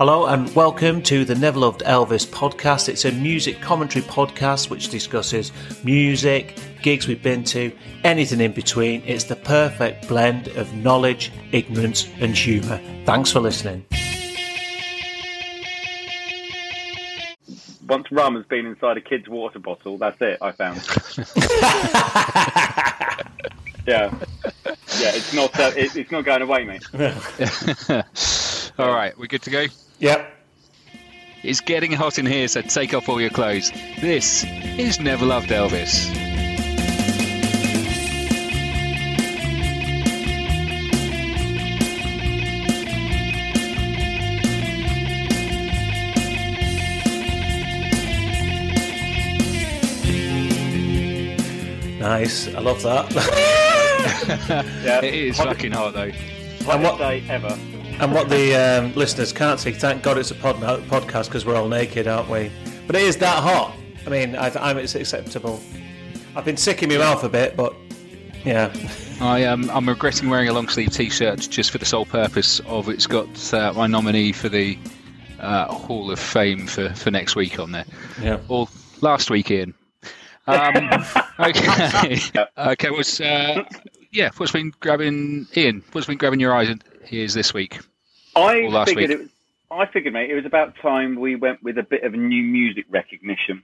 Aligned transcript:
Hello 0.00 0.24
and 0.24 0.48
welcome 0.56 1.02
to 1.02 1.26
the 1.26 1.34
Never 1.34 1.58
Loved 1.58 1.82
Elvis 1.82 2.26
podcast. 2.26 2.88
It's 2.88 3.04
a 3.04 3.12
music 3.12 3.60
commentary 3.60 4.02
podcast 4.02 4.70
which 4.70 4.88
discusses 4.88 5.52
music, 5.84 6.58
gigs 6.80 7.06
we've 7.06 7.22
been 7.22 7.44
to, 7.44 7.70
anything 8.02 8.40
in 8.40 8.52
between. 8.52 9.02
It's 9.04 9.24
the 9.24 9.36
perfect 9.36 10.08
blend 10.08 10.48
of 10.56 10.72
knowledge, 10.72 11.30
ignorance, 11.52 12.08
and 12.18 12.34
humour. 12.34 12.80
Thanks 13.04 13.30
for 13.30 13.40
listening. 13.40 13.84
Once 17.86 18.10
rum 18.10 18.36
has 18.36 18.46
been 18.46 18.64
inside 18.64 18.96
a 18.96 19.02
kid's 19.02 19.28
water 19.28 19.58
bottle, 19.58 19.98
that's 19.98 20.16
it. 20.22 20.38
I 20.40 20.52
found. 20.52 20.76
yeah, 23.86 24.10
yeah. 24.98 25.12
It's 25.14 25.34
not. 25.34 25.60
Uh, 25.60 25.72
it, 25.76 25.94
it's 25.94 26.10
not 26.10 26.24
going 26.24 26.40
away, 26.40 26.64
mate. 26.64 26.84
All 28.78 28.94
right, 28.94 29.12
we're 29.18 29.26
good 29.26 29.42
to 29.42 29.50
go. 29.50 29.66
Yep. 30.00 30.32
It's 31.42 31.60
getting 31.60 31.92
hot 31.92 32.18
in 32.18 32.26
here, 32.26 32.48
so 32.48 32.60
take 32.62 32.92
off 32.92 33.08
all 33.08 33.20
your 33.20 33.30
clothes. 33.30 33.70
This 34.00 34.44
is 34.78 35.00
Never 35.00 35.24
Loved 35.24 35.48
Elvis. 35.48 36.10
Nice. 52.00 52.52
I 52.54 52.60
love 52.60 52.82
that. 52.82 53.10
Yeah, 54.82 55.04
It 55.04 55.12
is 55.14 55.36
hottest- 55.36 55.56
fucking 55.56 55.72
hot 55.72 55.92
though. 55.92 56.10
hottest 56.64 56.98
day 56.98 57.22
ever. 57.28 57.58
And 58.00 58.12
what 58.12 58.30
the 58.30 58.54
um, 58.54 58.94
listeners 58.94 59.32
can't 59.32 59.60
see, 59.60 59.72
thank 59.72 60.02
God 60.02 60.16
it's 60.16 60.30
a 60.30 60.34
pod- 60.34 60.56
podcast 60.56 61.26
because 61.26 61.44
we're 61.44 61.56
all 61.56 61.68
naked, 61.68 62.08
aren't 62.08 62.30
we? 62.30 62.50
But 62.86 62.96
it 62.96 63.02
is 63.02 63.18
that 63.18 63.42
hot. 63.42 63.76
I 64.06 64.10
mean, 64.10 64.34
I, 64.36 64.50
I'm, 64.58 64.78
it's 64.78 64.94
acceptable. 64.94 65.60
I've 66.34 66.46
been 66.46 66.56
sick 66.56 66.82
in 66.82 66.88
my 66.88 66.96
mouth 66.96 67.22
a 67.24 67.28
bit, 67.28 67.56
but 67.56 67.74
yeah. 68.44 68.72
I 69.20 69.44
um, 69.44 69.68
I'm 69.70 69.86
regretting 69.86 70.30
wearing 70.30 70.48
a 70.48 70.52
long 70.54 70.66
sleeve 70.68 70.92
T-shirt 70.92 71.40
just 71.40 71.70
for 71.70 71.76
the 71.76 71.84
sole 71.84 72.06
purpose 72.06 72.60
of 72.60 72.88
it's 72.88 73.06
got 73.06 73.52
uh, 73.52 73.74
my 73.74 73.86
nominee 73.86 74.32
for 74.32 74.48
the 74.48 74.78
uh, 75.38 75.66
Hall 75.66 76.10
of 76.10 76.18
Fame 76.18 76.66
for, 76.66 76.88
for 76.94 77.10
next 77.10 77.36
week 77.36 77.58
on 77.58 77.72
there. 77.72 77.84
Yeah. 78.22 78.40
Or 78.48 78.66
last 79.02 79.30
week, 79.30 79.50
Ian. 79.50 79.74
Um, 80.46 80.90
okay. 81.38 82.18
okay. 82.58 82.90
What's 82.90 83.20
uh, 83.20 83.62
yeah? 84.10 84.30
What's 84.38 84.52
been 84.52 84.72
grabbing 84.80 85.48
Ian? 85.54 85.82
What's 85.92 86.06
been 86.06 86.16
grabbing 86.16 86.40
your 86.40 86.54
eyes 86.54 86.70
and 86.70 86.82
ears 87.10 87.34
this 87.34 87.52
week? 87.52 87.78
I 88.36 88.60
last 88.68 88.88
figured 88.88 89.10
week. 89.10 89.18
it 89.18 89.22
was. 89.22 89.30
I 89.72 89.86
figured, 89.86 90.12
mate, 90.14 90.30
it 90.30 90.34
was 90.34 90.46
about 90.46 90.74
time 90.82 91.14
we 91.14 91.36
went 91.36 91.62
with 91.62 91.78
a 91.78 91.84
bit 91.84 92.02
of 92.02 92.12
new 92.12 92.42
music 92.42 92.86
recognition. 92.90 93.62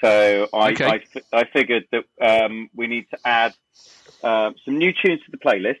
So 0.00 0.48
I, 0.52 0.72
Okay. 0.72 0.84
I, 1.32 1.38
I 1.40 1.44
figured 1.44 1.86
that 1.92 2.04
um, 2.20 2.68
we 2.74 2.88
need 2.88 3.08
to 3.10 3.18
add 3.24 3.54
uh, 4.24 4.50
some 4.64 4.78
new 4.78 4.92
tunes 4.92 5.22
to 5.24 5.30
the 5.30 5.36
playlist. 5.38 5.78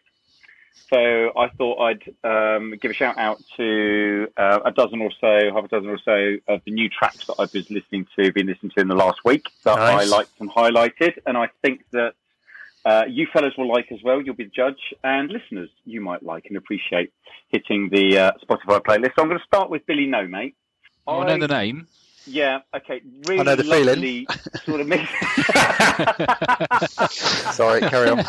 So 0.88 1.32
I 1.36 1.48
thought 1.48 1.80
I'd 1.80 2.14
um, 2.22 2.74
give 2.80 2.92
a 2.92 2.94
shout 2.94 3.18
out 3.18 3.42
to 3.56 4.28
uh, 4.36 4.60
a 4.64 4.70
dozen 4.70 5.00
or 5.00 5.10
so, 5.20 5.50
half 5.52 5.64
a 5.64 5.68
dozen 5.68 5.88
or 5.88 5.98
so 5.98 6.36
of 6.46 6.60
the 6.64 6.70
new 6.70 6.88
tracks 6.88 7.26
that 7.26 7.34
I've 7.40 7.50
been 7.52 7.66
listening 7.68 8.06
to, 8.16 8.32
been 8.32 8.46
listening 8.46 8.70
to 8.76 8.80
in 8.82 8.88
the 8.88 8.94
last 8.94 9.18
week 9.24 9.46
that 9.64 9.76
I 9.76 10.04
liked 10.04 10.30
and 10.38 10.48
highlighted, 10.48 11.18
and 11.26 11.36
I 11.36 11.48
think 11.60 11.82
that 11.90 12.14
uh, 12.86 13.04
you 13.08 13.26
fellas 13.32 13.52
will 13.58 13.68
like 13.68 13.90
as 13.90 13.98
well. 14.04 14.22
You'll 14.22 14.36
be 14.36 14.44
the 14.44 14.50
judge, 14.50 14.94
and 15.02 15.28
listeners, 15.28 15.68
you 15.84 16.00
might 16.00 16.22
like 16.22 16.46
and 16.46 16.56
appreciate 16.56 17.12
hitting 17.48 17.88
the 17.90 18.16
uh, 18.16 18.32
Spotify 18.48 18.80
playlist. 18.80 19.16
So 19.16 19.22
I'm 19.22 19.28
going 19.28 19.40
to 19.40 19.44
start 19.44 19.70
with 19.70 19.84
Billy 19.86 20.06
No, 20.06 20.26
mate. 20.28 20.54
Oh, 21.04 21.20
I 21.20 21.26
know 21.26 21.38
the 21.46 21.52
name. 21.52 21.88
Yeah, 22.26 22.60
okay. 22.74 23.00
Really 23.26 23.40
I 23.40 23.42
know 23.42 23.56
the 23.56 23.64
feeling. 23.64 24.26
sort 24.64 24.80
of 24.80 24.86
mix. 24.86 25.10
Sorry, 27.56 27.80
carry 27.80 28.10
on. 28.10 28.20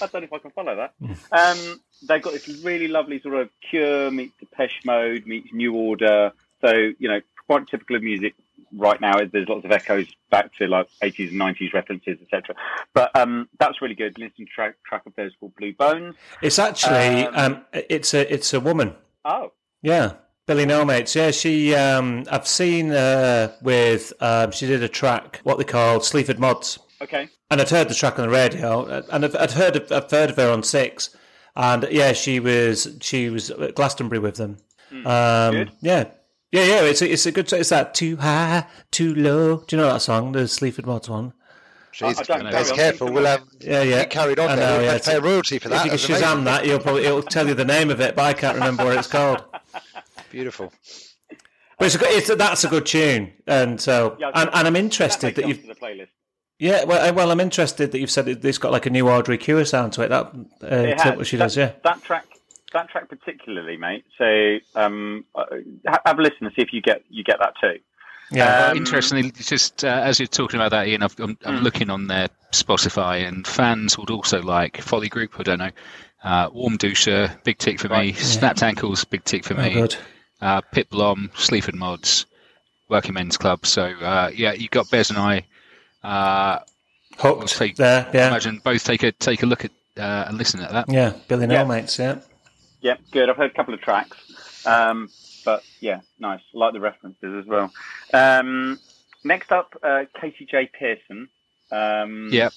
I 0.00 0.06
don't 0.06 0.22
know 0.22 0.26
if 0.26 0.32
I 0.32 0.38
can 0.38 0.50
follow 0.52 0.76
that. 0.76 0.94
Um, 1.32 1.80
they've 2.06 2.22
got 2.22 2.32
this 2.32 2.48
really 2.64 2.88
lovely 2.88 3.20
sort 3.20 3.34
of 3.34 3.50
Cure 3.70 4.10
meets 4.10 4.34
Depeche 4.38 4.84
Mode 4.84 5.26
meets 5.26 5.52
New 5.52 5.74
Order. 5.74 6.32
So 6.60 6.72
you 6.98 7.08
know, 7.08 7.20
quite 7.48 7.66
typical 7.66 7.96
of 7.96 8.02
music 8.02 8.34
right 8.76 9.00
now. 9.00 9.14
There's 9.32 9.48
lots 9.48 9.64
of 9.64 9.72
echoes 9.72 10.06
back 10.30 10.54
to 10.58 10.66
like 10.68 10.86
80s 11.02 11.30
and 11.30 11.40
90s 11.40 11.72
references, 11.72 12.18
etc. 12.22 12.54
But 12.94 13.14
um, 13.16 13.48
that's 13.58 13.80
really 13.82 13.94
good. 13.94 14.18
Listen 14.18 14.36
to 14.36 14.44
track 14.44 14.74
track 14.86 15.02
of 15.06 15.14
theirs 15.16 15.34
called 15.40 15.54
Blue 15.56 15.72
Bones. 15.72 16.14
It's 16.42 16.58
actually 16.58 17.24
Um, 17.24 17.54
um, 17.54 17.64
it's 17.72 18.14
a 18.14 18.32
it's 18.32 18.52
a 18.54 18.60
woman. 18.60 18.94
Oh, 19.24 19.52
Yeah, 19.82 20.12
Billy 20.46 20.66
Nomates. 20.66 21.14
Yeah, 21.14 21.30
she. 21.30 21.74
Um, 21.74 22.24
I've 22.30 22.46
seen 22.46 22.88
her 22.90 23.56
with. 23.62 24.12
Um, 24.20 24.50
she 24.52 24.66
did 24.66 24.82
a 24.82 24.88
track 24.88 25.40
what 25.44 25.58
they 25.58 25.64
called 25.64 26.04
Sleaford 26.04 26.38
Mods, 26.38 26.78
okay. 27.00 27.28
and 27.50 27.60
I'd 27.60 27.70
heard 27.70 27.88
the 27.88 27.94
track 27.94 28.18
on 28.18 28.26
the 28.26 28.32
radio, 28.32 28.84
and 29.10 29.24
I've, 29.24 29.34
I'd 29.36 29.52
heard 29.52 29.76
of, 29.76 29.90
I've 29.90 30.10
heard 30.10 30.30
of 30.30 30.36
her 30.36 30.50
on 30.50 30.62
Six, 30.62 31.16
and 31.56 31.86
yeah, 31.90 32.12
she 32.12 32.40
was 32.40 32.96
she 33.00 33.30
was 33.30 33.50
at 33.50 33.74
Glastonbury 33.74 34.18
with 34.20 34.36
them. 34.36 34.58
Um, 34.90 35.02
Hmm. 35.04 35.50
good. 35.52 35.72
Yeah. 35.80 36.04
Yeah, 36.50 36.64
yeah, 36.64 36.80
it's 36.82 37.02
a, 37.02 37.12
it's 37.12 37.26
a 37.26 37.32
good. 37.32 37.52
It's 37.52 37.68
that 37.70 37.94
too 37.94 38.16
high, 38.16 38.66
too 38.90 39.14
low. 39.14 39.58
Do 39.66 39.76
you 39.76 39.82
know 39.82 39.92
that 39.92 40.00
song, 40.02 40.32
the 40.32 40.48
Sleaford 40.48 40.86
Mods 40.86 41.08
one? 41.08 41.34
Jeez, 41.92 42.18
I 42.20 42.22
don't 42.22 42.46
I'm 42.46 42.64
careful. 42.76 43.12
We'll 43.12 43.24
have 43.26 43.42
Yeah, 43.60 43.82
yeah. 43.82 43.96
get 44.02 44.10
carried 44.10 44.38
on 44.38 44.50
I 44.50 44.54
know, 44.54 44.80
yeah, 44.80 44.98
pay 44.98 45.16
a 45.16 45.20
royalty 45.20 45.58
for 45.58 45.68
that. 45.68 45.86
If 45.86 45.92
you 46.08 46.14
can 46.14 46.16
Shazam 46.16 46.26
amazing. 46.32 46.44
that, 46.44 46.66
you'll 46.66 46.78
probably 46.78 47.04
it'll 47.06 47.22
tell 47.22 47.48
you 47.48 47.54
the 47.54 47.64
name 47.64 47.90
of 47.90 48.00
it, 48.00 48.14
but 48.14 48.24
I 48.24 48.32
can't 48.34 48.54
remember 48.54 48.84
what 48.84 48.96
it's 48.96 49.08
called. 49.08 49.42
Beautiful. 50.30 50.72
But 51.78 51.86
it's 51.86 51.94
a 51.96 51.98
good, 51.98 52.08
it's 52.10 52.30
a, 52.30 52.36
that's 52.36 52.64
a 52.64 52.68
good 52.68 52.86
tune, 52.86 53.32
and 53.46 53.80
so 53.80 54.16
Yeah, 54.18 54.30
and, 54.34 54.50
and 54.52 54.66
I'm 54.66 54.76
interested 54.76 55.28
makes 55.28 55.36
that 55.40 55.48
you've 55.48 55.66
the 55.66 55.74
playlist. 55.74 56.08
yeah 56.58 56.84
well 56.84 57.04
I- 57.04 57.10
well 57.10 57.30
I'm 57.30 57.40
interested 57.40 57.92
that 57.92 57.98
you've 57.98 58.10
said 58.10 58.26
it, 58.28 58.44
it's 58.44 58.58
got 58.58 58.72
like 58.72 58.86
a 58.86 58.90
new 58.90 59.08
Audrey 59.08 59.38
Cure 59.38 59.64
sound 59.64 59.92
to 59.94 60.02
it. 60.02 60.08
That 60.08 60.26
uh, 60.62 60.66
It 60.66 61.00
has. 61.00 61.16
what 61.16 61.26
she 61.26 61.36
that, 61.36 61.44
does, 61.44 61.56
yeah. 61.56 61.72
That 61.84 62.02
track, 62.02 62.26
that 62.72 62.88
track 62.90 63.08
particularly, 63.08 63.76
mate. 63.76 64.04
So 64.16 64.58
um, 64.74 65.24
uh, 65.34 65.44
have 66.04 66.18
a 66.18 66.22
listen 66.22 66.46
and 66.46 66.52
see 66.54 66.62
if 66.62 66.72
you 66.72 66.80
get 66.82 67.02
you 67.10 67.24
get 67.24 67.38
that 67.38 67.54
too. 67.60 67.78
Yeah, 68.30 68.66
Um, 68.68 68.76
Interestingly, 68.76 69.30
just 69.30 69.84
uh, 69.84 69.88
as 70.04 70.20
you're 70.20 70.26
talking 70.26 70.60
about 70.60 70.70
that, 70.72 70.86
Ian, 70.86 71.02
I've, 71.02 71.18
I'm, 71.18 71.38
I'm 71.46 71.58
Hmm. 71.58 71.64
looking 71.64 71.88
on 71.88 72.08
their 72.08 72.28
Spotify, 72.52 73.26
and 73.26 73.46
fans 73.46 73.96
would 73.96 74.10
also 74.10 74.42
like 74.42 74.82
Folly 74.82 75.08
Group. 75.08 75.40
I 75.40 75.42
don't 75.44 75.58
know. 75.58 75.70
Uh, 76.22 76.50
Warmduscher, 76.50 77.42
big 77.44 77.56
tick 77.56 77.80
for 77.80 77.88
me. 77.88 77.94
Right. 77.94 78.16
Snapped 78.16 78.62
Ankles, 78.62 79.04
big 79.04 79.24
tick 79.24 79.44
for 79.44 79.54
oh, 79.54 79.62
me. 79.62 79.72
good. 79.72 79.96
Uh, 80.42 80.60
Pit 80.60 80.90
Blom, 80.90 81.30
Sleaford 81.36 81.74
Mods, 81.74 82.26
Working 82.90 83.14
Men's 83.14 83.38
Club. 83.38 83.64
So 83.64 83.84
uh, 83.84 84.30
yeah, 84.34 84.52
you've 84.52 84.70
got 84.72 84.90
Bez 84.90 85.08
and 85.10 85.18
I. 85.18 85.44
Uh, 86.04 86.58
Hooked 87.18 87.56
take- 87.56 87.76
there, 87.76 88.06
I 88.06 88.10
yeah, 88.16 88.28
imagine 88.28 88.60
both 88.62 88.84
take 88.84 89.02
a 89.04 89.10
take 89.12 89.42
a 89.42 89.46
look 89.46 89.64
at 89.64 89.70
uh, 89.96 90.26
and 90.28 90.36
listen 90.38 90.60
at 90.60 90.70
that. 90.72 90.84
yeah. 90.90 91.14
Billy 91.28 91.46
No 91.46 91.54
Yeah. 91.54 91.64
Mates, 91.64 91.98
yeah. 91.98 92.18
Yeah, 92.80 92.96
good. 93.10 93.28
I've 93.28 93.36
heard 93.36 93.50
a 93.50 93.54
couple 93.54 93.74
of 93.74 93.80
tracks, 93.80 94.66
um, 94.66 95.08
but 95.44 95.64
yeah, 95.80 96.00
nice. 96.18 96.40
like 96.52 96.72
the 96.72 96.80
references 96.80 97.34
as 97.42 97.46
well. 97.46 97.72
Um, 98.12 98.78
next 99.24 99.50
up, 99.50 99.74
uh, 99.82 100.04
Katy 100.20 100.46
J. 100.46 100.70
Pearson. 100.72 101.28
Um, 101.70 102.30
Yep. 102.32 102.52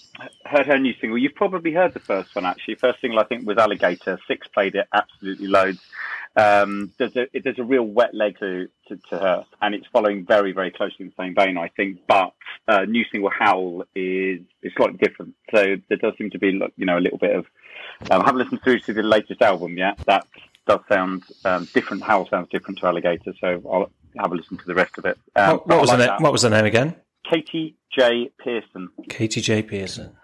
Heard 0.45 0.67
her 0.67 0.77
new 0.77 0.93
single. 1.01 1.17
You've 1.17 1.35
probably 1.35 1.73
heard 1.73 1.93
the 1.93 1.99
first 1.99 2.33
one 2.35 2.45
actually. 2.45 2.75
First 2.75 3.01
single 3.01 3.19
I 3.19 3.25
think 3.25 3.45
was 3.45 3.57
Alligator. 3.57 4.19
Six 4.27 4.47
played 4.47 4.75
it 4.75 4.87
absolutely 4.93 5.47
loads. 5.47 5.81
Um, 6.35 6.93
there's 6.97 7.15
a 7.17 7.27
there's 7.43 7.59
a 7.59 7.63
real 7.63 7.83
wet 7.83 8.13
leg 8.13 8.39
to, 8.39 8.69
to, 8.88 8.95
to 9.09 9.17
her, 9.17 9.45
and 9.61 9.75
it's 9.75 9.85
following 9.88 10.25
very 10.25 10.53
very 10.53 10.71
closely 10.71 11.05
in 11.05 11.07
the 11.07 11.23
same 11.23 11.35
vein 11.35 11.57
I 11.57 11.67
think. 11.69 11.99
But 12.07 12.33
uh, 12.67 12.85
new 12.85 13.03
single 13.11 13.29
Howl 13.29 13.83
is 13.95 14.39
is 14.61 14.71
slightly 14.77 14.97
different. 14.97 15.35
So 15.53 15.75
there 15.89 15.97
does 15.97 16.13
seem 16.17 16.29
to 16.29 16.39
be 16.39 16.59
you 16.77 16.85
know 16.85 16.97
a 16.97 17.01
little 17.01 17.17
bit 17.17 17.35
of. 17.35 17.45
Um, 18.09 18.21
I 18.21 18.25
haven't 18.25 18.38
listened 18.39 18.62
through 18.63 18.80
to 18.81 18.94
the 18.94 19.03
latest 19.03 19.42
album 19.42 19.77
yet. 19.77 19.98
That 20.06 20.25
does 20.68 20.80
sound 20.89 21.24
um, 21.45 21.68
different. 21.74 22.03
Howl 22.03 22.27
sounds 22.30 22.50
different 22.50 22.80
to 22.80 22.88
Alligator. 22.88 23.33
So 23.39 23.62
I'll 23.71 23.92
have 24.21 24.31
a 24.31 24.36
listen 24.36 24.57
to 24.57 24.65
the 24.65 24.75
rest 24.75 24.98
of 24.98 25.06
it. 25.06 25.18
Um, 25.36 25.57
what, 25.57 25.68
what 25.68 25.81
was 25.81 25.89
like 25.89 26.00
the 26.00 26.07
name? 26.07 26.15
What 26.24 26.31
was 26.31 26.42
the 26.42 26.50
name 26.50 26.65
again? 26.65 26.95
Katy 27.30 27.75
J. 27.92 28.31
Pearson. 28.44 28.89
Katy 29.09 29.42
J 29.42 29.62
Pearson. 29.62 30.15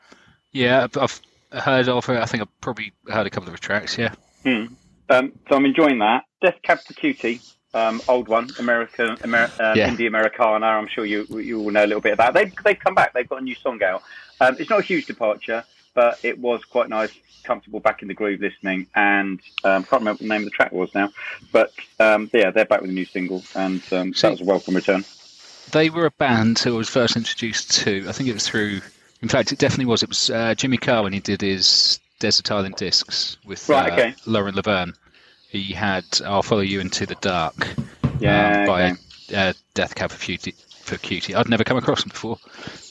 Yeah, 0.51 0.83
I've, 0.85 0.97
I've 0.97 1.21
heard 1.63 1.87
of 1.87 2.05
her. 2.05 2.19
I 2.19 2.25
think 2.25 2.41
I've 2.41 2.61
probably 2.61 2.93
heard 3.07 3.27
a 3.27 3.29
couple 3.29 3.47
of 3.49 3.53
her 3.53 3.59
tracks. 3.59 3.97
Yeah. 3.97 4.13
Hmm. 4.43 4.65
Um, 5.09 5.31
so 5.47 5.55
I'm 5.55 5.65
enjoying 5.65 5.99
that. 5.99 6.23
Death 6.41 6.55
Cab 6.63 6.79
for 6.79 6.93
Cutie, 6.93 7.39
um, 7.73 8.01
old 8.07 8.27
one, 8.27 8.49
American, 8.59 9.17
Amer- 9.23 9.51
um, 9.59 9.77
Yeah. 9.77 9.89
Indie 9.89 10.07
Americana. 10.07 10.65
I'm 10.65 10.87
sure 10.87 11.05
you 11.05 11.25
you 11.39 11.59
will 11.59 11.71
know 11.71 11.85
a 11.85 11.87
little 11.87 12.01
bit 12.01 12.13
about. 12.13 12.33
They 12.33 12.51
they've 12.63 12.79
come 12.79 12.95
back. 12.95 13.13
They've 13.13 13.27
got 13.27 13.41
a 13.41 13.43
new 13.43 13.55
song 13.55 13.81
out. 13.83 14.03
Um, 14.41 14.55
it's 14.59 14.69
not 14.69 14.79
a 14.79 14.83
huge 14.83 15.05
departure, 15.05 15.63
but 15.97 16.19
it 16.21 16.37
was 16.37 16.63
quite 16.63 16.89
nice, 16.89 17.11
comfortable, 17.43 17.79
back 17.79 18.03
in 18.03 18.07
the 18.07 18.13
groove 18.13 18.39
listening. 18.39 18.85
And 18.93 19.39
um, 19.63 19.83
can't 19.83 20.01
remember 20.01 20.11
what 20.11 20.19
the 20.19 20.27
name 20.27 20.41
of 20.41 20.45
the 20.45 20.51
track 20.51 20.71
was 20.71 20.93
now, 20.93 21.09
but 21.51 21.73
um, 21.99 22.29
yeah, 22.31 22.51
they're 22.51 22.65
back 22.65 22.81
with 22.81 22.91
a 22.91 22.93
new 22.93 23.03
single, 23.05 23.43
and 23.55 23.81
um, 23.91 24.11
that 24.21 24.29
was 24.29 24.41
a 24.41 24.45
welcome 24.45 24.75
return. 24.75 25.03
They 25.71 25.89
were 25.89 26.05
a 26.05 26.11
band 26.11 26.59
who 26.59 26.75
I 26.75 26.77
was 26.77 26.87
first 26.87 27.17
introduced 27.17 27.71
to. 27.81 28.05
I 28.07 28.11
think 28.11 28.29
it 28.29 28.33
was 28.33 28.47
through. 28.47 28.81
In 29.23 29.27
fact, 29.27 29.51
it 29.51 29.57
definitely 29.57 29.85
was. 29.85 30.03
It 30.03 30.09
was 30.09 30.29
uh, 30.29 30.53
Jimmy 30.53 30.77
Carr 30.77 31.01
when 31.01 31.13
he 31.13 31.19
did 31.19 31.41
his 31.41 31.99
Desert 32.19 32.51
Island 32.51 32.75
Discs 32.75 33.37
with 33.43 33.67
Right, 33.67 33.89
uh, 33.89 33.93
okay. 33.93 34.15
Lauren 34.27 34.53
Laverne. 34.53 34.93
he 35.49 35.73
had 35.73 36.05
"I'll 36.23 36.43
Follow 36.43 36.61
You 36.61 36.79
Into 36.79 37.07
the 37.07 37.15
Dark" 37.15 37.55
Yeah, 38.19 38.59
um, 38.59 38.65
by 38.67 38.91
okay. 38.91 38.95
uh, 39.35 39.53
Death 39.73 39.95
Cab 39.95 40.11
for 40.11 40.23
Cutie. 40.23 40.53
For 40.83 40.97
Cutie, 40.97 41.33
I'd 41.33 41.49
never 41.49 41.63
come 41.65 41.75
across 41.75 42.03
them 42.03 42.09
before, 42.09 42.37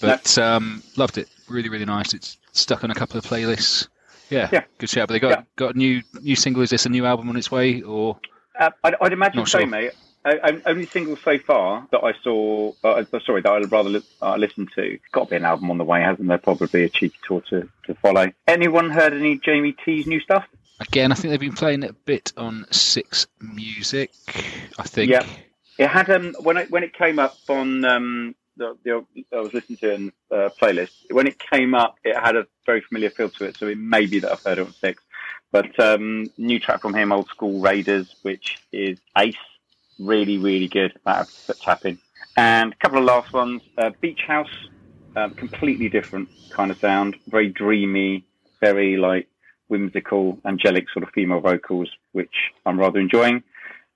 but 0.03 0.37
um, 0.37 0.83
loved 0.97 1.19
it. 1.19 1.29
Really, 1.49 1.69
really 1.69 1.87
nice. 1.87 2.13
It's 2.13 2.37
stuck 2.57 2.85
on 2.85 2.91
a 2.91 2.95
couple 2.95 3.19
of 3.19 3.25
playlists. 3.25 3.89
Yeah, 4.31 4.49
Yeah. 4.53 4.65
good 4.79 4.89
shout. 4.91 5.09
But 5.09 5.15
they 5.15 5.21
got 5.21 5.31
Yeah. 5.31 5.43
got 5.57 5.75
a 5.75 5.79
new 5.79 6.03
new 6.21 6.37
single. 6.37 6.63
Is 6.63 6.71
this 6.71 6.87
a 6.87 6.89
new 6.89 7.07
album 7.07 7.29
on 7.29 7.37
its 7.37 7.51
way, 7.51 7.83
or 7.83 8.19
Uh, 8.59 8.71
I'd, 8.85 8.95
I'd 9.01 9.13
imagine 9.13 9.39
Not 9.41 9.49
so, 9.49 9.59
sure. 9.59 9.67
mate. 9.69 9.93
I, 10.25 10.61
only 10.67 10.87
single 10.87 11.17
so 11.17 11.39
far 11.39 11.87
that 11.93 12.03
I 12.03 12.13
saw, 12.25 12.73
uh, 12.83 13.05
sorry, 13.25 13.43
that 13.43 13.53
I'd 13.53 13.71
rather 13.71 13.91
li- 13.91 14.03
uh, 14.21 14.35
listen 14.35 14.67
to. 14.75 14.99
Got 15.13 15.25
to 15.27 15.31
be 15.31 15.37
an 15.37 15.45
album 15.45 15.71
on 15.71 15.79
the 15.79 15.85
way, 15.85 16.01
hasn't 16.01 16.27
there? 16.27 16.39
Probably 16.39 16.83
a 16.83 16.89
cheeky 16.89 17.15
tour 17.25 17.43
to, 17.51 17.69
to 17.87 17.95
follow. 18.03 18.33
Anyone 18.49 18.91
heard 18.91 19.13
any 19.13 19.39
Jamie 19.39 19.77
T's 19.85 20.09
new 20.09 20.19
stuff? 20.19 20.45
again? 20.81 21.13
I 21.13 21.15
think 21.15 21.31
they've 21.31 21.39
been 21.39 21.53
playing 21.53 21.85
it 21.85 21.91
a 21.91 21.95
bit 21.95 22.33
on 22.37 22.67
Six 22.73 23.29
Music. 23.41 24.11
I 24.79 24.83
think. 24.83 25.13
Yeah. 25.13 25.25
It 25.79 25.87
had 25.87 26.11
um 26.11 26.35
when 26.41 26.57
it 26.57 26.73
when 26.73 26.83
it 26.83 26.93
came 26.93 27.21
up 27.21 27.37
on 27.49 27.85
um 27.85 28.35
the, 28.57 28.77
the 28.85 29.05
I 29.33 29.41
was 29.41 29.53
listening 29.55 29.79
to 29.79 29.95
in 29.95 30.13
uh, 30.31 30.51
playlist. 30.61 30.91
When 31.11 31.27
it 31.27 31.39
came 31.39 31.75
up 31.75 31.97
it 32.05 32.17
had 32.17 32.37
a 32.37 32.47
very 32.65 32.81
familiar 32.81 33.11
feel 33.11 33.29
to 33.31 33.45
it 33.45 33.57
so 33.57 33.67
it 33.67 33.79
may 33.79 34.07
be 34.07 34.19
that 34.21 34.33
I've 34.33 34.43
heard 34.43 34.59
it 34.59 34.67
on 34.67 34.73
six. 34.73 35.03
But 35.53 35.79
um 35.81 36.27
new 36.37 36.59
track 36.59 36.81
from 36.81 36.95
him 36.95 37.13
old 37.13 37.29
school 37.29 37.61
Raiders 37.61 38.15
which 38.23 38.59
is 38.73 38.99
ace. 39.17 39.37
Really 39.99 40.39
really 40.39 40.69
good. 40.69 40.93
That 41.05 41.29
tapping. 41.63 41.99
And 42.37 42.73
a 42.73 42.77
couple 42.77 42.99
of 42.99 43.05
last 43.05 43.33
ones. 43.33 43.63
Uh, 43.79 43.91
Beach 44.01 44.21
House 44.27 44.55
um, 45.17 45.31
completely 45.35 45.89
different 45.89 46.29
kind 46.51 46.71
of 46.71 46.79
sound. 46.79 47.17
Very 47.29 47.49
dreamy 47.49 48.27
very 48.61 48.97
like 48.97 49.29
whimsical 49.69 50.39
angelic 50.45 50.89
sort 50.91 51.03
of 51.03 51.11
female 51.11 51.41
vocals 51.41 51.91
which 52.13 52.35
I'm 52.65 52.79
rather 52.79 53.01
enjoying. 53.01 53.43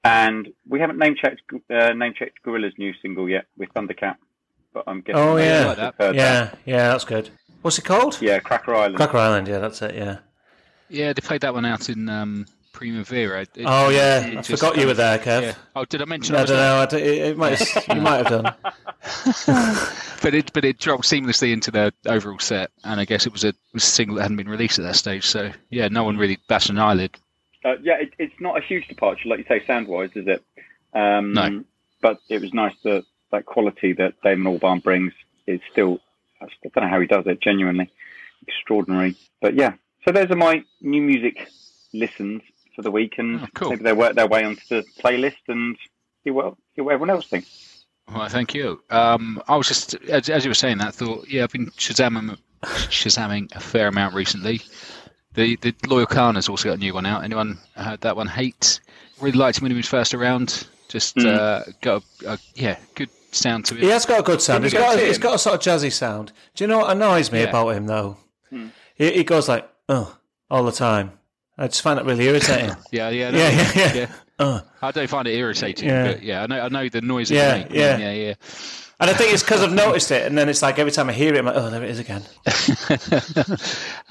And 0.03 0.49
we 0.67 0.81
haven't 0.81 0.99
name 0.99 1.15
checked 1.15 1.43
uh, 1.71 1.93
name 1.93 2.15
checked 2.15 2.43
Gorillaz 2.45 2.79
new 2.79 2.93
single 3.03 3.29
yet 3.29 3.47
with 3.59 3.69
Thundercat, 3.75 4.17
but 4.73 4.85
I'm 4.87 5.01
guessing. 5.01 5.21
Oh 5.21 5.35
maybe 5.35 5.47
yeah, 5.49 5.67
you've 5.69 5.97
that. 5.99 6.15
yeah, 6.15 6.51
yeah. 6.65 6.89
That's 6.89 7.05
good. 7.05 7.31
What's 7.63 7.79
it 7.79 7.85
called? 7.85 8.21
yeah, 8.23 8.39
Cracker 8.41 8.75
Island. 8.75 8.97
Cracker 8.97 9.19
Island. 9.19 9.49
Yeah, 9.49 9.59
that's 9.59 9.83
it. 9.83 9.95
Yeah. 9.95 10.19
Yeah, 10.89 11.13
they 11.13 11.21
played 11.21 11.43
that 11.43 11.55
one 11.55 11.65
out 11.65 11.89
in 11.89 12.09
um, 12.09 12.47
Primavera. 12.73 13.43
It- 13.43 13.51
Oh 13.65 13.91
yeah, 13.91 14.27
it 14.27 14.39
I 14.39 14.43
forgot 14.43 14.77
you 14.77 14.87
were 14.87 14.95
there, 14.95 15.19
Kev. 15.19 15.43
Yeah. 15.43 15.55
Oh, 15.77 15.85
did 15.85 16.03
I 16.03 16.05
mention? 16.07 16.35
I 16.35 16.41
I 16.43 16.45
don't 16.47 16.57
know. 16.57 16.77
I 16.77 16.87
don't- 16.87 17.01
it, 17.03 17.19
it 17.19 17.37
might 17.39 17.59
have, 17.59 17.97
you 17.97 18.03
might 18.03 18.27
have 18.27 18.43
done. 18.43 18.55
But 20.23 20.35
it 20.35 20.53
but 20.53 20.67
it 20.67 20.79
dropped 20.79 21.05
seamlessly 21.05 21.51
into 21.51 21.71
the 21.71 21.95
overall 22.05 22.39
set, 22.39 22.71
and 22.85 23.01
I 23.01 23.07
guess 23.07 23.25
it 23.25 23.33
was 23.33 23.43
a, 23.43 23.49
it 23.49 23.57
was 23.73 23.85
a 23.85 23.87
single 23.87 24.17
that 24.17 24.23
hadn't 24.23 24.37
been 24.37 24.51
released 24.51 24.79
at 24.79 24.83
that 24.85 24.97
stage. 24.97 25.25
So 25.27 25.51
yeah, 25.71 25.89
no 25.89 26.05
one 26.05 26.19
really 26.19 26.39
bashed 26.47 26.69
an 26.69 26.79
eyelid. 26.79 27.17
Uh, 27.65 27.77
yeah, 27.83 27.95
it, 28.01 28.13
it's 28.19 28.35
not 28.39 28.59
a 28.59 28.61
huge 28.61 28.87
departure, 28.87 29.31
like 29.31 29.39
you 29.39 29.45
say, 29.49 29.65
sound 29.67 29.89
wise, 29.89 30.11
is 30.15 30.27
it? 30.27 30.43
Um, 30.93 31.33
No. 31.33 31.65
But 32.03 32.19
it 32.29 32.43
was 32.43 32.53
nice 32.53 32.75
that 32.85 33.05
that 33.33 33.47
quality 33.47 33.93
that 33.95 34.15
Damon 34.23 34.59
Albarn 34.59 34.83
brings 34.83 35.13
is 35.47 35.61
still. 35.71 36.01
I 36.43 36.47
don't 36.75 36.85
know 36.85 36.89
how 36.91 37.01
he 37.01 37.07
does 37.07 37.27
it. 37.27 37.41
Genuinely 37.43 37.91
extraordinary. 38.47 39.15
But 39.43 39.55
yeah, 39.55 39.75
so 40.05 40.13
those 40.13 40.31
are 40.31 40.37
my 40.37 40.65
new 40.81 41.03
music 41.03 41.49
listens 41.93 42.43
for 42.75 42.83
the 42.83 42.91
week, 42.91 43.15
and 43.19 43.41
Oh, 43.43 43.47
cool. 43.55 43.71
maybe 43.71 43.85
they 43.85 43.93
work 43.93 44.15
their 44.15 44.27
way 44.27 44.45
onto 44.45 44.63
the 44.69 44.85
playlist 45.03 45.37
and 45.49 45.77
see 46.25 46.31
what 46.31 46.55
see 46.75 46.83
what 46.83 46.95
everyone 46.95 47.11
else 47.11 47.27
thinks. 47.27 47.85
Well, 48.13 48.29
thank 48.29 48.55
you. 48.55 48.83
Um, 48.91 49.41
I 49.47 49.57
was 49.57 49.69
just 49.69 49.95
as, 50.09 50.29
as 50.29 50.45
you 50.45 50.51
were 50.51 50.55
saying 50.55 50.79
that, 50.79 50.89
I 50.89 50.91
thought 50.93 51.29
yeah, 51.29 51.45
I've 51.45 51.53
been 51.53 51.67
shazamming 51.73 52.39
shazamming 52.63 53.55
a 53.55 53.61
fair 53.61 53.89
amount 53.89 54.15
recently. 54.15 54.61
The 55.35 55.57
the 55.57 55.75
Loyle 55.87 56.07
Carner 56.07 56.37
has 56.37 56.49
also 56.49 56.69
got 56.71 56.79
a 56.79 56.81
new 56.81 56.95
one 56.95 57.07
out. 57.07 57.23
Anyone 57.25 57.59
heard 57.77 58.01
that 58.01 58.17
one? 58.17 58.27
Hate. 58.27 58.81
Really 59.21 59.39
liked 59.39 59.59
him 59.59 59.63
when 59.65 59.71
he 59.73 59.77
was 59.77 59.87
first 59.87 60.15
around. 60.15 60.67
Just 60.89 61.17
Mm. 61.17 61.27
uh, 61.37 61.63
got 61.83 62.03
a, 62.27 62.33
a 62.33 62.39
yeah 62.55 62.79
good 62.97 63.11
sound 63.33 63.65
to 63.67 63.77
it. 63.77 63.83
He 63.83 63.89
has 63.89 64.07
got 64.07 64.21
a 64.21 64.23
good 64.23 64.41
sound. 64.43 64.65
He's 64.65 64.73
got, 64.73 64.99
a, 64.99 65.01
he's 65.07 65.19
got 65.19 65.35
a 65.35 65.39
sort 65.39 65.55
of 65.55 65.61
jazzy 65.61 65.93
sound. 65.93 66.33
Do 66.55 66.65
you 66.65 66.69
know 66.69 66.79
what 66.79 66.91
annoys 66.97 67.31
me 67.33 67.41
Yeah. 67.41 67.49
about 67.49 67.69
him 67.71 67.87
though? 67.87 68.17
Hmm. 68.51 68.69
He, 68.95 69.11
he 69.13 69.25
goes 69.25 69.49
like, 69.49 69.69
"oh," 69.89 70.17
all 70.51 70.65
the 70.65 70.73
time. 70.73 71.13
I 71.59 71.69
just 71.69 71.83
find 71.83 71.99
it 72.01 72.07
really 72.07 72.25
irritating. 72.27 72.75
Yeah, 72.91 73.11
yeah, 73.11 73.31
Yeah, 73.31 73.49
yeah, 73.51 73.73
yeah. 73.75 73.95
yeah. 73.95 74.09
uh. 74.39 74.61
I 74.83 74.91
don't 74.93 75.09
find 75.11 75.29
it 75.29 75.35
irritating, 75.35 75.89
Yeah. 75.89 76.13
but 76.13 76.23
yeah, 76.23 76.43
I 76.43 76.47
know 76.47 76.61
I 76.61 76.69
know 76.69 76.89
the 76.89 77.01
noise. 77.03 77.31
Yeah, 77.31 77.59
make. 77.59 77.71
yeah. 77.73 77.99
yeah, 77.99 78.13
yeah. 78.13 78.35
And 78.99 79.09
I 79.09 79.15
think 79.15 79.33
it's 79.33 79.43
because 79.43 79.63
I've 79.63 79.73
noticed 79.73 80.11
it, 80.11 80.27
and 80.27 80.37
then 80.37 80.49
it's 80.51 80.61
like 80.63 80.79
every 80.79 80.93
time 80.93 81.09
I 81.09 81.13
hear 81.15 81.33
it, 81.35 81.39
I'm 81.39 81.47
like, 81.47 81.57
"Oh, 81.57 81.71
there 81.71 81.83
it 81.83 81.91
is 81.91 81.99
again." 81.99 82.23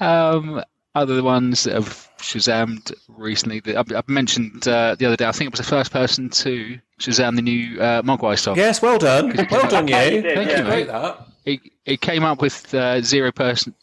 um, 0.00 0.62
other 0.94 1.22
ones 1.22 1.64
that 1.64 1.74
have 1.74 2.08
Shazammed 2.18 2.92
recently. 3.08 3.60
That 3.60 3.76
I've, 3.76 3.92
I've 3.94 4.08
mentioned 4.08 4.66
uh, 4.66 4.96
the 4.98 5.06
other 5.06 5.16
day. 5.16 5.26
I 5.26 5.32
think 5.32 5.48
it 5.48 5.52
was 5.58 5.66
the 5.66 5.70
first 5.76 5.92
person 5.92 6.30
to 6.30 6.78
Shazam 7.00 7.36
the 7.36 7.42
new 7.42 7.80
uh, 7.80 8.02
Mogwai 8.02 8.38
song. 8.38 8.56
Yes, 8.56 8.82
well 8.82 8.98
done, 8.98 9.34
well 9.50 9.68
done, 9.68 9.88
you. 9.88 9.96
You 9.96 10.22
did, 10.22 10.34
Thank 10.36 10.50
yeah. 10.50 10.58
you, 10.58 10.64
mate. 10.64 10.86
that. 10.88 11.26
It, 11.46 11.60
it 11.86 12.00
came 12.00 12.22
up 12.24 12.42
with 12.42 12.74
uh, 12.74 13.00
zero 13.00 13.32
person, 13.32 13.74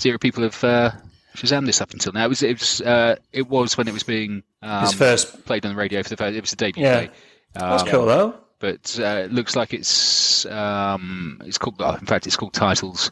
zero 0.00 0.18
people 0.18 0.42
have 0.44 0.64
uh, 0.64 0.90
Shazam 1.36 1.66
this 1.66 1.80
up 1.80 1.92
until 1.92 2.12
now. 2.12 2.24
It 2.24 2.28
was 2.28 2.42
it 2.42 2.58
was 2.58 2.80
uh, 2.80 3.16
it 3.32 3.48
was 3.48 3.76
when 3.76 3.88
it 3.88 3.92
was 3.92 4.02
being 4.04 4.42
um, 4.62 4.82
His 4.82 4.94
first. 4.94 5.44
played 5.44 5.66
on 5.66 5.72
the 5.72 5.76
radio 5.78 6.02
for 6.02 6.08
the 6.10 6.16
first. 6.16 6.36
It 6.36 6.40
was 6.40 6.50
the 6.50 6.56
debut 6.56 6.84
Yeah. 6.84 7.00
day. 7.02 7.10
That's 7.54 7.82
Um, 7.82 7.88
cool 7.88 8.06
though. 8.06 8.34
but 8.58 8.98
uh, 9.00 9.22
it 9.24 9.32
looks 9.32 9.54
like 9.56 9.74
it's 9.74 10.46
um, 10.46 11.40
it's 11.44 11.58
called. 11.58 11.76
oh, 11.80 11.94
In 11.94 12.06
fact, 12.06 12.26
it's 12.26 12.36
called 12.36 12.54
titles 12.54 13.10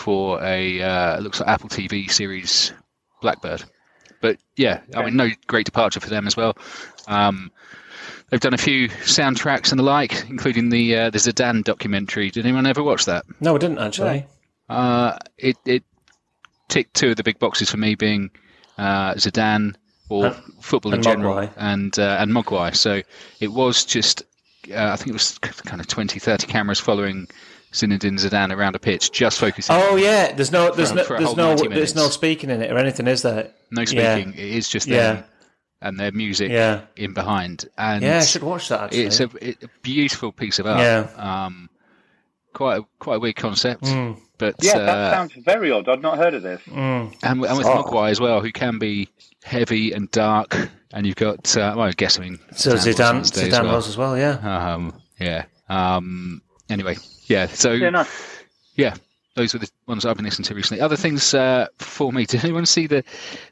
for 0.00 0.42
a 0.42 0.80
uh, 0.82 1.20
looks 1.20 1.40
like 1.40 1.48
Apple 1.48 1.68
TV 1.68 2.10
series 2.10 2.72
Blackbird. 3.22 3.62
But 4.20 4.38
yeah, 4.56 4.80
I 4.94 5.04
mean, 5.04 5.16
no 5.16 5.28
great 5.46 5.64
departure 5.66 6.00
for 6.00 6.10
them 6.10 6.26
as 6.26 6.36
well. 6.36 6.56
Um, 7.08 7.50
they've 8.28 8.40
done 8.40 8.54
a 8.54 8.58
few 8.58 8.88
soundtracks 8.88 9.70
and 9.70 9.78
the 9.78 9.82
like, 9.82 10.24
including 10.28 10.68
the 10.70 10.96
uh, 10.96 11.10
the 11.10 11.18
Zidane 11.18 11.64
documentary. 11.64 12.30
Did 12.30 12.44
anyone 12.44 12.66
ever 12.66 12.82
watch 12.82 13.04
that? 13.06 13.24
No, 13.40 13.54
I 13.54 13.58
didn't 13.58 13.78
actually. 13.78 14.26
Uh, 14.68 15.18
it 15.38 15.56
it 15.64 15.84
ticked 16.68 16.94
two 16.94 17.10
of 17.10 17.16
the 17.16 17.22
big 17.24 17.38
boxes 17.38 17.70
for 17.70 17.76
me, 17.78 17.94
being 17.94 18.30
uh, 18.78 19.14
Zidane 19.14 19.74
or 20.08 20.26
And- 20.26 20.36
football 20.60 20.92
in 20.92 20.96
and 20.98 21.04
general, 21.04 21.34
Mogwai. 21.34 21.52
and 21.56 21.98
uh, 21.98 22.16
and 22.20 22.30
Mogwai. 22.32 22.74
So 22.76 23.02
it 23.40 23.48
was 23.48 23.84
just, 23.84 24.22
uh, 24.70 24.90
I 24.92 24.96
think 24.96 25.08
it 25.08 25.12
was 25.14 25.38
kind 25.38 25.80
of 25.80 25.86
20, 25.86 26.18
30 26.18 26.46
cameras 26.46 26.78
following 26.78 27.26
Zinedine 27.72 28.18
Zidane 28.18 28.54
around 28.56 28.74
a 28.74 28.78
pitch, 28.78 29.12
just 29.12 29.38
focusing. 29.38 29.76
Oh 29.78 29.96
yeah, 29.96 30.32
there's 30.32 30.50
no, 30.52 30.74
there's 30.74 30.90
For- 30.90 30.96
no, 30.96 31.04
for 31.04 31.18
there's 31.18 31.36
no, 31.36 31.54
there's 31.56 31.94
no 31.94 32.08
speaking 32.08 32.50
in 32.50 32.62
it 32.62 32.70
or 32.72 32.78
anything, 32.78 33.06
is 33.06 33.22
there? 33.22 33.50
no 33.70 33.82
yeah. 33.82 34.16
speaking. 34.16 34.32
It 34.34 34.48
is 34.56 34.68
just 34.68 34.86
Yeah. 34.88 35.12
them 35.14 35.24
and 35.82 35.98
their 36.00 36.12
music 36.12 36.50
Yeah, 36.50 36.82
in 36.96 37.14
behind. 37.14 37.66
And 37.78 38.02
yeah, 38.02 38.18
I 38.18 38.24
should 38.24 38.42
watch 38.42 38.68
that. 38.70 38.80
Actually, 38.82 39.02
it's 39.06 39.20
a, 39.20 39.30
it- 39.40 39.62
a 39.62 39.68
beautiful 39.82 40.32
piece 40.32 40.58
of 40.58 40.66
art. 40.66 40.80
Yeah. 40.80 41.06
Um, 41.16 41.70
quite 42.52 42.80
a, 42.80 42.84
quite 42.98 43.16
a 43.16 43.20
weird 43.20 43.36
concept, 43.36 43.84
Mm, 43.84 44.18
but 44.38 44.56
Yeah, 44.60 44.78
uh, 44.78 44.86
that 44.86 45.12
sounds 45.12 45.32
very 45.44 45.70
odd. 45.70 45.88
I'd 45.88 46.02
not 46.02 46.18
heard 46.18 46.34
of 46.34 46.42
this. 46.42 46.60
mm. 46.66 47.14
and, 47.22 47.44
and 47.44 47.56
with 47.56 47.66
Oh. 47.66 47.82
Mogwai 47.84 48.10
as 48.10 48.20
well, 48.20 48.40
who 48.40 48.50
can 48.50 48.78
be 48.78 49.08
heavy 49.44 49.92
and 49.92 50.10
dark. 50.10 50.56
And 50.92 51.06
you've 51.06 51.14
got, 51.14 51.56
uh, 51.56 51.72
well, 51.76 51.86
I 51.86 51.92
guess, 51.92 52.18
I 52.18 52.22
mean, 52.22 52.40
So 52.56 52.72
was 52.72 52.84
Zidane, 52.84 53.08
on 53.10 53.20
Zidane 53.22 53.52
as 53.52 53.60
well. 53.62 53.76
was 53.76 53.88
as 53.88 53.96
well. 53.96 54.18
Yeah. 54.18 54.32
Um, 54.74 55.00
yeah. 55.20 55.44
Um, 55.68 56.42
anyway, 56.68 56.96
yeah. 57.30 57.46
So 57.46 57.72
Yeah, 57.72 58.04
yeah, 58.74 58.94
those 59.36 59.54
were 59.54 59.60
the 59.60 59.70
ones 59.86 60.04
I've 60.04 60.16
been 60.16 60.24
listening 60.24 60.46
to 60.46 60.54
recently. 60.54 60.80
Other 60.80 60.96
things 60.96 61.32
uh, 61.32 61.68
for 61.78 62.12
me. 62.12 62.24
Did 62.26 62.44
anyone 62.44 62.66
see 62.66 62.86
the 62.86 63.04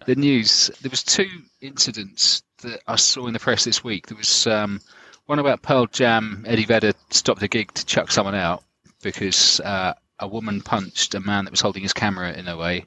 the 0.07 0.17
news? 0.17 0.71
There 0.83 0.91
was 0.91 1.03
two 1.03 1.29
incidents 1.61 2.43
that 2.63 2.81
I 2.87 2.97
saw 2.97 3.27
in 3.27 3.33
the 3.33 3.39
press 3.39 3.65
this 3.65 3.85
week. 3.85 4.09
There 4.09 4.17
was 4.17 4.47
um, 4.47 4.81
one 5.27 5.39
about 5.39 5.63
Pearl 5.63 5.87
Jam. 5.87 6.45
Eddie 6.47 6.65
Vedder 6.65 6.93
stopped 7.11 7.43
a 7.43 7.49
gig 7.49 7.73
to 7.75 7.87
chuck 7.87 8.11
someone 8.11 8.35
out 8.35 8.65
because 9.03 9.61
uh, 9.61 9.95
a 10.19 10.27
woman 10.27 10.61
punched 10.61 11.15
a 11.15 11.21
man 11.21 11.45
that 11.45 11.51
was 11.53 11.61
holding 11.61 11.83
his 11.83 11.93
camera 11.93 12.33
in 12.33 12.49
a 12.49 12.57
way. 12.57 12.85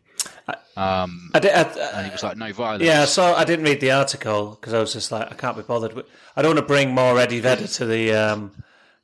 Um, 0.75 1.31
I 1.33 1.39
did. 1.39 1.53
I, 1.53 1.61
and 1.61 2.05
he 2.05 2.11
was 2.11 2.23
like, 2.23 2.37
"No 2.37 2.51
violence." 2.51 2.83
yeah, 2.83 3.05
so 3.05 3.33
I 3.33 3.45
didn't 3.45 3.65
read 3.65 3.79
the 3.79 3.91
article 3.91 4.51
because 4.51 4.73
I 4.73 4.79
was 4.79 4.93
just 4.93 5.11
like, 5.11 5.31
I 5.31 5.35
can't 5.35 5.55
be 5.55 5.63
bothered. 5.63 5.93
I 6.35 6.41
don't 6.41 6.55
want 6.55 6.59
to 6.59 6.65
bring 6.65 6.93
more 6.93 7.19
Eddie 7.19 7.39
Vedder 7.39 7.67
to 7.67 7.85
the. 7.85 8.13
Um, 8.13 8.51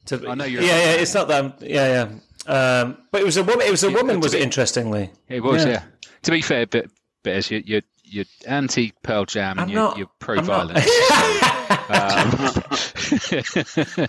to 0.07 0.27
I 0.29 0.35
know 0.35 0.45
you're- 0.45 0.65
Yeah, 0.65 0.77
yeah. 0.77 0.91
It's 1.01 1.13
not 1.13 1.27
that. 1.29 1.43
I'm, 1.43 1.53
yeah, 1.61 2.09
yeah. 2.47 2.81
Um, 2.81 2.97
but 3.11 3.21
it 3.21 3.25
was 3.25 3.37
a 3.37 3.43
woman. 3.43 3.65
It 3.67 3.71
was 3.71 3.83
a 3.83 3.89
woman. 3.91 4.15
to 4.15 4.19
Was 4.19 4.33
it 4.33 4.41
interestingly? 4.41 5.11
It 5.27 5.41
was, 5.43 5.65
Yeah. 5.65 5.71
yeah. 5.71 5.83
To 6.23 6.31
be 6.31 6.41
fair, 6.41 6.65
but 6.65 6.87
but 7.23 7.33
as 7.33 7.51
you 7.51 7.61
you're, 7.65 7.81
you're 8.03 8.25
anti 8.47 8.93
Pearl 9.03 9.25
Jam 9.25 9.51
and 9.59 9.61
I'm 9.61 9.69
you're, 9.69 9.81
not- 9.81 9.97
you're 9.97 10.09
pro 10.19 10.37
I'm 10.37 10.45
violence. 10.45 10.85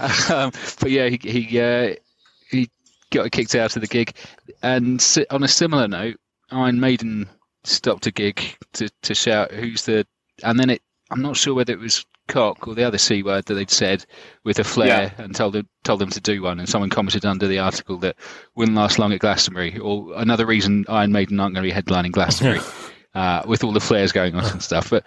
um, 0.00 0.50
but 0.80 0.90
yeah, 0.90 1.08
he 1.08 1.18
he 1.22 1.60
uh, 1.60 1.94
he 2.50 2.70
got 3.10 3.30
kicked 3.30 3.54
out 3.54 3.76
of 3.76 3.82
the 3.82 3.88
gig, 3.88 4.14
and 4.62 5.04
on 5.30 5.42
a 5.42 5.48
similar 5.48 5.88
note, 5.88 6.16
Iron 6.50 6.80
Maiden 6.80 7.28
stopped 7.64 8.06
a 8.06 8.10
gig 8.12 8.56
to, 8.74 8.88
to 9.02 9.14
shout 9.14 9.52
who's 9.52 9.84
the, 9.84 10.06
and 10.42 10.58
then 10.58 10.70
it 10.70 10.82
I'm 11.10 11.22
not 11.22 11.36
sure 11.36 11.54
whether 11.54 11.72
it 11.72 11.78
was 11.78 12.04
cock 12.28 12.66
or 12.66 12.74
the 12.74 12.84
other 12.84 12.98
c 12.98 13.22
word 13.22 13.44
that 13.44 13.54
they'd 13.54 13.70
said 13.70 14.04
with 14.44 14.58
a 14.58 14.64
flare 14.64 15.14
and 15.18 15.34
told 15.34 15.52
them 15.52 15.68
told 15.84 16.00
them 16.00 16.10
to 16.10 16.20
do 16.20 16.42
one, 16.42 16.58
and 16.58 16.68
someone 16.68 16.90
commented 16.90 17.24
under 17.24 17.46
the 17.46 17.58
article 17.58 17.98
that 17.98 18.16
wouldn't 18.54 18.76
last 18.76 18.98
long 18.98 19.12
at 19.12 19.20
Glastonbury, 19.20 19.78
or 19.78 20.12
another 20.16 20.46
reason 20.46 20.84
Iron 20.88 21.12
Maiden 21.12 21.38
aren't 21.38 21.54
going 21.54 21.66
to 21.66 21.74
be 21.74 21.80
headlining 21.80 22.12
Glastonbury. 22.12 22.60
uh, 23.16 23.42
with 23.46 23.64
all 23.64 23.72
the 23.72 23.80
flares 23.80 24.12
going 24.12 24.34
on 24.34 24.44
and 24.44 24.62
stuff. 24.62 24.90
But 24.90 25.06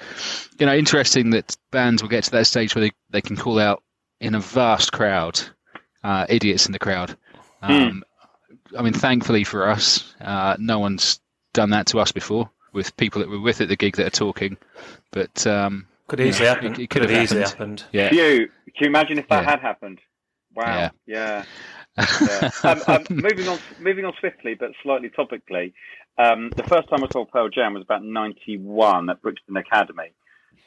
you 0.60 0.66
know, 0.66 0.74
interesting 0.74 1.30
that 1.30 1.56
bands 1.70 2.02
will 2.02 2.10
get 2.10 2.24
to 2.24 2.32
that 2.32 2.48
stage 2.48 2.74
where 2.74 2.86
they, 2.86 2.92
they 3.12 3.22
can 3.22 3.38
call 3.38 3.60
out 3.60 3.84
in 4.20 4.34
a 4.34 4.40
vast 4.40 4.92
crowd, 4.92 5.40
uh, 6.04 6.26
idiots 6.28 6.66
in 6.66 6.72
the 6.72 6.80
crowd. 6.80 7.16
Um, 7.62 8.04
I 8.78 8.82
mean, 8.82 8.94
thankfully 8.94 9.44
for 9.44 9.70
us, 9.70 10.14
uh, 10.22 10.58
no 10.60 10.80
one's 10.80 11.20
done 11.54 11.70
that 11.70 11.88
to 11.88 12.00
us 12.00 12.12
before 12.12 12.50
with 12.74 12.98
people 12.98 13.22
that 13.22 13.30
were 13.30 13.40
with 13.40 13.62
at 13.62 13.68
the 13.68 13.76
gig 13.76 13.96
that 13.98 14.08
are 14.08 14.12
talking. 14.12 14.58
But 15.12 15.46
um, 15.46 15.88
Could 16.10 16.20
easily 16.22 16.46
Yeah, 16.48 16.54
happen. 16.56 16.66
it- 16.74 16.80
it 16.80 16.90
could 16.90 16.90
could 16.90 17.02
have 17.04 17.12
have 17.12 17.24
easily 17.24 17.42
happened. 17.42 17.80
happened. 17.82 17.84
yeah, 17.94 18.10
Phew, 18.10 18.48
can 18.48 18.74
you 18.82 18.88
imagine 18.88 19.18
if 19.20 19.28
that 19.30 19.44
Yeah. 19.44 19.50
had 19.52 19.60
happened? 19.62 20.00
Wow. 20.56 20.66
Yeah. 20.66 20.90
Yeah. 21.06 21.44
yeah. 22.22 22.50
Um, 22.64 22.82
um, 22.88 23.04
moving 23.10 23.48
on, 23.48 23.60
moving 23.80 24.06
on 24.06 24.14
swiftly, 24.20 24.56
but 24.56 24.72
slightly 24.84 25.10
topically. 25.10 25.74
Um, 26.18 26.50
the 26.56 26.64
first 26.64 26.90
time 26.90 27.04
I 27.04 27.08
saw 27.12 27.26
Pearl 27.26 27.50
Jam 27.50 27.74
was 27.74 27.84
about 27.84 28.04
'91 28.04 29.10
at 29.10 29.22
Brixton 29.22 29.56
Academy, 29.58 30.12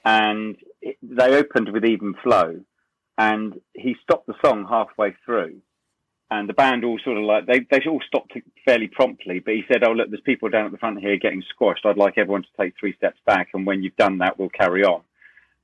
and 0.05 0.57
it, 0.81 0.97
they 1.03 1.35
opened 1.37 1.71
with 1.73 1.85
Even 1.85 2.15
Flow, 2.23 2.61
and 3.19 3.61
he 3.75 3.97
stopped 4.03 4.27
the 4.27 4.35
song 4.45 4.67
halfway 4.69 5.15
through, 5.25 5.61
and 6.31 6.49
the 6.49 6.55
band 6.55 6.85
all 6.85 6.99
sort 7.05 7.17
of 7.19 7.25
like 7.25 7.47
they 7.47 7.61
they 7.71 7.85
all 7.89 8.01
stopped 8.07 8.33
fairly 8.65 8.89
promptly. 8.89 9.39
But 9.41 9.55
he 9.55 9.65
said, 9.71 9.83
"Oh 9.85 9.93
look, 9.93 10.11
there's 10.11 10.21
people 10.23 10.49
down 10.51 10.67
at 10.67 10.73
the 10.73 10.79
front 10.79 11.01
here 11.01 11.17
getting 11.17 11.43
squashed. 11.51 11.85
I'd 11.87 11.97
like 11.97 12.19
everyone 12.19 12.43
to 12.43 12.49
take 12.61 12.75
three 12.79 12.95
steps 12.97 13.19
back, 13.27 13.49
and 13.55 13.67
when 13.67 13.83
you've 13.83 13.97
done 13.97 14.19
that, 14.19 14.39
we'll 14.39 14.49
carry 14.51 14.85
on." 14.85 15.03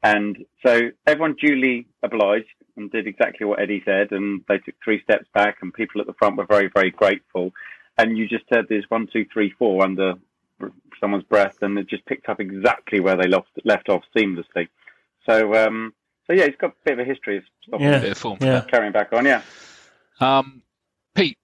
And 0.02 0.44
so 0.64 0.90
everyone 1.06 1.34
duly 1.40 1.86
obliged 2.02 2.46
and 2.76 2.90
did 2.90 3.06
exactly 3.08 3.44
what 3.46 3.60
Eddie 3.60 3.82
said, 3.84 4.12
and 4.12 4.42
they 4.48 4.58
took 4.58 4.76
three 4.82 5.02
steps 5.02 5.26
back, 5.34 5.56
and 5.60 5.74
people 5.74 6.00
at 6.00 6.06
the 6.06 6.14
front 6.14 6.36
were 6.36 6.46
very, 6.46 6.70
very 6.72 6.90
grateful. 6.90 7.52
And 7.96 8.16
you 8.16 8.28
just 8.28 8.44
heard 8.50 8.68
this 8.68 8.84
one, 8.88 9.08
two, 9.12 9.26
three, 9.32 9.50
four 9.58 9.82
under 9.84 10.14
someone's 11.00 11.24
breath, 11.24 11.58
and 11.62 11.78
it 11.78 11.88
just 11.88 12.06
picked 12.06 12.28
up 12.28 12.40
exactly 12.40 13.00
where 13.00 13.16
they 13.16 13.26
left 13.28 13.48
left 13.64 13.88
off 13.88 14.04
seamlessly. 14.16 14.68
So, 15.28 15.54
um, 15.54 15.92
so 16.26 16.32
yeah, 16.32 16.46
he's 16.46 16.56
got 16.60 16.70
a 16.70 16.74
bit 16.84 16.92
of 16.94 16.98
a 17.00 17.04
history 17.04 17.38
of 17.38 17.44
stopping, 17.66 17.86
Yeah. 17.86 17.96
a 17.96 18.00
bit 18.00 18.12
of 18.12 18.18
form 18.18 18.38
Yeah. 18.40 18.64
carrying 18.70 18.92
back 18.92 19.12
on. 19.12 19.24
Yeah. 19.26 19.42
Um, 20.20 20.62
Pete, 21.14 21.38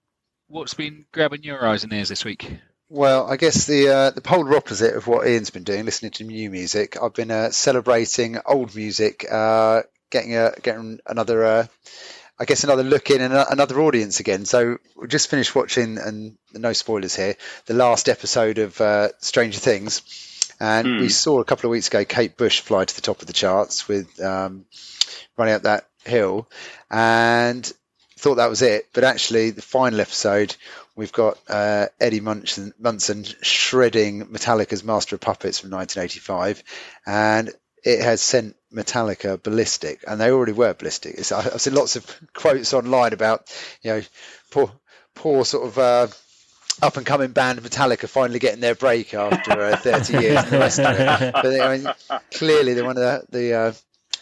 what's 0.47 0.73
been 0.73 1.05
grabbing 1.11 1.43
your 1.43 1.65
eyes 1.65 1.83
and 1.83 1.91
ears 1.93 2.09
this 2.09 2.23
week? 2.25 2.49
Well, 2.89 3.27
I 3.29 3.37
guess 3.37 3.65
the 3.65 3.87
uh, 3.89 4.09
the 4.11 4.21
polar 4.21 4.55
opposite 4.55 4.95
of 4.95 5.07
what 5.07 5.27
Ian's 5.27 5.49
been 5.49 5.63
doing, 5.63 5.85
listening 5.85 6.11
to 6.13 6.23
new 6.23 6.49
music. 6.51 6.97
I've 7.01 7.13
been 7.15 7.31
uh, 7.31 7.49
celebrating 7.49 8.37
old 8.45 8.75
music, 8.75 9.25
uh, 9.29 9.83
getting 10.11 10.35
a 10.35 10.51
getting 10.61 10.99
another, 11.07 11.43
uh, 11.43 11.67
I 12.39 12.45
guess 12.45 12.63
another 12.63 12.83
look 12.83 13.09
in 13.09 13.21
and 13.21 13.33
another 13.33 13.81
audience 13.81 14.19
again. 14.19 14.45
So 14.45 14.77
we 14.95 15.07
just 15.07 15.31
finished 15.31 15.55
watching, 15.55 15.97
and 15.97 16.37
no 16.53 16.73
spoilers 16.73 17.15
here, 17.15 17.35
the 17.65 17.73
last 17.73 18.07
episode 18.07 18.59
of 18.59 18.79
uh, 18.79 19.09
Stranger 19.19 19.59
Things, 19.59 20.53
and 20.59 20.87
Hmm. 20.87 20.99
we 20.99 21.09
saw 21.09 21.39
a 21.39 21.45
couple 21.45 21.67
of 21.67 21.71
weeks 21.71 21.87
ago 21.87 22.05
Kate 22.05 22.37
Bush 22.37 22.59
fly 22.61 22.85
to 22.85 22.95
the 22.95 23.01
top 23.01 23.19
of 23.21 23.27
the 23.27 23.33
charts 23.33 23.87
with 23.87 24.21
um, 24.21 24.65
running 25.37 25.55
up 25.55 25.63
that 25.63 25.87
hill, 26.03 26.47
and 26.91 27.65
thought 28.19 28.35
that 28.35 28.49
was 28.49 28.61
it. 28.61 28.89
But 28.93 29.03
actually, 29.05 29.49
the 29.49 29.63
final 29.63 29.99
episode, 30.01 30.55
we've 30.95 31.11
got 31.11 31.37
uh, 31.49 31.87
Eddie 31.99 32.21
Munson, 32.21 32.73
Munson 32.79 33.23
shredding 33.41 34.27
Metallica's 34.27 34.83
Master 34.83 35.15
of 35.15 35.21
Puppets 35.21 35.59
from 35.59 35.71
1985, 35.71 36.63
and 37.05 37.51
it 37.83 38.01
has 38.01 38.21
sent 38.21 38.55
Metallica 38.73 39.41
ballistic, 39.41 40.03
and 40.07 40.19
they 40.19 40.31
already 40.31 40.53
were 40.53 40.73
ballistic. 40.73 41.15
It's, 41.17 41.31
I've 41.31 41.61
seen 41.61 41.75
lots 41.75 41.95
of 41.95 42.05
quotes 42.33 42.73
online 42.73 43.13
about, 43.13 43.53
you 43.81 43.91
know, 43.91 44.01
poor, 44.51 44.71
poor 45.13 45.45
sort 45.45 45.67
of. 45.67 45.77
Uh, 45.77 46.07
up 46.81 46.97
and 46.97 47.05
coming 47.05 47.31
band 47.31 47.57
Metallica 47.61 48.05
finally 48.09 48.37
getting 48.37 48.59
their 48.59 48.75
break 48.75 49.13
after 49.13 49.61
uh, 49.61 49.77
30 49.77 50.11
years 50.11 50.39
and 50.39 50.47
the 50.47 50.59
rest 50.59 50.77
of 50.77 50.99
it. 50.99 51.33
But 51.33 51.61
I 51.61 51.77
mean, 51.77 51.87
clearly 52.31 52.73
they're 52.73 52.83
one 52.83 52.97
of 52.97 53.01
the, 53.01 53.25
the 53.29 53.53
uh, 53.53 53.73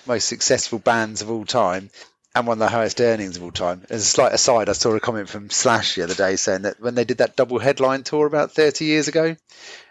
most 0.05 0.27
successful 0.27 0.77
bands 0.77 1.23
of 1.23 1.31
all 1.31 1.45
time 1.45 1.89
and 2.35 2.47
one 2.47 2.55
of 2.55 2.59
the 2.59 2.67
highest 2.67 2.99
earnings 2.99 3.37
of 3.37 3.43
all 3.43 3.51
time. 3.51 3.83
As 3.89 4.01
a 4.01 4.05
slight 4.05 4.33
aside, 4.33 4.69
I 4.69 4.73
saw 4.73 4.93
a 4.95 4.99
comment 4.99 5.29
from 5.29 5.49
Slash 5.49 5.95
the 5.95 6.03
other 6.03 6.15
day 6.15 6.35
saying 6.35 6.63
that 6.63 6.79
when 6.79 6.95
they 6.95 7.03
did 7.03 7.19
that 7.19 7.35
double 7.35 7.59
headline 7.59 8.03
tour 8.03 8.25
about 8.25 8.51
30 8.53 8.85
years 8.85 9.07
ago, 9.07 9.35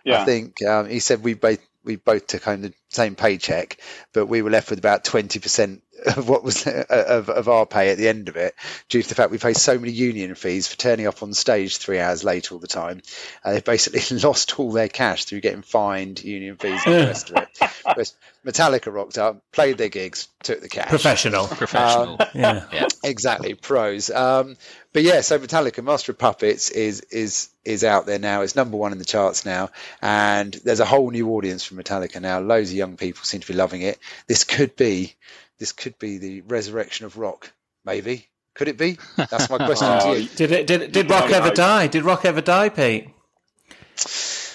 Yeah. 0.05 0.23
I 0.23 0.25
think 0.25 0.63
um, 0.65 0.89
he 0.89 0.99
said 0.99 1.23
we 1.23 1.35
both 1.35 1.61
we 1.85 1.97
both 1.97 2.29
took 2.29 2.45
home 2.45 2.63
the 2.63 2.73
same 2.91 3.17
paycheck, 3.17 3.77
but 4.13 4.27
we 4.27 4.41
were 4.43 4.51
left 4.51 4.71
with 4.71 4.79
about 4.79 5.05
20% 5.05 5.81
of 6.07 6.29
what 6.29 6.45
was 6.45 6.67
of, 6.67 7.29
of 7.29 7.49
our 7.49 7.67
pay 7.67 7.91
at 7.91 7.99
the 7.99 8.09
end 8.09 8.29
of 8.29 8.37
it, 8.37 8.55
due 8.89 9.03
to 9.03 9.09
the 9.09 9.15
fact 9.15 9.31
we 9.31 9.39
pay 9.39 9.53
so 9.53 9.79
many 9.79 9.93
union 9.93 10.35
fees 10.35 10.69
for 10.69 10.77
turning 10.77 11.07
up 11.07 11.23
on 11.23 11.33
stage 11.33 11.79
three 11.79 11.99
hours 11.99 12.25
late 12.25 12.53
all 12.53 12.59
the 12.59 12.67
time. 12.67 13.03
Uh, 13.45 13.53
they've 13.53 13.65
basically 13.65 14.19
lost 14.23 14.59
all 14.59 14.73
their 14.73 14.89
cash 14.89 15.25
through 15.25 15.41
getting 15.41 15.63
fined, 15.63 16.23
union 16.23 16.57
fees, 16.57 16.81
and 16.87 16.95
the 16.95 17.07
rest 17.07 17.31
of 17.31 17.37
it. 17.37 17.49
Whereas 17.85 18.15
Metallica 18.45 18.93
rocked 18.93 19.19
up, 19.19 19.43
played 19.53 19.79
their 19.79 19.89
gigs, 19.89 20.29
took 20.43 20.61
the 20.61 20.69
cash. 20.69 20.89
Professional. 20.89 21.47
Professional. 21.47 22.19
Yeah. 22.35 22.65
yeah. 22.73 22.87
Exactly, 23.05 23.55
pros. 23.55 24.11
Um, 24.11 24.57
but 24.93 25.03
yeah, 25.03 25.21
so 25.21 25.39
Metallica, 25.39 25.85
Master 25.85 26.13
of 26.13 26.19
Puppets 26.19 26.71
is 26.71 27.01
is 27.03 27.51
is 27.65 27.85
out 27.85 28.07
there 28.07 28.19
now. 28.19 28.43
It's 28.43 28.57
number 28.57 28.77
one 28.77 28.93
in 28.93 28.99
the 28.99 29.05
charts 29.05 29.45
now, 29.45 29.71
and 30.01 30.53
there's 30.53 30.81
a 30.81 30.85
whole 30.85 31.11
new 31.11 31.31
audience 31.31 31.65
for 31.65 31.75
Metallica 31.75 32.21
now. 32.21 32.41
Loads 32.41 32.71
of 32.71 32.77
young 32.77 32.97
people 32.97 33.25
seem 33.25 33.41
to 33.41 33.47
be 33.47 33.55
loving 33.55 33.83
it. 33.83 33.99
This 34.27 34.45
could 34.45 34.77
be, 34.77 35.15
this 35.63 35.71
could 35.71 35.97
be 36.01 36.19
the 36.19 36.41
resurrection 36.41 37.07
of 37.07 37.17
rock. 37.17 37.53
Maybe 37.85 38.27
could 38.57 38.67
it 38.67 38.77
be? 38.77 38.99
That's 39.17 39.49
my 39.49 39.59
question 39.59 39.87
Oh, 39.89 40.01
to 40.15 40.21
you. 40.21 40.29
Did 40.35 40.51
it? 40.51 40.67
Did, 40.67 40.91
did 40.91 41.09
Rock 41.09 41.31
ever 41.31 41.49
no. 41.51 41.55
die? 41.55 41.87
Did 41.87 42.03
Rock 42.03 42.25
ever 42.25 42.41
die, 42.41 42.69
Pete? 42.69 43.09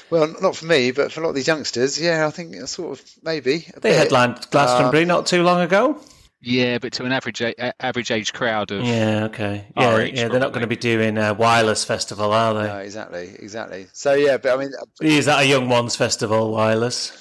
Well, 0.10 0.36
not 0.42 0.58
for 0.58 0.66
me, 0.66 0.92
but 0.92 1.14
for 1.14 1.22
a 1.22 1.24
lot 1.24 1.30
of 1.30 1.36
these 1.36 1.48
youngsters, 1.48 2.00
yeah, 2.00 2.28
I 2.28 2.32
think 2.32 2.56
sort 2.68 3.00
of 3.00 3.06
maybe. 3.24 3.60
They 3.76 3.90
bit. 3.92 3.96
headlined 3.98 4.48
Glastonbury 4.52 5.04
um, 5.04 5.08
not 5.08 5.28
too 5.28 5.44
long 5.44 5.62
ago. 5.62 6.02
Yeah, 6.42 6.78
but 6.78 6.92
to 6.94 7.06
an 7.06 7.12
average 7.14 7.42
a- 7.42 7.56
a- 7.70 7.74
average 7.80 8.12
age 8.12 8.32
crowd 8.34 8.72
of 8.72 8.84
Yeah, 8.86 9.26
okay. 9.26 9.68
Our 9.78 10.00
Yeah, 10.02 10.06
age, 10.08 10.18
yeah. 10.20 10.28
They're 10.28 10.40
not 10.40 10.52
going 10.52 10.62
to 10.62 10.68
be 10.68 10.76
doing 10.76 11.18
a 11.18 11.34
wireless 11.34 11.84
festival, 11.84 12.32
are 12.34 12.54
they? 12.54 12.68
No, 12.68 12.78
exactly, 12.78 13.32
exactly. 13.40 13.88
So 13.94 14.14
yeah, 14.14 14.38
but 14.38 14.54
I 14.54 14.58
mean, 14.58 14.72
uh, 14.80 14.86
Is 15.02 15.26
that 15.26 15.40
a 15.44 15.46
young 15.48 15.70
ones 15.70 15.96
festival, 15.96 16.52
wireless? 16.52 17.12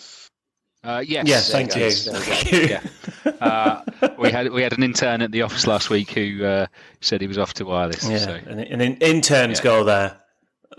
Uh, 0.87 1.01
yes, 1.07 1.27
Yes, 1.27 1.51
thank 1.53 1.75
you 1.75 1.85
you. 1.85 1.91
go, 1.91 2.13
there 2.13 2.21
you 2.21 2.27
Thank 2.27 2.53
you. 2.53 2.61
Yeah. 2.69 3.31
uh, 3.41 3.83
we 4.19 4.31
had 4.31 4.51
we 4.53 4.63
had 4.63 4.73
an 4.73 4.83
intern 4.83 5.23
at 5.23 5.33
the 5.33 5.43
office 5.43 5.67
last 5.67 5.91
week 5.91 6.11
who 6.13 6.45
uh, 6.45 6.67
said 7.01 7.21
he 7.21 7.27
was 7.27 7.39
off 7.39 7.55
to 7.55 7.65
wireless. 7.65 8.09
Yeah, 8.09 8.19
So. 8.19 8.39
and, 8.47 8.61
and 8.61 8.81
in- 8.83 8.97
interns 8.99 9.59
Yeah. 9.59 9.65
go 9.65 9.85
there, 9.85 10.17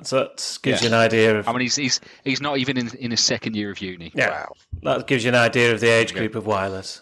so 0.03 0.19
that 0.19 0.59
gives 0.61 0.81
Yeah. 0.81 0.89
you 0.89 0.95
an 0.95 0.99
idea 1.01 1.39
of 1.39 1.47
I 1.47 1.51
mean, 1.51 1.61
he's 1.61 1.75
he's 1.75 1.99
he's 2.23 2.41
not 2.41 2.57
even 2.57 2.77
in 2.77 2.89
in 2.97 3.11
his 3.11 3.19
second 3.21 3.55
year 3.55 3.71
of 3.71 3.79
uni. 3.81 4.11
yeah. 4.15 4.29
wow. 4.29 4.53
That 4.83 5.07
gives 5.07 5.23
you 5.23 5.29
an 5.29 5.35
idea 5.35 5.73
of 5.73 5.79
the 5.79 5.89
age 5.89 6.13
group 6.13 6.35
of 6.35 6.45
wireless. 6.45 7.01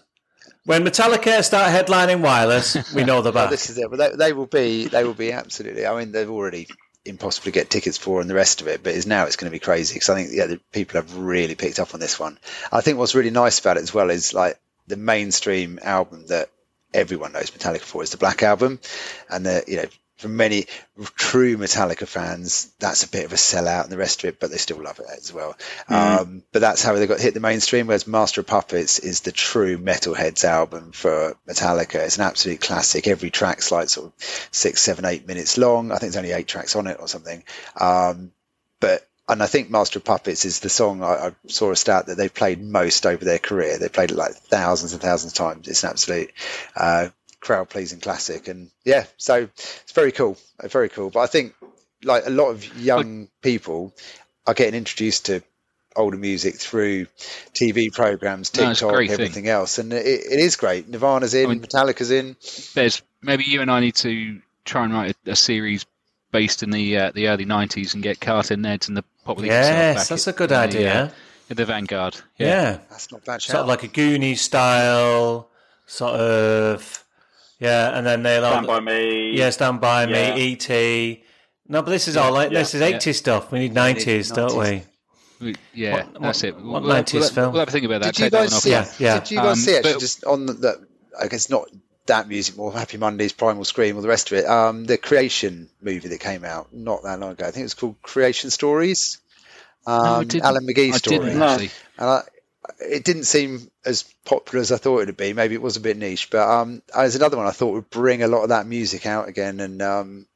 When 0.66 0.84
Metallica 0.84 1.44
start 1.44 1.70
headlining 1.70 2.22
wireless, 2.22 2.92
we 2.96 3.04
know 3.04 3.22
the 3.22 3.32
Well, 3.34 3.44
back. 3.46 3.52
this 3.52 3.70
is 3.70 3.78
it. 3.78 3.86
But 3.92 3.98
they, 3.98 4.16
they 4.16 4.34
will 4.34 4.48
be. 4.48 4.88
They 4.88 5.04
will 5.04 5.14
be 5.14 5.32
absolutely. 5.32 5.86
I 5.86 5.96
mean, 6.00 6.12
they've 6.12 6.30
already 6.30 6.68
impossible 7.06 7.46
to 7.46 7.52
get 7.52 7.70
tickets 7.70 7.98
for 7.98 8.22
and 8.22 8.30
the 8.30 8.36
rest 8.36 8.62
of 8.62 8.68
it. 8.68 8.84
But 8.84 8.94
is 8.94 9.08
now 9.08 9.26
it's 9.26 9.36
going 9.36 9.50
to 9.50 9.56
be 9.56 9.60
crazy 9.60 9.94
because 9.94 10.10
I 10.10 10.16
think 10.16 10.32
yeah, 10.34 10.48
the 10.48 10.60
people 10.72 11.00
have 11.00 11.16
really 11.18 11.56
picked 11.56 11.80
up 11.80 11.94
on 11.94 12.00
this 12.00 12.20
one. 12.20 12.38
I 12.72 12.82
think 12.82 12.98
what's 12.98 13.16
really 13.16 13.32
nice 13.32 13.60
about 13.60 13.78
it 13.78 13.84
as 13.84 13.94
well 13.94 14.10
is 14.10 14.34
like 14.34 14.60
the 14.88 14.98
mainstream 14.98 15.80
album 15.82 16.28
that 16.28 16.50
everyone 16.94 17.34
knows 17.34 17.52
Metallica 17.52 17.82
for 17.82 18.04
is 18.04 18.12
the 18.12 18.18
Black 18.18 18.42
Album, 18.44 18.80
and 19.30 19.46
the 19.46 19.64
you 19.68 19.78
know 19.78 19.86
for 20.18 20.30
many 20.30 20.66
true 21.16 21.58
Metallica 21.58 22.08
fans, 22.08 22.72
that's 22.80 23.04
a 23.04 23.10
bit 23.10 23.26
of 23.26 23.34
a 23.34 23.36
sellout 23.36 23.84
and 23.84 23.92
the 23.92 23.98
rest 23.98 24.24
of 24.24 24.30
it, 24.30 24.40
but 24.40 24.50
they 24.50 24.58
still 24.58 24.82
love 24.82 25.00
it 25.00 25.06
as 25.18 25.34
well. 25.34 25.58
Um, 25.90 26.44
but 26.52 26.60
that's 26.60 26.82
how 26.84 26.94
they 26.94 27.06
got 27.06 27.20
hit 27.20 27.34
the 27.34 27.42
mainstream. 27.42 27.88
Whereas 27.88 28.08
Master 28.08 28.42
of 28.42 28.48
Puppets 28.48 29.00
is 29.00 29.22
the 29.22 29.34
true 29.34 29.78
metalheads 29.78 30.46
album 30.46 30.94
for 30.94 31.36
Metallica. 31.48 31.96
It's 31.96 32.18
an 32.18 32.24
absolute 32.24 32.62
classic. 32.62 33.08
Every 33.08 33.30
track's 33.30 33.72
like 33.72 33.90
sort 33.90 34.08
of 34.08 34.14
six, 34.52 34.82
seven, 34.82 35.04
eight 35.06 35.28
minutes 35.28 35.58
long. 35.58 35.92
I 35.92 35.98
think 35.98 36.14
there's 36.14 36.24
only 36.24 36.32
eight 36.32 36.48
tracks 36.48 36.76
on 36.76 36.88
it 36.88 36.98
or 37.00 37.10
something. 37.10 37.44
Um, 37.80 38.32
but 38.80 39.06
and 39.28 39.42
I 39.42 39.48
think 39.48 39.70
Master 39.70 40.00
of 40.00 40.06
Puppets 40.06 40.46
is 40.46 40.60
the 40.60 40.70
song 40.70 41.04
I, 41.04 41.28
I 41.28 41.32
saw 41.48 41.72
a 41.72 41.76
stat 41.76 42.06
that 42.06 42.16
they've 42.16 42.34
played 42.34 42.62
most 42.62 43.06
over 43.06 43.26
their 43.26 43.40
career. 43.40 43.80
They 43.80 43.90
played 43.90 44.12
it 44.12 44.18
like 44.18 44.34
thousands 44.36 44.94
and 44.94 45.02
thousands 45.02 45.34
of 45.34 45.38
times. 45.38 45.68
It's 45.68 45.84
an 45.84 45.90
absolute 45.90 46.32
uh, 46.76 47.10
crowd 47.46 47.70
pleasing 47.70 48.00
classic, 48.00 48.48
and 48.48 48.70
yeah, 48.84 49.06
so 49.18 49.44
it's 49.54 49.92
very 49.94 50.12
cool, 50.12 50.38
uh, 50.60 50.68
very 50.68 50.90
cool. 50.90 51.10
But 51.12 51.20
I 51.22 51.28
think 51.28 51.54
like 52.04 52.26
a 52.26 52.30
lot 52.32 52.50
of 52.50 52.66
young 52.80 53.30
people 53.42 53.94
are 54.48 54.54
getting 54.54 54.76
introduced 54.76 55.28
to 55.28 55.42
older 55.96 56.18
music 56.18 56.56
through 56.56 57.06
TV 57.54 57.92
programs, 57.94 58.54
No, 58.58 58.70
it's 58.72 58.82
a 58.82 58.86
TikTok, 58.86 59.00
thing. 59.00 59.12
everything 59.12 59.48
else, 59.48 59.78
and 59.80 59.94
it, 59.94 60.06
it 60.06 60.40
is 60.40 60.56
great. 60.58 60.90
Nirvana's 60.90 61.34
in, 61.34 61.46
I 61.46 61.50
mean- 61.54 61.62
Metallica's 61.62 62.12
in. 62.12 62.36
There's 62.74 63.02
maybe 63.22 63.44
you 63.46 63.62
and 63.62 63.72
I 63.72 63.80
need 63.80 63.96
to 63.98 64.42
try 64.66 64.84
and 64.84 64.94
write 64.94 65.16
a, 65.28 65.32
a 65.32 65.36
series 65.36 65.86
based 66.32 66.64
in 66.64 66.72
the 66.72 66.98
uh, 66.98 67.12
the 67.14 67.28
early 67.30 67.46
'90s 67.46 67.94
and 67.94 68.04
get 68.04 68.20
Carter 68.20 68.56
Neds 68.56 68.88
and 68.90 68.98
the 68.98 69.06
Pop 69.24 69.38
League 69.38 69.52
yes, 69.52 69.98
back 70.00 70.08
that's 70.08 70.28
in- 70.28 70.34
a 70.34 70.38
good 70.38 70.52
in 70.52 70.58
the, 70.58 70.64
idea. 70.64 71.04
uh, 71.06 71.10
in 71.50 71.56
the 71.58 71.66
Vanguard. 71.66 72.18
yeah. 72.38 72.80
That's 72.90 73.12
not 73.12 73.22
a 73.22 73.24
bad. 73.26 73.42
sort 73.42 73.60
of 73.60 73.68
like 73.68 73.84
a 73.84 73.88
Goonies 73.88 74.42
style, 74.42 75.48
sort 75.86 76.16
of, 76.16 77.05
yeah. 77.60 77.98
And 77.98 78.06
then 78.06 78.24
they'll 78.24 78.42
Stand 78.50 78.68
by 78.68 78.80
me. 78.80 79.38
yeah, 79.38 79.50
Stand 79.50 79.82
by 79.82 80.06
Yeah. 80.08 80.36
Me, 80.36 80.42
E.T. 80.52 81.24
No, 81.68 81.82
but 81.82 81.90
this 81.92 82.08
is 82.08 82.16
all 82.18 82.32
like 82.32 82.52
yeah, 82.52 82.60
this 82.60 82.76
is 82.76 82.82
yeah. 82.82 82.92
80s 82.98 83.16
stuff. 83.16 83.52
We 83.52 83.60
need 83.60 83.74
90s, 83.74 84.34
don't 84.34 84.56
we? 84.58 84.84
We- 85.40 85.56
Yeah, 85.74 85.94
What- 85.94 86.22
that's 86.22 86.44
what- 86.44 86.50
it. 86.50 86.56
what 86.58 86.84
we'll, 86.84 86.92
90s 86.92 87.14
we'll, 87.20 87.30
film? 87.30 87.52
We'll 87.54 87.60
have 87.60 87.68
a 87.68 87.72
think 87.72 87.86
about 87.86 88.02
that. 88.02 88.14
Did 88.14 88.20
you 88.20 88.26
Take 88.26 88.32
that 88.34 88.38
guys 88.40 88.54
off. 88.54 88.60
see? 88.62 88.70
Yeah, 88.72 88.86
yeah. 89.00 89.20
Did 89.20 89.32
you 89.32 89.38
guys 89.38 89.48
Um, 89.48 89.56
see 89.56 89.76
actually 89.76 89.94
but- 89.94 90.00
just 90.00 90.24
on 90.26 90.46
the, 90.46 90.54
the 90.54 90.88
I 91.20 91.28
guess 91.28 91.50
not 91.50 91.68
that 92.08 92.28
music, 92.28 92.56
more 92.56 92.72
Happy 92.72 92.98
Mondays, 92.98 93.34
Primal 93.34 93.66
Scream, 93.66 93.96
all 93.96 94.02
the 94.04 94.08
rest 94.08 94.32
of 94.32 94.38
it. 94.38 94.46
Um, 94.46 94.86
the 94.86 94.98
Creation 94.98 95.70
movie 95.82 96.08
that 96.10 96.20
came 96.20 96.46
out 96.46 96.68
not 96.72 97.02
that 97.04 97.20
long 97.20 97.32
ago. 97.32 97.46
I 97.46 97.52
think 97.52 97.62
it 97.62 97.64
was 97.64 97.74
called 97.74 97.96
Creation 98.04 98.52
Stories. 98.52 99.18
Um, 99.88 100.28
didn't. 100.28 100.46
Alan 100.46 100.68
McGee 100.68 100.94
I 100.94 100.98
story. 100.98 101.18
didn't 101.18 101.40
No. 101.40 101.48
actually. 101.48 101.72
And 101.98 102.10
I, 102.10 102.22
it 102.80 103.04
didn't 103.04 103.24
seem 103.26 103.70
as 103.86 104.04
popular 104.26 104.62
as 104.62 104.72
I 104.72 104.78
thought 104.78 105.00
it 105.00 105.06
would 105.08 105.18
be. 105.18 105.34
Maybe 105.34 105.56
it 105.56 105.62
was 105.62 105.78
a 105.78 105.82
bit 105.82 105.98
niche, 105.98 106.30
but 106.30 106.48
um, 106.48 106.82
there's 106.94 107.16
another 107.16 107.38
one 107.38 107.48
I 107.48 107.52
thought 107.52 107.74
would 107.74 107.90
bring 107.90 108.24
a 108.24 108.28
lot 108.28 108.44
of 108.44 108.50
that 108.50 108.68
music 108.68 109.06
out 109.06 109.28
again, 109.28 109.60
and 109.60 109.82
um, 109.82 110.28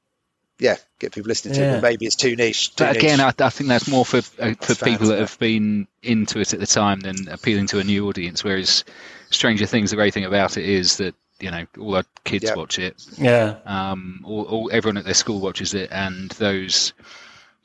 yeah, 0.59 0.75
get 0.99 1.13
people 1.13 1.29
listening 1.29 1.55
to 1.55 1.61
Yeah. 1.61 1.67
it. 1.69 1.81
But 1.81 1.89
maybe 1.89 2.05
it's 2.05 2.15
too 2.15 2.35
niche. 2.35 2.75
Too 2.75 2.83
But 2.83 2.97
again, 2.97 3.17
niche. 3.19 3.35
I, 3.39 3.45
I 3.45 3.49
think 3.49 3.69
that's 3.69 3.87
more 3.87 4.05
for 4.05 4.17
uh, 4.17 4.53
for 4.59 4.75
fans, 4.75 4.83
people 4.83 5.07
that 5.07 5.15
yeah. 5.15 5.19
have 5.21 5.39
been 5.39 5.87
into 6.03 6.39
it 6.39 6.53
at 6.53 6.59
the 6.59 6.67
time 6.67 6.99
than 6.99 7.27
appealing 7.29 7.67
to 7.67 7.79
a 7.79 7.83
new 7.83 8.07
audience. 8.09 8.43
Whereas 8.43 8.83
Stranger 9.29 9.65
Things, 9.65 9.89
the 9.91 9.95
great 9.95 10.13
thing 10.13 10.25
about 10.25 10.57
it 10.57 10.65
is 10.65 10.97
that 10.97 11.15
you 11.39 11.51
know 11.51 11.65
all 11.79 11.95
our 11.95 12.03
kids 12.25 12.43
Yep. 12.45 12.57
watch 12.57 12.79
it. 12.79 13.01
Yeah. 13.17 13.55
Um, 13.65 14.21
all, 14.25 14.43
all 14.43 14.69
everyone 14.73 14.97
at 14.97 15.05
their 15.05 15.13
school 15.13 15.39
watches 15.39 15.73
it, 15.73 15.89
and 15.91 16.29
those 16.31 16.93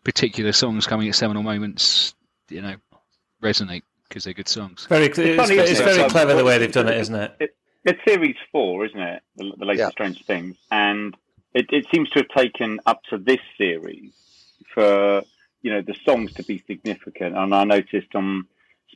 particular 0.04 0.52
songs 0.52 0.86
coming 0.86 1.08
at 1.08 1.14
seminal 1.14 1.42
moments, 1.42 2.14
you 2.50 2.60
know, 2.62 2.76
resonate 3.42 3.82
because 4.14 4.24
they're 4.24 4.32
good 4.32 4.48
songs. 4.48 4.86
Very, 4.88 5.06
it's, 5.06 5.18
it's, 5.18 5.36
funny, 5.36 5.58
isn't 5.58 5.84
very 5.84 6.08
clever 6.08 6.34
the 6.34 6.44
way 6.44 6.56
they've 6.58 6.70
done 6.70 6.86
it, 6.86 6.96
isn't 6.98 7.16
it? 7.16 7.36
It, 7.40 7.56
it's 7.84 8.00
series 8.06 8.36
four, 8.52 8.86
isn't 8.86 9.00
it? 9.00 9.22
The, 9.34 9.52
the 9.58 9.64
latest 9.64 9.80
Yeah. 9.80 9.90
Stranger 9.90 10.22
Things, 10.22 10.56
and 10.70 11.16
it, 11.52 11.66
it 11.70 11.86
seems 11.92 12.08
to 12.10 12.20
have 12.20 12.28
taken 12.28 12.78
up 12.86 13.02
to 13.10 13.18
this 13.18 13.40
series 13.58 14.12
for 14.72 15.24
you 15.62 15.72
know 15.72 15.82
the 15.82 15.96
songs 16.04 16.32
to 16.34 16.44
be 16.44 16.62
significant. 16.64 17.36
And 17.36 17.52
I 17.52 17.64
noticed 17.64 18.14
on 18.14 18.46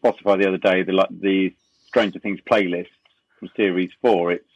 Spotify 0.01 0.41
the 0.41 0.47
other 0.47 0.57
day 0.57 0.85
the 0.85 0.93
like 0.93 1.09
the 1.11 1.53
Stranger 1.89 2.21
Things 2.21 2.39
playlist 2.49 2.87
from 3.41 3.51
series 3.57 3.91
four. 4.01 4.31
It's 4.31 4.49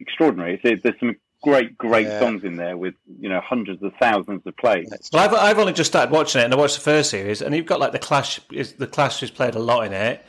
extraordinary. 0.00 0.60
It's, 0.62 0.82
there's 0.82 1.00
some 1.00 1.16
great, 1.42 1.76
great 1.78 2.06
Yeah. 2.06 2.18
songs 2.20 2.44
in 2.44 2.56
there 2.56 2.76
with 2.76 2.94
you 3.20 3.28
know 3.28 3.40
hundreds 3.40 3.82
of 3.82 3.92
thousands 4.00 4.46
of 4.46 4.56
plays. 4.56 4.90
Well, 5.12 5.24
I've, 5.24 5.34
I've 5.34 5.58
only 5.58 5.72
just 5.72 5.90
started 5.90 6.12
watching 6.12 6.40
it, 6.40 6.44
and 6.44 6.54
I 6.54 6.56
watched 6.56 6.76
the 6.76 6.82
first 6.82 7.10
series, 7.10 7.42
and 7.42 7.54
you've 7.54 7.66
got 7.66 7.80
like 7.80 7.92
the 7.92 7.98
Clash. 7.98 8.40
Is 8.52 8.74
the 8.74 8.86
Clash 8.86 9.20
has 9.20 9.30
played 9.30 9.54
a 9.54 9.58
lot 9.58 9.86
in 9.86 9.92
it. 9.92 10.24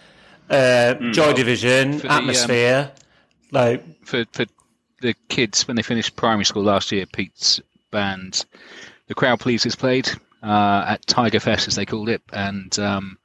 Uh, 0.50 0.96
Joy 1.12 1.34
Division, 1.34 1.94
For 2.00 2.08
the, 2.08 2.14
um, 2.14 2.20
Atmosphere, 2.20 2.92
like 3.52 4.06
for 4.06 4.26
for 4.34 4.46
the 5.02 5.16
kids 5.30 5.68
when 5.68 5.76
they 5.76 5.84
finished 5.84 6.16
primary 6.16 6.46
school 6.46 6.64
last 6.64 6.92
year, 6.92 7.06
Pete's 7.06 7.62
band, 7.92 8.46
the 9.08 9.16
Crowd 9.16 9.40
Pleasers, 9.40 9.76
played 9.76 10.10
uh, 10.44 10.86
at 10.88 11.06
Tiger 11.08 11.40
Fest 11.40 11.68
as 11.68 11.76
they 11.76 11.86
called 11.86 12.10
it, 12.10 12.22
and 12.34 12.78
um, 12.80 13.18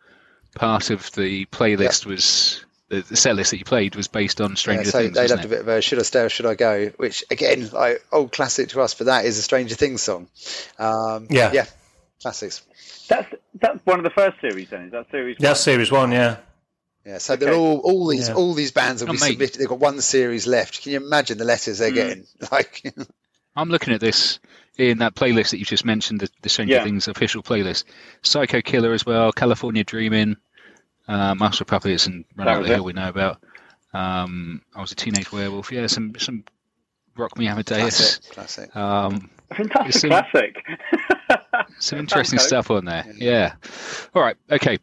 part 0.55 0.91
of 0.91 1.11
the 1.13 1.47
playlist 1.47 2.07
was 2.07 2.65
the, 2.89 3.01
the 3.03 3.17
set 3.17 3.35
list 3.37 3.51
that 3.51 3.59
you 3.59 3.65
played 3.65 3.97
was 3.97 4.09
based 4.09 4.41
on 4.41 4.51
Yeah, 4.51 4.55
Stranger 4.57 4.91
so 4.91 4.99
Things. 5.01 5.15
they 5.15 5.23
wasn't 5.23 5.41
loved 5.41 5.45
it? 5.45 5.47
a 5.47 5.57
bit 5.57 5.61
of 5.61 5.69
a 5.69 5.81
"Should 5.83 5.99
I 5.99 6.03
Stay 6.03 6.21
or 6.21 6.29
Should 6.29 6.47
I 6.47 6.55
Go," 6.55 6.87
which 6.97 7.25
again, 7.31 7.69
like 7.73 8.05
old 8.13 8.33
classic 8.33 8.69
to 8.71 8.81
us, 8.81 8.95
but 8.95 9.07
that 9.07 9.25
is 9.25 9.39
a 9.39 9.43
Stranger 9.43 9.75
Things 9.75 10.03
song. 10.03 10.29
Um, 10.79 11.27
Yeah. 11.31 11.51
yeah, 11.53 11.67
classics. 12.23 12.63
That's 13.09 13.33
that's 13.61 13.81
one 13.85 13.99
of 13.99 14.05
the 14.05 14.11
first 14.11 14.41
series. 14.41 14.71
Then 14.71 14.83
is 14.87 14.93
that 14.93 15.11
series? 15.11 15.37
that's 15.39 15.61
series 15.61 15.91
one, 15.91 16.13
yeah. 16.13 16.37
Yeah, 17.05 17.19
so 17.19 17.37
they're 17.37 17.55
all 17.55 17.79
all 17.79 18.09
these 18.09 18.29
Yeah. 18.29 18.35
all 18.35 18.53
these 18.55 18.73
bands 18.73 19.01
will 19.03 19.11
Oh, 19.11 19.13
be 19.13 19.19
mate. 19.21 19.31
submitted. 19.33 19.59
They've 19.61 19.69
got 19.69 19.79
one 19.79 20.01
series 20.01 20.47
left. 20.47 20.83
Can 20.83 20.93
you 20.93 20.99
imagine 21.05 21.39
the 21.39 21.45
letters 21.45 21.79
they're 21.79 21.91
Mm. 21.91 21.95
getting? 21.95 22.27
Like, 22.51 22.83
I'm 23.55 23.69
looking 23.71 23.95
at 23.95 24.01
this 24.01 24.39
in 24.77 24.99
that 24.99 25.15
playlist 25.15 25.51
that 25.51 25.59
you 25.59 25.65
just 25.65 25.85
mentioned, 25.85 26.21
the, 26.21 26.29
the 26.43 26.49
Stranger 26.49 26.75
Yeah. 26.75 26.83
Things 26.85 27.09
official 27.09 27.43
playlist. 27.43 27.85
Psycho 28.23 28.61
Killer 28.61 28.93
as 28.93 29.07
well, 29.07 29.33
California 29.33 29.85
Dreaming, 29.85 30.37
uh, 31.09 31.35
Master 31.35 31.63
of 31.63 31.69
Puppets, 31.69 32.07
and 32.07 32.25
Run 32.37 32.49
Out 32.49 32.59
was 32.61 32.69
the. 32.69 32.75
Hill 32.75 32.85
we 32.85 32.93
know 32.93 33.09
about. 33.09 33.43
Um, 33.95 34.63
I 34.75 34.81
was 34.81 34.93
a 34.93 34.97
teenage 34.97 35.33
werewolf. 35.33 35.73
Yeah, 35.73 35.87
some 35.87 36.15
some 36.19 36.45
Rock 37.17 37.37
Me 37.39 37.49
Amadeus. 37.49 38.19
classic, 38.19 38.33
classic. 38.71 38.77
Um, 38.77 39.31
Fantastic 39.55 39.95
It's 39.95 40.05
in- 40.05 40.11
classic. 40.11 40.65
some 41.79 41.99
interesting 42.01 42.39
stuff 42.41 42.71
on 42.71 42.85
there. 42.85 43.07
Yeah. 43.17 43.55
All 44.15 44.23
right. 44.23 44.37
Okay. 44.51 44.79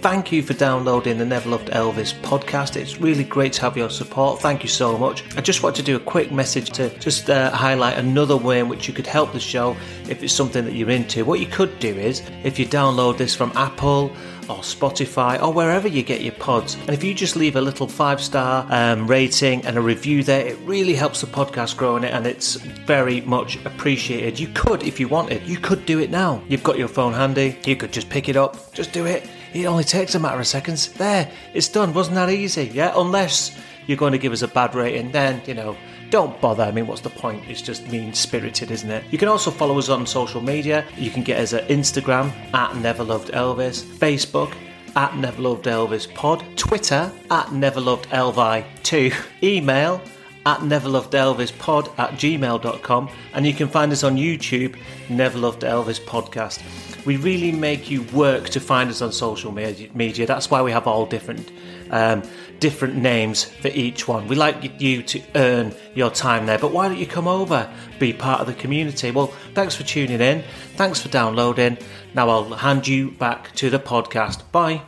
Thank 0.00 0.30
you 0.30 0.42
for 0.44 0.54
downloading 0.54 1.18
the 1.18 1.24
Never 1.24 1.50
Loved 1.50 1.70
Elvis 1.70 2.14
podcast. 2.20 2.76
It's 2.76 3.00
really 3.00 3.24
great 3.24 3.52
to 3.54 3.62
have 3.62 3.76
your 3.76 3.90
support. 3.90 4.40
Thank 4.40 4.62
you 4.62 4.68
so 4.68 4.96
much. 4.96 5.24
I 5.36 5.40
just 5.40 5.64
want 5.64 5.74
to 5.74 5.82
do 5.82 5.96
a 5.96 6.00
quick 6.00 6.30
message 6.30 6.70
to 6.70 6.96
just 7.00 7.28
uh, 7.28 7.50
highlight 7.50 7.98
another 7.98 8.36
way 8.36 8.60
in 8.60 8.68
which 8.68 8.86
you 8.86 8.94
could 8.94 9.08
help 9.08 9.32
the 9.32 9.40
show 9.40 9.76
if 10.08 10.22
it's 10.22 10.32
something 10.32 10.64
that 10.64 10.74
you're 10.74 10.90
into. 10.90 11.24
What 11.24 11.40
you 11.40 11.46
could 11.46 11.80
do 11.80 11.88
is 11.88 12.22
if 12.44 12.60
you 12.60 12.66
download 12.66 13.18
this 13.18 13.34
from 13.34 13.50
Apple 13.56 14.12
or 14.48 14.58
Spotify 14.58 15.42
or 15.42 15.52
wherever 15.52 15.88
you 15.88 16.04
get 16.04 16.20
your 16.20 16.34
pods, 16.34 16.74
and 16.74 16.90
if 16.90 17.02
you 17.02 17.12
just 17.12 17.34
leave 17.34 17.56
a 17.56 17.60
little 17.60 17.88
five 17.88 18.20
star 18.20 18.68
um, 18.70 19.08
rating 19.08 19.66
and 19.66 19.76
a 19.76 19.80
review 19.80 20.22
there, 20.22 20.46
it 20.46 20.58
really 20.60 20.94
helps 20.94 21.22
the 21.22 21.26
podcast 21.26 21.76
grow 21.76 21.96
in 21.96 22.04
it 22.04 22.14
and 22.14 22.24
it's 22.24 22.54
very 22.54 23.20
much 23.22 23.56
appreciated. 23.64 24.38
You 24.38 24.46
could, 24.54 24.84
if 24.84 25.00
you 25.00 25.08
wanted, 25.08 25.42
you 25.42 25.58
could 25.58 25.84
do 25.86 25.98
it 25.98 26.10
now. 26.10 26.40
You've 26.46 26.62
got 26.62 26.78
your 26.78 26.88
phone 26.88 27.14
handy, 27.14 27.58
you 27.66 27.74
could 27.74 27.92
just 27.92 28.08
pick 28.08 28.28
it 28.28 28.36
up, 28.36 28.72
just 28.72 28.92
do 28.92 29.04
it. 29.04 29.28
It 29.52 29.66
only 29.66 29.84
takes 29.84 30.14
a 30.14 30.18
matter 30.18 30.38
of 30.38 30.46
seconds. 30.46 30.92
There, 30.92 31.30
it's 31.54 31.68
done. 31.68 31.94
Wasn't 31.94 32.14
that 32.14 32.30
easy? 32.30 32.64
Yeah, 32.66 32.92
unless 32.96 33.58
you're 33.86 33.96
going 33.96 34.12
to 34.12 34.18
give 34.18 34.32
us 34.32 34.42
a 34.42 34.48
bad 34.48 34.74
rating, 34.74 35.10
then, 35.12 35.40
you 35.46 35.54
know, 35.54 35.76
don't 36.10 36.40
bother. 36.40 36.62
I 36.62 36.70
mean, 36.70 36.86
what's 36.86 37.00
the 37.00 37.10
point? 37.10 37.44
It's 37.48 37.62
just 37.62 37.88
mean 37.90 38.12
spirited, 38.12 38.70
isn't 38.70 38.90
it? 38.90 39.04
You 39.10 39.18
can 39.18 39.28
also 39.28 39.50
follow 39.50 39.78
us 39.78 39.88
on 39.88 40.06
social 40.06 40.40
media. 40.40 40.84
You 40.96 41.10
can 41.10 41.22
get 41.22 41.40
us 41.40 41.52
at 41.52 41.68
Instagram 41.68 42.32
at 42.54 42.76
Never 42.76 43.04
Loved 43.04 43.28
Elvis, 43.28 43.82
Facebook 43.82 44.54
at 44.96 45.16
Never 45.16 45.42
Loved 45.42 45.66
Elvis 45.66 46.12
Pod, 46.14 46.44
Twitter 46.56 47.12
at 47.30 47.52
Never 47.52 47.80
Loved 47.80 48.08
Elvi2, 48.10 49.14
email 49.42 50.00
at 50.48 50.60
neverlovedelvispod 50.60 51.98
at 51.98 52.12
gmail.com 52.12 53.10
and 53.34 53.46
you 53.46 53.52
can 53.52 53.68
find 53.68 53.92
us 53.92 54.02
on 54.02 54.16
YouTube, 54.16 54.78
Never 55.10 55.36
Loved 55.36 55.60
Elvis 55.60 56.00
Podcast. 56.00 56.62
We 57.04 57.18
really 57.18 57.52
make 57.52 57.90
you 57.90 58.02
work 58.14 58.48
to 58.50 58.60
find 58.60 58.88
us 58.88 59.02
on 59.02 59.12
social 59.12 59.52
media. 59.52 60.26
That's 60.26 60.50
why 60.50 60.62
we 60.62 60.72
have 60.72 60.86
all 60.86 61.04
different 61.04 61.50
um, 61.90 62.22
different 62.60 62.96
names 62.96 63.44
for 63.44 63.68
each 63.68 64.08
one. 64.08 64.26
We 64.26 64.36
like 64.36 64.80
you 64.80 65.02
to 65.02 65.22
earn 65.34 65.74
your 65.94 66.10
time 66.10 66.46
there, 66.46 66.58
but 66.58 66.72
why 66.72 66.88
don't 66.88 66.98
you 66.98 67.06
come 67.06 67.28
over, 67.28 67.70
be 67.98 68.12
part 68.12 68.40
of 68.40 68.46
the 68.46 68.54
community? 68.54 69.10
Well, 69.10 69.28
thanks 69.54 69.76
for 69.76 69.84
tuning 69.84 70.20
in. 70.20 70.42
Thanks 70.76 71.00
for 71.00 71.08
downloading. 71.08 71.78
Now 72.14 72.30
I'll 72.30 72.54
hand 72.54 72.88
you 72.88 73.10
back 73.12 73.54
to 73.56 73.70
the 73.70 73.78
podcast. 73.78 74.50
Bye. 74.50 74.82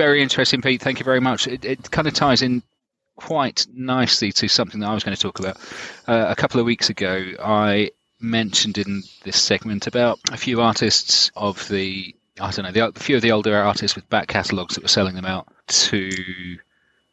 Very 0.00 0.22
interesting, 0.22 0.62
Pete. 0.62 0.80
Thank 0.80 0.98
you 0.98 1.04
very 1.04 1.20
much. 1.20 1.46
It, 1.46 1.62
it 1.62 1.90
kind 1.90 2.08
of 2.08 2.14
ties 2.14 2.40
in 2.40 2.62
quite 3.16 3.66
nicely 3.70 4.32
to 4.32 4.48
something 4.48 4.80
that 4.80 4.88
I 4.88 4.94
was 4.94 5.04
going 5.04 5.14
to 5.14 5.20
talk 5.20 5.40
about. 5.40 5.58
Uh, 6.08 6.24
a 6.26 6.34
couple 6.34 6.58
of 6.58 6.64
weeks 6.64 6.88
ago, 6.88 7.34
I 7.38 7.90
mentioned 8.18 8.78
in 8.78 9.02
this 9.24 9.38
segment 9.38 9.86
about 9.86 10.18
a 10.32 10.38
few 10.38 10.62
artists 10.62 11.30
of 11.36 11.68
the 11.68 12.14
I 12.40 12.50
don't 12.50 12.64
know 12.64 12.72
the, 12.72 12.88
a 12.88 12.92
few 12.92 13.16
of 13.16 13.20
the 13.20 13.32
older 13.32 13.54
artists 13.54 13.94
with 13.94 14.08
back 14.08 14.28
catalogues 14.28 14.76
that 14.76 14.82
were 14.82 14.88
selling 14.88 15.16
them 15.16 15.26
out 15.26 15.48
to 15.66 16.10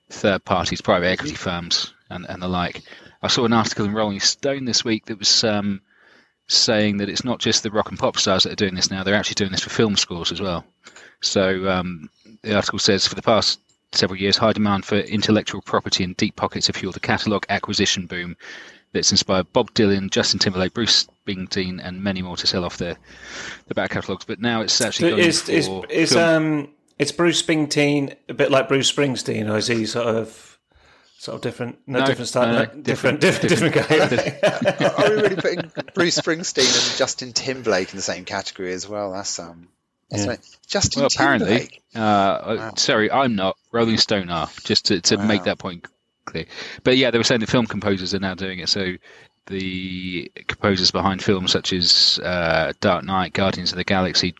third 0.09 0.45
parties, 0.45 0.79
private 0.79 1.07
equity 1.07 1.35
firms, 1.35 1.93
and, 2.09 2.25
and 2.29 2.41
the 2.41 2.47
like. 2.47 2.83
I 3.21 3.27
saw 3.27 3.43
an 3.43 3.51
article 3.51 3.83
in 3.83 3.91
Rolling 3.91 4.21
Stone 4.21 4.63
this 4.63 4.85
week 4.85 5.07
that 5.07 5.19
was 5.19 5.43
um, 5.43 5.81
saying 6.47 6.97
that 6.97 7.09
it's 7.09 7.23
not 7.23 7.39
just 7.39 7.63
the 7.63 7.71
rock 7.71 7.89
and 7.89 7.99
pop 7.99 8.17
stars 8.17 8.43
that 8.43 8.53
are 8.53 8.55
doing 8.55 8.75
this 8.75 8.91
now; 8.91 9.03
they're 9.03 9.15
actually 9.15 9.35
doing 9.35 9.51
this 9.51 9.61
for 9.61 9.69
film 9.69 9.95
scores 9.95 10.31
as 10.31 10.41
well. 10.41 10.65
So 11.21 11.69
um, 11.69 12.09
the 12.43 12.55
article 12.55 12.79
says 12.79 13.07
for 13.07 13.15
the 13.15 13.21
past 13.21 13.59
several 13.91 14.19
years, 14.19 14.37
high 14.37 14.53
demand 14.53 14.85
for 14.85 14.97
intellectual 14.97 15.61
property 15.61 16.03
and 16.03 16.15
deep 16.17 16.35
pockets 16.35 16.67
have 16.67 16.75
fueled 16.75 16.95
the 16.95 16.99
catalogue 16.99 17.45
acquisition 17.49 18.05
boom 18.05 18.35
that's 18.93 19.11
inspired 19.11 19.51
Bob 19.53 19.73
Dylan, 19.73 20.09
Justin 20.09 20.39
Timberlake, 20.39 20.73
Bruce 20.73 21.07
Springsteen, 21.25 21.79
and 21.83 22.03
many 22.03 22.21
more 22.21 22.37
to 22.37 22.47
sell 22.47 22.63
off 22.63 22.77
their, 22.77 22.97
their 23.67 23.75
back 23.75 23.91
catalogues. 23.91 24.25
But 24.25 24.39
now 24.39 24.61
it's 24.61 24.79
actually 24.79 25.11
going 25.11 25.23
Is, 25.23 25.49
is, 25.49 25.69
is, 25.89 26.15
um, 26.15 26.69
it's 26.97 27.11
Bruce 27.11 27.41
Springsteen 27.41 28.15
a 28.29 28.33
bit 28.33 28.51
like 28.51 28.67
Bruce 28.67 28.91
Springsteen, 28.91 29.49
or 29.51 29.57
is 29.57 29.67
he 29.67 29.85
sort 29.85 30.07
of 30.07 30.46
sort 31.17 31.35
of 31.35 31.41
different? 31.41 31.79
No, 31.87 31.99
No, 31.99 32.05
different 32.05 32.27
style. 32.29 32.45
no, 32.47 32.51
no, 32.53 32.59
like, 32.59 32.83
different, 32.83 33.19
different- 33.21 33.49
different, 33.49 33.73
different, 33.73 34.41
guy. 34.41 34.87
Are 35.03 35.09
we 35.09 35.15
really 35.21 35.35
putting 35.35 35.71
Bruce 35.93 36.19
Springsteen 36.19 36.65
and 36.89 36.97
Justin 36.97 37.33
Timberlake 37.33 37.91
in 37.91 37.95
the 37.97 38.01
same 38.03 38.25
category 38.25 38.73
as 38.73 38.87
well? 38.87 39.11
That's 39.11 39.37
um, 39.39 39.67
that's 40.09 40.23
Yeah. 40.23 40.29
right. 40.31 40.39
Justin 40.67 41.01
Well, 41.01 41.09
apparently, 41.13 41.47
Timberlake. 41.47 41.83
uh, 41.95 41.99
uh, 41.99 42.71
sorry, 42.75 43.11
I'm 43.11 43.35
not. 43.35 43.57
Rolling 43.71 43.97
Stone 43.97 44.29
are 44.29 44.47
just 44.63 44.85
to, 44.85 45.01
to 45.01 45.17
make 45.17 45.43
that 45.43 45.57
point 45.59 45.85
clear. 46.25 46.45
But 46.83 46.97
yeah, 46.97 47.11
they 47.11 47.17
were 47.17 47.23
saying 47.23 47.41
the 47.41 47.47
film 47.47 47.65
composers 47.67 48.13
are 48.13 48.19
now 48.19 48.35
doing 48.35 48.59
it. 48.59 48.69
So 48.69 48.93
the 49.47 50.31
composers 50.47 50.91
behind 50.91 51.23
films 51.23 51.51
such 51.51 51.73
as 51.73 52.19
uh, 52.23 52.73
Dark 52.81 53.03
Knight, 53.05 53.33
Guardians 53.33 53.71
of 53.71 53.77
the 53.77 53.83
Galaxy, 53.83 54.35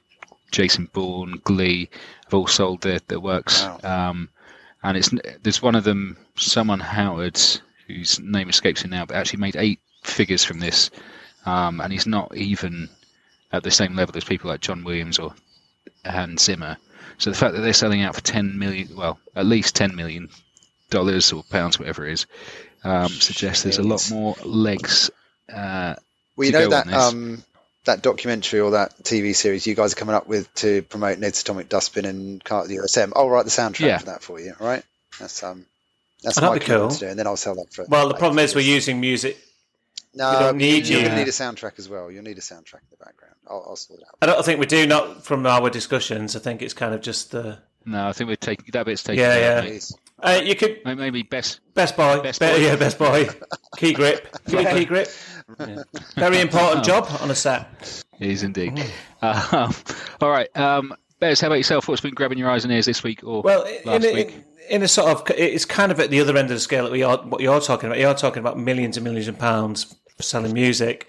Jason 0.51 0.89
Bourne, 0.93 1.39
Glee 1.43 1.89
have 2.25 2.33
all 2.33 2.47
sold 2.47 2.81
their, 2.81 2.99
their 3.07 3.19
works. 3.19 3.63
Wow. 3.63 4.09
Um, 4.09 4.29
and 4.83 4.97
it's 4.97 5.09
there's 5.43 5.61
one 5.61 5.75
of 5.75 5.83
them, 5.83 6.17
someone 6.35 6.79
Howard, 6.79 7.39
whose 7.87 8.19
name 8.19 8.49
escapes 8.49 8.83
me 8.83 8.89
now, 8.89 9.05
but 9.05 9.15
actually 9.15 9.39
made 9.39 9.55
eight 9.55 9.79
figures 10.03 10.43
from 10.43 10.59
this, 10.59 10.91
um, 11.45 11.81
and 11.81 11.91
he's 11.91 12.07
not 12.07 12.35
even 12.35 12.89
at 13.51 13.63
the 13.63 13.71
same 13.71 13.95
level 13.95 14.15
as 14.17 14.23
people 14.23 14.49
like 14.49 14.61
John 14.61 14.83
Williams 14.83 15.19
or 15.19 15.33
Hans 16.05 16.43
Zimmer. 16.43 16.77
So 17.17 17.29
the 17.31 17.37
fact 17.37 17.55
that 17.55 17.61
they're 17.61 17.73
selling 17.73 18.01
out 18.01 18.15
for 18.15 18.21
ten 18.21 18.57
million, 18.59 18.95
well, 18.95 19.19
at 19.35 19.45
least 19.45 19.75
ten 19.75 19.95
million 19.95 20.29
dollars 20.89 21.31
or 21.33 21.43
pounds, 21.43 21.79
whatever 21.79 22.05
it 22.05 22.13
is, 22.13 22.25
um, 22.83 23.09
suggests 23.09 23.63
there's 23.63 23.79
a 23.79 23.83
lot 23.83 24.09
more 24.11 24.35
legs. 24.43 25.09
Uh, 25.51 25.95
Well, 26.35 26.45
you 26.45 26.51
to 26.51 26.59
know 26.59 26.65
go 26.65 26.69
that 26.71 26.93
um, 26.93 27.43
that 27.87 28.01
documentary 28.01 28.59
or 28.61 28.71
that 28.71 28.97
TV 29.03 29.35
series 29.35 29.67
you 29.67 29.75
guys 29.75 29.91
are 29.93 29.95
coming 29.97 30.15
up 30.15 30.27
with 30.27 30.53
to 30.55 30.81
promote 30.83 31.19
Ned's 31.19 31.41
Atomic 31.41 31.67
Dustbin 31.67 32.05
and 32.05 32.43
Car- 32.43 32.67
the 32.67 32.75
USM. 32.77 33.11
I'll 33.15 33.29
write 33.29 33.43
the 33.45 33.51
soundtrack 33.51 33.79
Yeah. 33.87 33.97
for 33.97 34.05
that 34.05 34.23
for 34.23 34.39
you. 34.39 34.53
right? 34.59 34.83
that's 35.19 35.41
um, 35.43 35.65
that's 36.23 36.37
Oh, 36.37 36.41
my 36.41 36.47
that'd 36.49 36.61
be 36.61 36.65
cool. 36.73 36.89
to 36.89 36.99
do, 36.99 37.07
and 37.07 37.17
then 37.19 37.25
I'll 37.27 37.35
sell 37.37 37.55
that 37.55 37.73
for. 37.73 37.85
Well, 37.89 38.03
the 38.03 38.09
like, 38.13 38.19
problem 38.19 38.39
is 38.39 38.53
we're 38.55 38.61
using 38.61 38.99
music. 39.01 39.37
No, 40.13 40.31
we 40.31 40.37
don't 40.39 40.57
need 40.57 40.87
you're 40.87 40.99
you. 40.99 41.05
going 41.05 41.15
to 41.17 41.23
need 41.23 41.27
a 41.27 41.31
soundtrack 41.31 41.77
as 41.79 41.89
well. 41.89 42.09
You'll 42.11 42.23
need 42.23 42.37
a 42.37 42.41
soundtrack 42.41 42.81
in 42.81 42.87
the 42.91 42.97
background. 43.03 43.35
I'll, 43.47 43.65
I'll 43.69 43.75
sort 43.75 43.99
it 43.99 44.05
out. 44.07 44.15
I 44.21 44.25
don't 44.25 44.43
think 44.43 44.59
we 44.59 44.65
do. 44.65 44.87
Not 44.87 45.23
from 45.25 45.45
our 45.45 45.69
discussions. 45.69 46.35
I 46.35 46.39
think 46.39 46.61
it's 46.61 46.73
kind 46.73 46.93
of 46.95 47.01
just 47.01 47.31
the. 47.31 47.59
no, 47.85 48.07
I 48.07 48.13
think 48.13 48.27
we're 48.29 48.35
taking 48.35 48.65
that 48.73 48.85
bit's 48.85 49.03
taken. 49.03 49.23
Yeah, 49.23 49.29
out, 49.33 49.63
yeah. 49.65 49.69
mate. 49.69 49.91
Uh, 50.21 50.41
you 50.43 50.55
could 50.55 50.81
Maybe 50.83 51.21
best. 51.23 51.59
best 51.75 51.95
boy, 51.95 52.19
Best 52.21 52.39
Be- 52.39 52.45
yeah, 52.63 52.75
best 52.75 52.97
buy. 52.97 53.29
key 53.77 53.93
grip, 53.93 54.27
Key- 54.47 54.65
key 54.65 54.85
grip. 54.85 55.09
Yeah. 55.59 55.83
Very 56.15 56.41
important 56.41 56.83
job 56.91 57.07
on 57.21 57.29
a 57.29 57.35
set. 57.35 58.03
It 58.19 58.31
is 58.31 58.41
indeed. 58.43 58.83
Um, 59.21 59.73
all 60.21 60.29
right, 60.31 60.49
um, 60.57 60.93
Bez, 61.19 61.39
how 61.41 61.47
about 61.47 61.55
yourself? 61.57 61.87
What's 61.87 62.01
been 62.01 62.13
grabbing 62.15 62.37
your 62.39 62.49
eyes 62.49 62.63
and 62.63 62.73
ears 62.73 62.85
this 62.87 63.03
week 63.03 63.23
or 63.23 63.41
Well, 63.43 63.63
last 63.85 64.05
in, 64.05 64.15
week? 64.15 64.27
in, 64.69 64.77
in 64.77 64.83
a 64.83 64.87
sort 64.87 65.09
of, 65.09 65.23
it's 65.37 65.65
kind 65.65 65.91
of 65.91 65.99
at 65.99 66.09
the 66.09 66.19
other 66.19 66.35
end 66.35 66.49
of 66.49 66.55
the 66.55 66.59
scale 66.59 66.83
that 66.83 66.91
we 66.91 67.03
are. 67.03 67.17
What 67.19 67.41
you're 67.41 67.61
talking 67.61 67.87
about, 67.87 67.99
you're 67.99 68.13
talking 68.15 68.39
about 68.39 68.57
millions 68.57 68.97
and 68.97 69.03
millions 69.03 69.27
of 69.27 69.37
pounds 69.37 69.95
selling 70.19 70.53
music. 70.53 71.07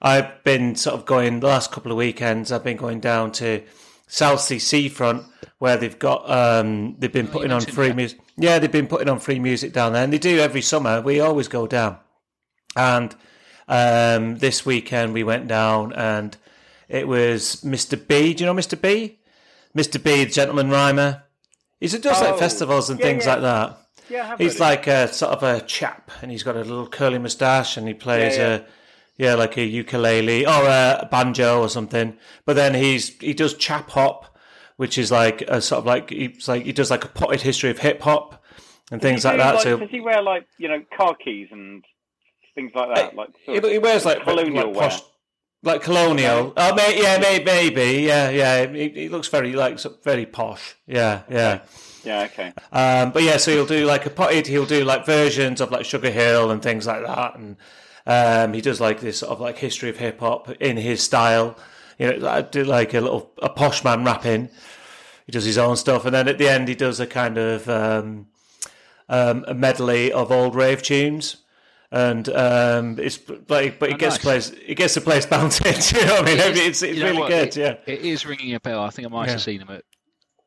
I've 0.00 0.42
been 0.44 0.76
sort 0.76 0.94
of 0.94 1.04
going 1.04 1.40
the 1.40 1.46
last 1.48 1.72
couple 1.72 1.90
of 1.90 1.98
weekends. 1.98 2.52
I've 2.52 2.62
been 2.64 2.76
going 2.76 3.00
down 3.00 3.32
to 3.32 3.62
Southsea 4.06 4.60
Seafront 4.60 5.24
where 5.58 5.76
they've 5.76 5.98
got 5.98 6.30
um, 6.30 6.94
they've 6.98 7.12
been 7.12 7.26
putting 7.28 7.50
on 7.50 7.60
free 7.62 7.88
that. 7.88 7.96
music. 7.96 8.18
Yeah, 8.38 8.58
they've 8.58 8.70
been 8.70 8.86
putting 8.86 9.08
on 9.08 9.18
free 9.18 9.38
music 9.38 9.72
down 9.72 9.92
there, 9.92 10.04
and 10.04 10.12
they 10.12 10.18
do 10.18 10.38
every 10.38 10.62
summer. 10.62 11.00
We 11.00 11.20
always 11.20 11.48
go 11.48 11.66
down, 11.66 11.98
and 12.76 13.14
um, 13.68 14.38
this 14.38 14.66
weekend 14.66 15.14
we 15.14 15.24
went 15.24 15.48
down, 15.48 15.92
and 15.94 16.36
it 16.88 17.08
was 17.08 17.62
Mr. 17.64 17.96
B. 17.96 18.34
Do 18.34 18.44
you 18.44 18.46
know 18.46 18.54
Mr. 18.58 18.80
B? 18.80 19.18
Mr. 19.76 20.02
B, 20.02 20.24
the 20.24 20.30
gentleman 20.30 20.70
rhymer. 20.70 21.22
He 21.80 21.88
does 21.88 22.04
like 22.20 22.34
Oh, 22.34 22.36
festivals 22.38 22.88
and 22.90 22.98
yeah, 22.98 23.06
things 23.06 23.24
yeah. 23.26 23.32
like 23.32 23.42
that. 23.42 23.78
Yeah, 24.08 24.36
He's 24.38 24.60
like 24.60 24.86
a 24.86 25.12
sort 25.12 25.32
of 25.32 25.42
a 25.42 25.60
chap, 25.66 26.10
and 26.22 26.30
he's 26.30 26.42
got 26.42 26.56
a 26.56 26.60
little 26.60 26.86
curly 26.86 27.18
moustache, 27.18 27.76
and 27.76 27.88
he 27.88 27.94
plays 27.94 28.36
yeah. 28.36 28.54
a 28.54 28.62
yeah, 29.18 29.34
like 29.34 29.56
a 29.56 29.64
ukulele 29.64 30.46
or 30.46 30.62
a 30.64 31.08
banjo 31.10 31.60
or 31.60 31.68
something. 31.68 32.16
But 32.44 32.54
then 32.56 32.74
he's 32.74 33.18
he 33.18 33.34
does 33.34 33.54
chap 33.54 33.90
hop, 33.90 34.35
which 34.76 34.98
is 34.98 35.10
like 35.10 35.42
a 35.42 35.60
sort 35.60 35.80
of 35.80 35.86
like 35.86 36.10
he's 36.10 36.48
like 36.48 36.64
he 36.64 36.72
does 36.72 36.90
like 36.90 37.04
a 37.04 37.08
potted 37.08 37.40
history 37.40 37.70
of 37.70 37.78
hip 37.78 38.00
hop 38.02 38.42
and 38.90 39.00
things 39.00 39.24
like 39.24 39.38
that. 39.38 39.60
so 39.60 39.78
does 39.78 39.90
he 39.90 40.00
wear 40.00 40.22
like 40.22 40.46
you 40.58 40.68
know 40.68 40.82
car 40.96 41.14
keys 41.14 41.48
and 41.50 41.84
things 42.54 42.72
like 42.74 42.94
that? 42.94 43.14
Like 43.14 43.30
he, 43.44 43.60
he 43.60 43.78
wears 43.78 44.04
like 44.04 44.22
colonial 44.22 44.66
like, 44.68 44.76
wear. 44.76 44.90
posh- 44.90 45.02
like 45.62 45.82
colonial. 45.82 46.52
Oh, 46.56 46.74
may, 46.74 47.02
yeah, 47.02 47.18
may, 47.18 47.42
maybe. 47.42 48.02
Yeah, 48.02 48.30
yeah. 48.30 48.66
He, 48.72 48.88
he 48.90 49.08
looks 49.08 49.28
very 49.28 49.52
like 49.52 49.80
very 50.04 50.26
posh. 50.26 50.76
Yeah, 50.86 51.22
yeah. 51.28 51.60
Yeah, 52.04 52.22
okay. 52.22 52.52
Um, 52.70 53.10
but 53.10 53.24
yeah, 53.24 53.36
so 53.36 53.50
he'll 53.50 53.66
do 53.66 53.84
like 53.84 54.06
a 54.06 54.10
potted. 54.10 54.46
He'll 54.46 54.64
do 54.66 54.84
like 54.84 55.04
versions 55.04 55.60
of 55.60 55.72
like 55.72 55.84
Sugar 55.84 56.10
Hill 56.10 56.52
and 56.52 56.62
things 56.62 56.86
like 56.86 57.04
that, 57.04 57.36
and 57.36 57.56
um, 58.06 58.54
he 58.54 58.60
does 58.60 58.80
like 58.80 59.00
this 59.00 59.18
sort 59.18 59.32
of 59.32 59.40
like 59.40 59.58
history 59.58 59.90
of 59.90 59.96
hip 59.96 60.20
hop 60.20 60.50
in 60.60 60.76
his 60.76 61.02
style. 61.02 61.56
You 61.98 62.18
know, 62.18 62.28
I 62.28 62.42
do 62.42 62.64
like 62.64 62.94
a 62.94 63.00
little 63.00 63.32
a 63.42 63.48
posh 63.48 63.82
man 63.84 64.04
rapping. 64.04 64.48
He 65.26 65.32
does 65.32 65.44
his 65.44 65.58
own 65.58 65.76
stuff, 65.76 66.04
and 66.04 66.14
then 66.14 66.28
at 66.28 66.38
the 66.38 66.48
end 66.48 66.68
he 66.68 66.74
does 66.74 67.00
a 67.00 67.06
kind 67.06 67.36
of 67.38 67.68
um, 67.68 68.26
um, 69.08 69.44
a 69.48 69.54
medley 69.54 70.12
of 70.12 70.30
old 70.30 70.54
rave 70.54 70.82
tunes. 70.82 71.38
And 71.90 72.28
um, 72.30 72.98
it's 72.98 73.18
like, 73.48 73.78
but 73.78 73.88
he 73.90 73.94
Oh, 73.94 73.98
gets 73.98 74.16
nice. 74.16 74.16
the 74.16 74.22
place, 74.22 74.52
he 74.66 74.74
gets 74.74 74.94
the 74.94 75.00
place 75.00 75.24
bouncing. 75.26 75.72
You 76.00 76.06
know 76.06 76.14
what 76.16 76.22
I 76.28 76.34
mean? 76.34 76.38
It's, 76.40 76.82
it's 76.82 76.96
You 76.96 77.00
know 77.04 77.06
really 77.10 77.18
what? 77.20 77.28
good. 77.30 77.48
It- 77.48 77.56
yeah, 77.56 77.76
it 77.86 78.00
is 78.00 78.26
ringing 78.26 78.54
a 78.54 78.60
bell. 78.60 78.82
I 78.82 78.90
think 78.90 79.06
I 79.06 79.10
might 79.10 79.26
Yeah. 79.26 79.32
have 79.32 79.42
seen 79.42 79.60
him 79.60 79.70
at 79.70 79.84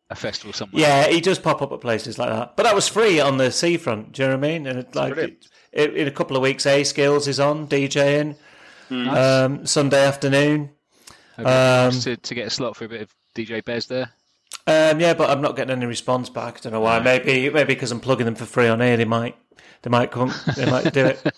a 0.09 0.15
festival 0.15 0.51
somewhere. 0.53 0.81
Yeah, 0.81 1.07
he 1.07 1.21
does 1.21 1.39
pop 1.39 1.61
up 1.61 1.71
at 1.71 1.79
places 1.81 2.17
like 2.19 2.29
that. 2.29 2.57
But 2.57 2.63
that 2.63 2.75
was 2.75 2.87
free 2.89 3.19
on 3.21 3.37
the 3.37 3.51
seafront. 3.51 4.11
Do 4.11 4.21
you 4.23 4.27
know 4.27 4.35
what 4.37 4.45
I 4.45 4.47
mean? 4.49 4.67
And 4.67 4.79
it, 4.79 4.95
like 4.95 5.13
brilliant. 5.13 5.47
it, 5.71 5.95
in 5.95 6.07
a 6.07 6.11
couple 6.11 6.35
of 6.35 6.43
weeks, 6.43 6.65
A.Skillz 6.65 7.27
is 7.27 7.39
on 7.39 7.67
DJing 7.67 8.35
Nice. 8.89 9.17
um, 9.45 9.65
Sunday 9.65 10.05
afternoon. 10.05 10.71
Um, 11.45 11.91
to, 12.01 12.17
to 12.17 12.35
get 12.35 12.47
a 12.47 12.49
slot 12.49 12.75
for 12.75 12.85
a 12.85 12.89
bit 12.89 13.01
of 13.01 13.13
DJ 13.35 13.63
Bez 13.63 13.87
there. 13.87 14.11
Um, 14.67 14.99
yeah, 14.99 15.13
but 15.13 15.29
I'm 15.29 15.41
not 15.41 15.55
getting 15.55 15.71
any 15.71 15.85
response 15.85 16.29
back. 16.29 16.57
I 16.57 16.59
don't 16.61 16.73
know 16.73 16.81
why. 16.81 16.99
Maybe 16.99 17.49
maybe 17.49 17.73
because 17.73 17.91
I'm 17.91 17.99
plugging 17.99 18.25
them 18.25 18.35
for 18.35 18.45
free 18.45 18.67
on 18.67 18.81
air. 18.81 18.97
They 18.97 19.05
might 19.05 19.35
they 19.81 19.89
might 19.89 20.11
come. 20.11 20.33
They 20.55 20.69
might 20.69 20.93
do 20.93 21.05
it. 21.05 21.23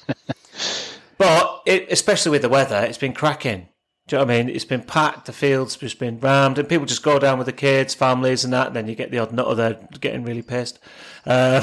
But 1.21 1.61
it, 1.67 1.91
especially 1.91 2.31
with 2.31 2.41
the 2.41 2.49
weather, 2.49 2.83
it's 2.83 2.97
been 2.97 3.13
cracking. 3.13 3.67
Do 4.07 4.15
you 4.15 4.19
know 4.19 4.25
what 4.25 4.33
I 4.33 4.43
mean? 4.43 4.49
It's 4.49 4.65
been 4.65 4.81
packed. 4.81 5.27
The 5.27 5.33
fields 5.33 5.75
just 5.75 5.99
been 5.99 6.19
rammed, 6.19 6.57
and 6.57 6.67
people 6.67 6.87
just 6.87 7.03
go 7.03 7.19
down 7.19 7.37
with 7.37 7.45
the 7.45 7.53
kids, 7.53 7.93
families, 7.93 8.43
and 8.43 8.51
that. 8.53 8.67
And 8.67 8.75
then 8.75 8.87
you 8.87 8.95
get 8.95 9.11
the 9.11 9.19
odd 9.19 9.31
nutter 9.31 9.53
there 9.53 9.87
getting 9.99 10.23
really 10.23 10.41
pissed. 10.41 10.79
Uh, 11.23 11.61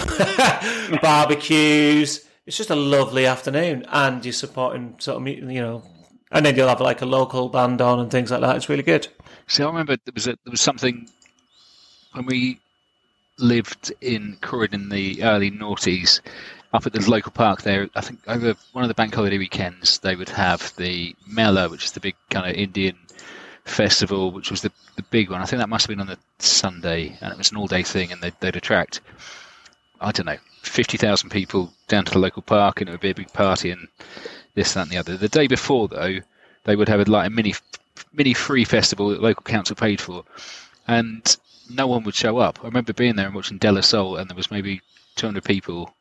barbecues. 1.03 2.25
It's 2.47 2.57
just 2.57 2.71
a 2.71 2.77
lovely 2.77 3.27
afternoon, 3.27 3.85
and 3.89 4.25
you're 4.25 4.33
supporting 4.33 4.95
sort 5.01 5.21
of 5.21 5.27
you 5.27 5.61
know. 5.61 5.83
And 6.31 6.45
then 6.45 6.57
you'll 6.57 6.69
have 6.69 6.81
like 6.81 7.03
a 7.03 7.07
local 7.07 7.49
band 7.49 7.81
on 7.81 8.01
and 8.01 8.11
things 8.11 8.31
like 8.31 8.41
that. 8.41 8.57
It's 8.57 8.69
really 8.69 8.83
good. 8.83 9.09
See, 9.47 9.63
I 9.63 9.67
remember 9.67 9.97
there 9.97 10.13
was 10.15 10.27
a, 10.27 10.33
there 10.45 10.51
was 10.51 10.61
something 10.61 11.09
when 12.13 12.27
we 12.27 12.61
lived 13.39 13.93
in 14.01 14.37
Croydon 14.41 14.83
in 14.83 14.89
the 14.89 15.23
early 15.23 15.51
noughties, 15.51 16.21
up 16.73 16.87
at 16.87 16.93
the 16.93 17.11
local 17.11 17.33
park 17.33 17.63
there. 17.63 17.89
I 17.95 18.01
think 18.01 18.21
over 18.27 18.55
one 18.73 18.85
of 18.85 18.89
the 18.89 18.95
bank 18.95 19.15
holiday 19.15 19.39
weekends 19.39 19.99
they 20.01 20.17
would 20.17 20.29
have 20.29 20.75
the 20.77 21.15
Mela, 21.27 21.69
which 21.69 21.85
is 21.85 21.93
the 21.93 22.01
big 22.01 22.17
kind 22.31 22.49
of 22.49 22.55
Indian 22.55 22.97
festival, 23.65 24.31
which 24.31 24.51
was 24.51 24.63
the 24.63 24.73
the 24.97 25.03
big 25.05 25.31
one. 25.31 25.41
I 25.41 25.47
think 25.47 25.61
that 25.61 25.69
must 25.69 25.87
have 25.87 25.97
been 25.97 26.01
on 26.01 26.09
the 26.09 26.19
Sunday, 26.39 27.17
and 27.21 27.33
it 27.33 27.39
was 27.39 27.51
an 27.51 27.57
all 27.57 27.67
day 27.67 27.83
thing, 27.83 28.13
and 28.13 28.21
they'd, 28.21 28.35
they'd 28.41 28.57
attract 28.57 29.01
I 30.01 30.13
don't 30.13 30.27
know 30.27 30.39
fifty 30.63 30.99
thousand 30.99 31.31
people 31.31 31.73
down 31.87 32.05
to 32.05 32.13
the 32.13 32.19
local 32.19 32.43
park, 32.43 32.81
and 32.81 32.89
it 32.89 32.93
would 32.93 33.01
be 33.01 33.11
a 33.11 33.15
big 33.15 33.33
party 33.33 33.71
and 33.71 33.89
this, 34.55 34.75
that, 34.75 34.83
and 34.83 34.91
the 34.91 34.97
other. 34.99 35.17
The 35.17 35.29
day 35.29 35.47
before, 35.47 35.89
though, 35.89 36.19
they 36.65 36.77
would 36.77 36.89
have 36.89 37.01
a, 37.01 37.05
like 37.11 37.27
a 37.27 37.31
mini 37.31 37.55
mini 38.13 38.35
free 38.35 38.65
festival 38.65 39.09
that 39.11 39.17
the 39.17 39.23
local 39.23 39.43
council 39.43 39.77
paid 39.77 40.01
for, 40.01 40.25
and 40.87 41.37
no 41.71 41.87
one 41.87 42.05
would 42.05 42.15
show 42.15 42.39
up. 42.39 42.59
I 42.63 42.67
remember 42.67 42.93
being 42.93 43.17
there 43.17 43.27
and 43.27 43.35
watching 43.35 43.59
De 43.59 43.71
La 43.71 43.81
Soul, 43.81 44.17
and 44.17 44.29
there 44.31 44.37
was 44.37 44.51
maybe 44.51 44.81
200 45.17 45.45
people 45.45 45.93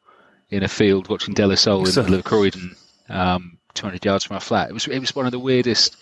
in 0.50 0.64
a 0.64 0.68
field 0.68 1.10
watching 1.10 1.34
De 1.34 1.46
La 1.46 1.56
Soul 1.56 1.82
in 1.82 1.92
So- 1.92 2.02
the 2.02 2.04
middle 2.10 2.20
of 2.20 2.26
Croydon, 2.26 2.76
um, 3.10 3.58
200 3.74 4.04
yards 4.06 4.24
from 4.24 4.36
our 4.36 4.40
flat. 4.42 4.70
It 4.70 4.74
was 4.74 4.88
it 4.88 5.00
was 5.00 5.16
one 5.16 5.26
of 5.26 5.32
the 5.32 5.40
weirdest 5.40 5.98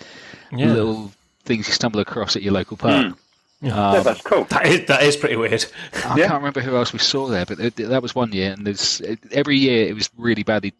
Yeah. 0.51 0.67
little 0.73 1.11
things 1.45 1.67
you 1.67 1.73
stumble 1.73 1.99
across 1.99 2.35
at 2.35 2.41
your 2.43 2.53
local 2.53 2.77
park. 2.77 3.17
Yeah, 3.61 3.89
Um, 3.91 4.03
that's 4.03 4.21
cool. 4.21 4.43
That 4.45 4.65
is 4.67 4.85
that 4.87 5.01
is 5.03 5.15
pretty 5.15 5.35
weird. 5.37 5.65
I 5.93 5.99
can't 6.19 6.33
remember 6.33 6.61
who 6.61 6.75
else 6.75 6.93
we 6.93 6.99
saw 6.99 7.27
there, 7.27 7.45
but 7.45 7.57
th- 7.57 7.73
that 7.89 8.01
was 8.01 8.13
one 8.13 8.31
year, 8.33 8.51
and 8.51 8.67
there's 8.67 9.01
every 9.31 9.57
year 9.57 9.87
it 9.87 9.93
was 9.95 10.09
really 10.17 10.43
badly. 10.43 10.73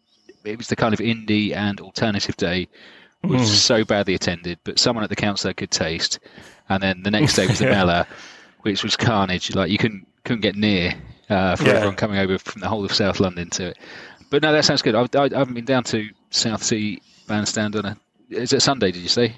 It 0.46 0.58
was 0.58 0.68
the 0.68 0.76
kind 0.76 0.94
of 0.94 1.00
indie 1.00 1.54
and 1.54 1.80
alternative 1.80 2.36
day, 2.36 2.68
which 3.22 3.40
was 3.40 3.62
so 3.62 3.84
badly 3.84 4.14
attended, 4.14 4.58
but 4.64 4.78
someone 4.78 5.02
at 5.04 5.10
the 5.10 5.16
council 5.16 5.48
had 5.48 5.56
good 5.56 5.70
taste. 5.70 6.18
And 6.68 6.82
then 6.82 7.02
the 7.02 7.10
next 7.10 7.34
day 7.34 7.46
was 7.46 7.58
the 7.58 7.66
Mela, 7.70 8.06
which 8.62 8.82
was 8.82 8.96
carnage. 8.96 9.54
Like 9.54 9.70
you 9.70 9.78
couldn't 9.78 10.06
couldn't 10.24 10.42
get 10.42 10.56
near 10.56 10.94
uh, 11.30 11.56
for 11.56 11.64
Yeah. 11.64 11.74
everyone 11.74 11.96
coming 11.96 12.18
over 12.18 12.38
from 12.38 12.60
the 12.60 12.68
whole 12.68 12.84
of 12.84 12.92
South 12.92 13.20
London 13.20 13.50
to 13.50 13.66
it. 13.68 13.78
But 14.30 14.42
no, 14.42 14.52
that 14.52 14.64
sounds 14.64 14.82
good. 14.82 14.94
I, 14.96 15.02
I, 15.18 15.24
I 15.24 15.38
haven't 15.38 15.54
been 15.54 15.64
down 15.64 15.84
to 15.84 16.08
Southsea 16.30 16.98
Bandstand 17.28 17.76
on 17.76 17.84
a. 17.84 17.96
Is 18.30 18.52
it 18.52 18.60
Sunday? 18.62 18.90
Did 18.90 19.02
you 19.02 19.08
say? 19.08 19.36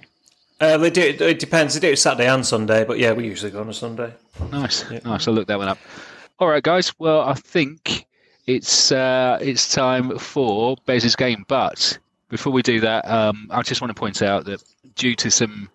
Uh, 0.61 0.77
they 0.79 0.91
do. 0.91 1.03
It, 1.03 1.21
it 1.21 1.39
depends. 1.39 1.75
They 1.75 1.81
do 1.81 1.93
it 1.93 1.99
Saturday 1.99 2.27
and 2.29 2.45
Sunday, 2.45 2.85
but 2.85 2.99
yeah, 2.99 3.13
we 3.13 3.27
usually 3.27 3.53
go 3.53 3.61
on 3.61 3.69
a 3.69 3.75
Sunday. 3.75 4.13
Nice, 4.51 4.91
nice. 5.05 5.29
I'll 5.29 5.35
look 5.35 5.47
that 5.49 5.59
one 5.59 5.69
up. 5.69 5.79
All 6.41 6.49
right, 6.49 6.63
guys. 6.63 6.93
Well, 6.99 7.21
I 7.21 7.35
think 7.35 8.07
it's 8.49 8.91
uh, 8.91 9.39
it's 9.41 9.73
time 9.73 10.19
for 10.19 10.77
Bez's 10.87 11.15
game. 11.17 11.45
But 11.47 11.99
before 12.31 12.53
we 12.53 12.63
do 12.63 12.81
that, 12.81 13.09
um, 13.09 13.47
I 13.51 13.63
just 13.63 13.81
want 13.81 13.95
to 13.95 13.99
point 14.01 14.23
out 14.23 14.47
that 14.47 14.63
due 14.97 15.15
to 15.17 15.31
some 15.31 15.69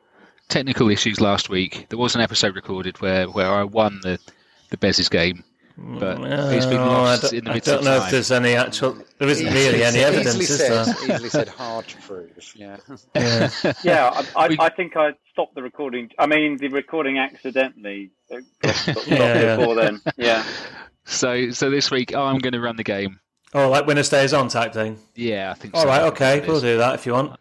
technical 0.49 0.89
issues 0.89 1.21
last 1.21 1.49
week, 1.49 1.85
there 1.89 1.99
was 1.99 2.15
an 2.15 2.21
episode 2.21 2.55
recorded 2.55 2.99
where, 3.01 3.27
where 3.29 3.49
I 3.51 3.63
won 3.63 3.99
the 4.01 4.19
the 4.71 4.77
Bez's 4.77 5.07
game, 5.07 5.43
but 5.77 6.19
it's 6.53 6.65
been 6.65 6.77
I 6.79 6.85
lost 6.87 7.21
don't, 7.21 7.33
in 7.33 7.43
the 7.45 7.51
I 7.51 7.59
don't 7.59 7.77
of 7.79 7.83
know 7.85 7.97
time. 7.99 8.05
if 8.07 8.11
there's 8.11 8.31
any 8.31 8.55
actual. 8.55 8.97
There 9.19 9.29
isn't 9.29 9.45
really 9.53 9.83
any 9.83 9.99
Easily 9.99 10.03
evidence, 10.03 10.35
is 10.49 10.57
said, 10.57 10.85
there? 10.87 11.15
easily 11.15 11.29
said, 11.29 11.47
hard 11.47 11.87
to 11.87 11.97
prove. 12.01 12.53
Yeah. 12.55 12.77
Yeah. 13.15 13.49
Yeah, 13.83 14.23
I, 14.35 14.47
We- 14.47 14.57
I, 14.57 14.65
I 14.65 14.69
think 14.69 14.97
I 14.97 15.11
stopped 15.31 15.53
the 15.55 15.61
recording. 15.61 16.09
I 16.17 16.25
mean, 16.25 16.57
the 16.57 16.69
recording 16.69 17.19
accidentally 17.19 18.09
uh, 18.31 18.37
got 18.61 18.75
stopped 18.75 19.07
Yeah, 19.07 19.17
yeah. 19.41 19.55
before 19.57 19.75
then. 19.75 20.01
Yeah. 20.17 20.43
So 21.05 21.51
so 21.51 21.69
this 21.69 21.91
week 21.91 22.15
I'm 22.15 22.39
going 22.39 22.53
to 22.53 22.59
run 22.61 22.75
the 22.75 22.83
game, 22.83 23.19
Oh, 23.53 23.69
like 23.69 23.85
winner 23.85 24.03
stays 24.03 24.33
on 24.33 24.47
type 24.47 24.73
thing. 24.73 24.97
Yeah, 25.15 25.51
I 25.51 25.53
think. 25.53 25.75
All 25.75 25.81
so. 25.81 25.87
right, 25.87 26.01
okay, 26.03 26.43
we'll 26.47 26.59
do 26.61 26.77
that 26.77 26.95
if 26.95 27.05
you 27.05 27.13
want. 27.13 27.39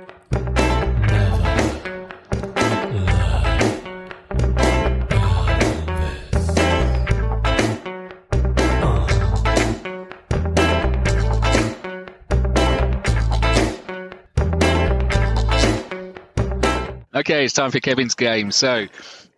Okay, 17.15 17.45
it's 17.45 17.55
time 17.55 17.71
for 17.71 17.79
Kevin's 17.79 18.15
game. 18.15 18.51
So, 18.51 18.87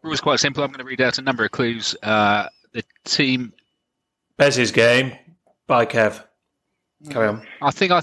rules 0.02 0.20
quite 0.20 0.38
simple. 0.40 0.62
I'm 0.62 0.70
going 0.70 0.78
to 0.78 0.84
read 0.84 1.00
out 1.00 1.18
a 1.18 1.22
number 1.22 1.44
of 1.44 1.50
clues. 1.50 1.94
Uh, 2.02 2.48
the 2.72 2.84
team. 3.04 3.52
Bez's 4.36 4.72
game. 4.72 5.16
Bye, 5.66 5.86
Kev. 5.86 6.22
Carry 7.10 7.28
on. 7.28 7.46
I 7.62 7.70
think 7.70 7.92
I 7.92 8.02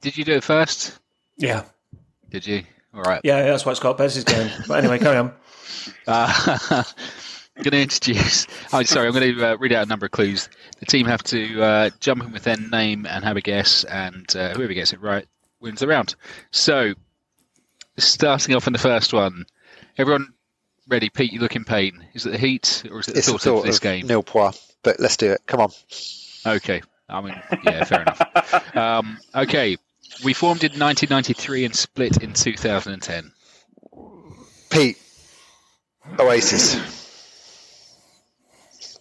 did. 0.00 0.16
You 0.16 0.24
do 0.24 0.32
it 0.34 0.44
first? 0.44 0.98
Yeah, 1.36 1.64
Did 2.30 2.46
you? 2.46 2.62
All 2.94 3.02
right. 3.02 3.20
yeah, 3.24 3.42
that's 3.42 3.64
why 3.64 3.72
it's 3.72 3.80
called 3.80 3.96
Bez's 3.96 4.24
game. 4.24 4.50
But 4.68 4.78
anyway, 4.78 4.98
carry 4.98 5.16
on. 5.16 5.32
Uh, 6.06 6.82
I'm 7.56 7.62
going 7.62 7.72
to 7.72 7.82
introduce. 7.82 8.46
Oh, 8.72 8.82
sorry. 8.82 9.06
I'm 9.08 9.14
going 9.14 9.34
to 9.34 9.52
uh, 9.52 9.56
read 9.56 9.72
out 9.72 9.86
a 9.86 9.88
number 9.88 10.06
of 10.06 10.12
clues. 10.12 10.48
The 10.80 10.86
team 10.86 11.06
have 11.06 11.22
to 11.24 11.62
uh, 11.62 11.90
jump 12.00 12.22
in 12.22 12.32
with 12.32 12.44
their 12.44 12.56
name 12.56 13.06
and 13.06 13.24
have 13.24 13.36
a 13.36 13.40
guess, 13.40 13.84
and 13.84 14.26
uh, 14.36 14.54
whoever 14.54 14.72
gets 14.74 14.92
it 14.92 15.00
right 15.00 15.26
wins 15.60 15.80
the 15.80 15.86
round. 15.86 16.14
So, 16.50 16.92
starting 17.98 18.54
off 18.54 18.66
in 18.66 18.72
the 18.72 18.78
first 18.78 19.12
one, 19.14 19.44
everyone 19.98 20.32
ready? 20.88 21.08
Pete, 21.08 21.32
you 21.32 21.40
look 21.40 21.56
in 21.56 21.64
pain. 21.64 22.04
Is 22.14 22.26
it 22.26 22.30
the 22.32 22.38
heat 22.38 22.84
or 22.90 23.00
is 23.00 23.08
it 23.08 23.12
the 23.12 23.18
It's 23.18 23.28
thought, 23.28 23.40
thought 23.40 23.58
of 23.60 23.64
this 23.66 23.76
of 23.76 23.82
game? 23.82 24.06
nil 24.06 24.22
pois, 24.22 24.71
but 24.82 25.00
let's 25.00 25.16
do 25.16 25.32
it. 25.32 25.42
Come 25.46 25.60
on. 25.60 25.70
Okay. 26.46 26.82
I 27.08 27.20
mean, 27.20 27.40
yeah, 27.64 27.84
fair 27.84 28.02
enough. 28.02 28.76
Um, 28.76 29.18
okay. 29.34 29.76
We 30.24 30.32
formed 30.34 30.64
in 30.64 30.72
1993 30.72 31.64
and 31.64 31.74
split 31.74 32.22
in 32.22 32.32
2010. 32.32 33.32
Pete. 34.70 34.98
Oasis. 36.18 37.02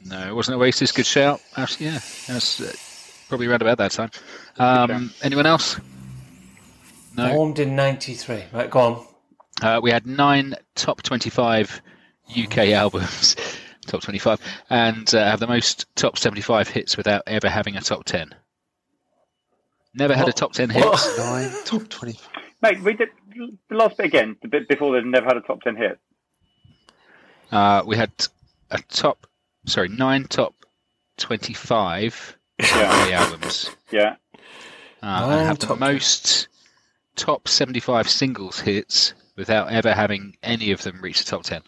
No, 0.03 0.27
it 0.27 0.35
wasn't 0.35 0.57
Oasis. 0.57 0.91
Good 0.91 1.05
shout. 1.05 1.41
Actually, 1.55 1.87
yeah, 1.87 1.99
that's 2.27 2.59
uh, 2.59 2.73
probably 3.29 3.47
around 3.47 3.61
about 3.61 3.77
that 3.77 3.91
time. 3.91 4.11
Um, 4.57 5.13
anyone 5.21 5.45
else? 5.45 5.79
No. 7.15 7.29
Formed 7.29 7.59
in 7.59 7.75
'93. 7.75 8.43
Right, 8.51 8.69
go 8.69 8.79
on. 8.79 9.05
Uh, 9.61 9.79
we 9.81 9.91
had 9.91 10.07
nine 10.07 10.55
top 10.75 11.03
25 11.03 11.81
UK 12.35 12.57
albums, 12.69 13.35
top 13.91 14.01
25, 14.01 14.39
and 14.69 15.13
uh, 15.13 15.23
have 15.29 15.39
the 15.39 15.47
most 15.47 15.85
top 15.95 16.17
75 16.17 16.67
hits 16.69 16.97
without 16.97 17.23
ever 17.27 17.49
having 17.49 17.75
a 17.77 17.81
top 17.81 18.05
10. 18.05 18.33
Never 19.93 20.15
had 20.15 20.27
a 20.29 20.33
top 20.33 20.53
10 20.53 20.69
hit. 20.69 20.85
Nine, 21.17 21.51
top 21.65 21.87
20. 21.89 22.17
Mate, 22.61 22.79
read 22.81 22.97
the, 22.99 23.07
the 23.69 23.75
last 23.75 23.97
bit 23.97 24.05
again, 24.05 24.37
the 24.41 24.47
bit 24.47 24.67
before 24.69 24.93
they've 24.93 25.05
never 25.05 25.25
had 25.25 25.37
a 25.37 25.41
top 25.41 25.61
10 25.61 25.75
hit. 25.75 25.99
Uh, 27.51 27.83
we 27.85 27.97
had 27.97 28.11
a 28.69 28.79
top, 28.89 29.27
sorry, 29.65 29.89
nine 29.89 30.23
top 30.25 30.53
25 31.17 32.37
Yeah. 32.59 32.67
UK 32.67 33.11
albums. 33.13 33.69
Yeah. 33.91 34.15
Uh, 35.03 35.05
and 35.23 35.31
Nine 35.31 35.45
have 35.45 35.59
the 35.59 35.67
top- 35.67 35.79
most 35.79 36.47
top 37.15 37.47
75 37.47 38.09
singles 38.09 38.59
hits 38.61 39.13
without 39.35 39.71
ever 39.71 39.93
having 39.93 40.37
any 40.43 40.71
of 40.71 40.81
them 40.83 41.01
reach 41.01 41.23
the 41.23 41.29
top 41.29 41.43
10. 41.43 41.61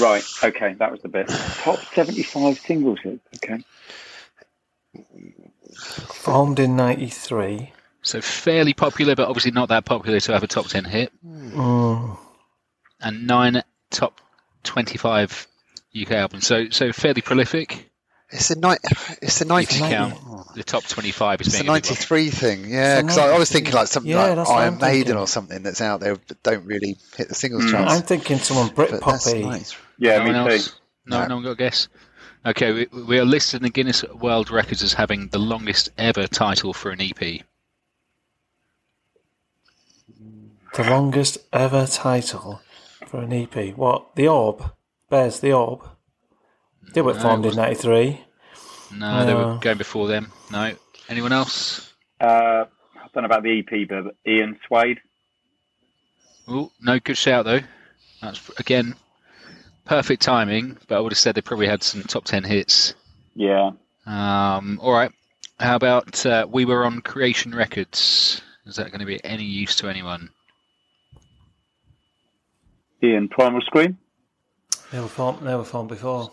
Right. 0.00 0.24
Okay. 0.42 0.74
That 0.74 0.90
was 0.90 1.00
the 1.02 1.08
bit. 1.08 1.28
Top 1.28 1.78
75 1.94 2.58
singles 2.58 2.98
hits. 3.02 3.20
Okay. 3.36 3.64
Formed 5.74 6.58
in 6.58 6.76
'93. 6.76 7.72
So 8.02 8.20
fairly 8.20 8.74
popular, 8.74 9.14
but 9.14 9.28
obviously 9.28 9.50
not 9.50 9.68
that 9.68 9.84
popular 9.84 10.20
to 10.20 10.32
have 10.32 10.42
a 10.42 10.46
top 10.46 10.66
10 10.66 10.84
hit. 10.84 11.12
Mm. 11.24 12.18
And 13.00 13.26
nine 13.26 13.62
top 13.90 14.20
25 14.64 15.46
UK 16.00 16.12
albums. 16.12 16.46
So 16.46 16.70
so 16.70 16.92
fairly 16.92 17.22
prolific. 17.22 17.90
It's 18.30 18.48
the 18.48 18.56
night. 18.56 18.78
It's 19.22 19.38
the 19.38 19.46
ninety. 19.46 19.76
you 19.76 19.80
Ninety- 19.82 19.96
count 20.20 20.54
the 20.54 20.62
top 20.62 20.84
25 20.84 21.40
as 21.40 21.46
It's 21.46 21.56
the 21.56 21.62
being 21.62 21.68
a 21.70 21.72
'93 21.72 22.30
thing, 22.30 22.64
yeah. 22.68 23.00
Because 23.00 23.16
I, 23.16 23.28
I 23.34 23.38
was 23.38 23.50
thinking 23.50 23.72
like 23.72 23.86
something 23.86 24.10
Yeah, 24.12 24.34
like 24.34 24.48
Iron 24.48 24.74
I'm 24.74 24.80
Maiden 24.80 25.04
thinking. 25.04 25.16
or 25.16 25.26
something 25.26 25.62
that's 25.62 25.80
out 25.80 26.00
there 26.00 26.16
but 26.16 26.42
don't 26.42 26.66
really 26.66 26.98
hit 27.16 27.28
the 27.28 27.34
singles 27.34 27.64
Mm. 27.64 27.70
charts. 27.70 27.92
I'm 27.94 28.02
thinking 28.02 28.38
someone 28.38 28.70
but 28.74 28.90
that's 28.90 29.02
Britpoppy. 29.02 29.42
nice. 29.42 29.74
Yeah, 29.98 30.18
no 30.18 30.24
me 30.24 30.38
one 30.38 30.50
too. 30.58 30.70
No, 31.06 31.20
No. 31.20 31.26
no 31.26 31.34
one 31.36 31.44
got 31.44 31.50
a 31.52 31.56
guess. 31.56 31.88
Okay, 32.44 32.72
we, 32.92 33.02
we 33.02 33.18
are 33.18 33.24
listed 33.24 33.60
in 33.60 33.64
the 33.64 33.70
Guinness 33.70 34.04
World 34.04 34.50
Records 34.50 34.82
as 34.82 34.92
having 34.92 35.28
the 35.28 35.38
longest 35.38 35.88
ever 35.96 36.26
title 36.26 36.72
for 36.74 36.90
an 36.90 37.00
EP. 37.00 37.18
The 40.74 40.84
longest 40.84 41.38
ever 41.52 41.86
title 41.86 42.60
for 43.06 43.20
an 43.22 43.32
EP. 43.32 43.74
What? 43.76 44.14
The 44.16 44.28
Orb? 44.28 44.72
Bez 45.10 45.40
the 45.40 45.52
Orb? 45.52 45.88
They 46.94 47.02
were 47.02 47.14
No, 47.14 47.20
formed 47.20 47.46
in 47.46 47.54
'93. 47.54 48.20
No, 48.94 49.26
they 49.26 49.34
were 49.34 49.58
going 49.60 49.78
before 49.78 50.08
them. 50.08 50.32
No. 50.50 50.74
Anyone 51.08 51.32
else? 51.32 51.92
Uh, 52.20 52.64
I 52.96 53.08
don't 53.12 53.22
know 53.22 53.26
about 53.26 53.42
the 53.42 53.58
EP, 53.60 53.88
but 53.88 54.14
Ian 54.26 54.58
Suede. 54.66 55.00
Oh, 56.46 56.72
no, 56.80 56.98
good 56.98 57.16
shout 57.16 57.44
though. 57.44 57.60
That's 58.22 58.50
again 58.58 58.94
perfect 59.84 60.22
timing, 60.22 60.78
but 60.86 60.96
I 60.96 61.00
would 61.00 61.12
have 61.12 61.18
said 61.18 61.34
they 61.34 61.40
probably 61.42 61.66
had 61.66 61.82
some 61.82 62.02
top 62.02 62.24
ten 62.24 62.44
hits. 62.44 62.94
Yeah. 63.34 63.72
Um, 64.06 64.80
all 64.82 64.92
right. 64.92 65.12
How 65.60 65.76
about 65.76 66.24
uh, 66.24 66.46
we 66.50 66.64
were 66.64 66.84
on 66.84 67.00
Creation 67.00 67.54
Records? 67.54 68.40
Is 68.66 68.76
that 68.76 68.90
going 68.90 69.00
to 69.00 69.06
be 69.06 69.22
any 69.24 69.44
use 69.44 69.76
to 69.76 69.88
anyone? 69.88 70.30
Ian 73.02 73.28
Primal 73.28 73.60
Scream. 73.62 73.98
They 74.92 75.00
were 75.00 75.08
formed. 75.08 75.46
They 75.46 75.54
were 75.54 75.64
formed 75.64 75.88
before. 75.88 76.30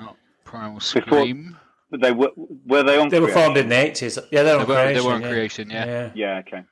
Not 0.00 0.16
Primal 0.44 0.78
Before- 0.80 1.02
Scream. 1.02 1.56
But 1.90 2.00
they 2.02 2.12
were 2.12 2.30
were 2.66 2.82
they 2.84 2.98
on? 2.98 3.08
They 3.08 3.18
were 3.18 3.26
Creation? 3.26 3.42
formed 3.42 3.56
in 3.58 3.68
the 3.68 3.74
'80s. 3.74 4.18
Yeah, 4.30 4.42
they're 4.44 4.58
They 4.58 4.64
were, 4.64 4.74
creation. 4.74 4.94
they 4.94 5.00
were 5.08 5.12
on 5.14 5.22
yeah. 5.22 5.28
Creation, 5.28 5.70
yeah. 5.70 5.84
yeah. 5.86 6.10
Yeah. 6.14 6.38
Okay. 6.46 6.62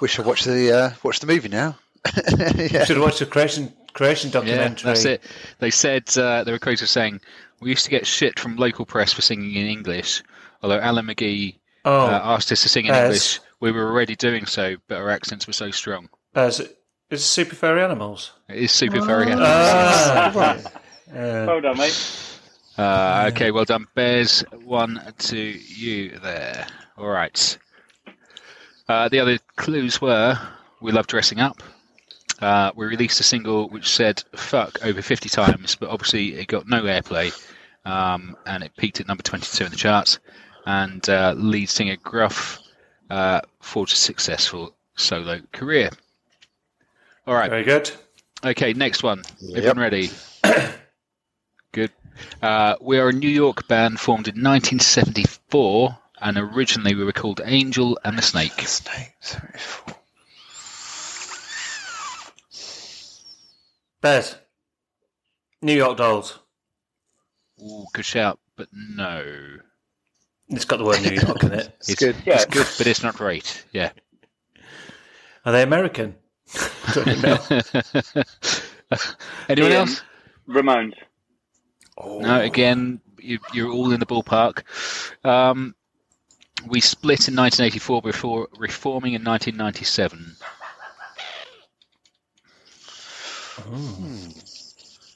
Wish 0.00 0.18
I 0.18 0.22
watched 0.22 0.44
the 0.46 0.72
uh, 0.72 0.90
watch 1.02 1.20
the 1.20 1.26
movie 1.26 1.48
now. 1.48 1.76
yeah. 2.56 2.84
Should 2.84 2.96
have 2.96 3.00
watched 3.04 3.18
the 3.18 3.26
creation 3.26 3.72
creation 3.92 4.28
Yeah, 4.30 4.40
documentary. 4.40 4.86
that's 4.86 5.04
it. 5.04 5.22
They 5.58 5.70
said 5.70 6.04
uh, 6.16 6.44
they 6.44 6.52
were 6.52 6.58
quoted 6.58 6.86
saying, 6.86 7.20
"We 7.60 7.70
used 7.70 7.84
to 7.84 7.90
get 7.90 8.06
shit 8.06 8.38
from 8.38 8.56
local 8.56 8.86
press 8.86 9.12
for 9.12 9.22
singing 9.22 9.54
in 9.54 9.66
English, 9.66 10.22
although 10.62 10.78
Alan 10.78 11.06
McGee 11.06 11.58
Oh, 11.84 12.06
uh, 12.06 12.20
asked 12.24 12.50
us 12.52 12.62
to 12.62 12.68
sing 12.68 12.86
in 12.86 12.92
Bez. 12.92 13.04
English. 13.04 13.40
We 13.60 13.72
were 13.72 13.86
already 13.90 14.16
doing 14.16 14.46
so, 14.46 14.76
but 14.88 14.98
our 14.98 15.10
accents 15.10 15.46
were 15.46 15.52
so 15.52 15.70
strong. 15.70 16.08
as 16.34 16.60
it's 17.10 17.24
super 17.24 17.54
furry 17.54 17.82
animals. 17.82 18.32
It 18.48 18.56
is 18.56 18.72
super 18.72 19.00
very 19.02 19.26
handy. 19.26 19.44
Ah, 19.46 20.32
Right. 20.34 20.64
Uh, 21.10 21.44
Well 21.46 21.60
done, 21.60 21.78
mate. 21.78 22.12
Uh, 22.78 23.30
okay, 23.32 23.50
well 23.50 23.64
done, 23.64 23.86
Bez. 23.94 24.44
One 24.64 25.00
to 25.18 25.36
you 25.38 26.18
there. 26.18 26.66
All 26.98 27.08
right. 27.08 27.58
Uh, 28.88 29.08
the 29.08 29.18
other 29.20 29.38
clues 29.56 30.00
were 30.00 30.38
we 30.80 30.92
love 30.92 31.06
dressing 31.06 31.40
up. 31.40 31.62
Uh, 32.40 32.70
we 32.76 32.84
released 32.86 33.18
a 33.18 33.22
single 33.22 33.68
which 33.70 33.88
said 33.88 34.22
"fuck" 34.34 34.78
over 34.84 35.00
50 35.00 35.28
times, 35.30 35.74
but 35.74 35.88
obviously 35.88 36.34
it 36.34 36.48
got 36.48 36.68
no 36.68 36.82
airplay, 36.82 37.32
um, 37.86 38.36
and 38.44 38.62
it 38.62 38.72
peaked 38.76 39.00
at 39.00 39.08
number 39.08 39.22
22 39.22 39.64
in 39.64 39.70
the 39.70 39.76
charts. 39.76 40.18
And 40.66 41.08
uh, 41.08 41.32
lead 41.36 41.70
singer 41.70 41.96
Gruff 42.02 42.60
uh, 43.08 43.40
forged 43.60 43.94
a 43.94 43.96
successful 43.96 44.74
solo 44.96 45.40
career. 45.52 45.90
All 47.26 47.34
right. 47.34 47.48
very 47.48 47.64
good. 47.64 47.90
Okay, 48.44 48.74
next 48.74 49.02
one. 49.02 49.22
Yep. 49.40 49.56
Everyone 49.58 49.78
ready? 49.78 50.10
Good. 51.72 51.92
Uh, 52.42 52.76
we 52.80 52.98
are 52.98 53.08
a 53.08 53.12
New 53.12 53.28
York 53.28 53.68
band 53.68 54.00
formed 54.00 54.28
in 54.28 54.34
1974, 54.42 55.98
and 56.20 56.38
originally 56.38 56.94
we 56.94 57.04
were 57.04 57.12
called 57.12 57.40
Angel 57.44 57.98
and 58.04 58.16
the 58.16 58.22
Snake. 58.22 58.58
Snake, 58.66 59.12
74. 59.20 59.94
Bez. 64.00 64.36
New 65.62 65.74
York 65.74 65.96
Dolls. 65.96 66.38
Ooh, 67.62 67.86
good 67.92 68.04
shout, 68.04 68.38
but 68.56 68.68
no. 68.72 69.58
It's 70.48 70.64
got 70.64 70.76
the 70.78 70.84
word 70.84 71.02
New 71.02 71.14
York 71.14 71.42
in 71.42 71.52
it. 71.52 71.74
It's 71.80 71.94
good. 71.96 72.16
Yeah. 72.24 72.34
It's 72.34 72.44
good, 72.46 72.66
but 72.78 72.86
it's 72.86 73.02
not 73.02 73.16
great. 73.16 73.64
Yeah. 73.72 73.90
Are 75.44 75.52
they 75.52 75.62
American? 75.62 76.14
Don't 76.94 77.08
even 77.08 77.22
know. 77.22 77.38
Anyone 79.48 79.72
Ian. 79.72 79.80
else? 79.80 80.02
Ramones. 80.48 80.92
No, 82.02 82.40
again, 82.40 83.00
you, 83.18 83.38
you're 83.52 83.70
all 83.72 83.92
in 83.92 84.00
the 84.00 84.06
ballpark. 84.06 84.62
Um, 85.24 85.74
we 86.68 86.80
split 86.80 87.28
in 87.28 87.36
1984 87.36 88.02
before 88.02 88.48
reforming 88.58 89.14
in 89.14 89.24
1997. 89.24 90.36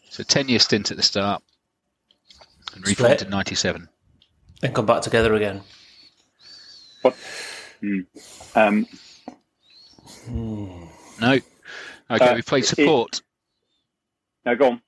So 0.09 0.23
10 0.23 0.49
year 0.49 0.59
stint 0.59 0.91
at 0.91 0.97
the 0.97 1.03
start 1.03 1.43
and 2.75 2.87
reformed 2.87 3.15
Split. 3.21 3.23
in 3.23 3.31
97. 3.31 3.89
Then 4.61 4.73
come 4.75 4.87
back 4.87 5.03
together 5.03 5.35
again. 5.35 5.63
What? 7.03 7.17
Hmm. 7.81 8.01
Um, 8.55 8.87
No. 10.29 11.33
Okay, 11.33 12.29
Uh, 12.29 12.35
we 12.35 12.43
played 12.43 12.65
it- 12.65 12.67
support. 12.67 13.23
no, 14.45 14.57
go 14.57 14.71
on. 14.73 14.83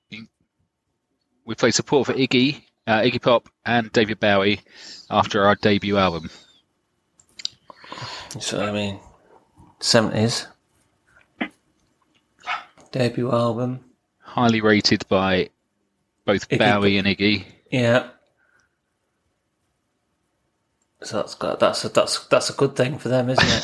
We 1.45 1.55
played 1.55 1.73
support 1.73 2.07
for 2.07 2.13
Iggy, 2.13 2.61
uh, 2.87 2.99
Iggy 3.01 3.21
Pop, 3.21 3.49
and 3.65 3.91
David 3.91 4.19
Bowie 4.19 4.61
after 5.09 5.45
our 5.45 5.55
debut 5.55 5.97
album. 5.97 6.29
So 8.39 8.63
I 8.65 8.71
mean, 8.71 8.99
seventies 9.79 10.47
debut 12.91 13.31
album. 13.31 13.79
Highly 14.19 14.61
rated 14.61 15.07
by 15.07 15.49
both 16.25 16.47
Iggy 16.49 16.57
Bowie 16.59 16.97
and 16.97 17.07
Iggy. 17.07 17.45
Yeah. 17.71 18.07
So 21.03 21.17
that's 21.17 21.35
got 21.35 21.59
that's 21.59 21.83
a, 21.83 21.89
that's 21.89 22.25
that's 22.27 22.49
a 22.49 22.53
good 22.53 22.75
thing 22.75 22.97
for 22.97 23.09
them, 23.09 23.29
isn't 23.29 23.45
it? 23.45 23.63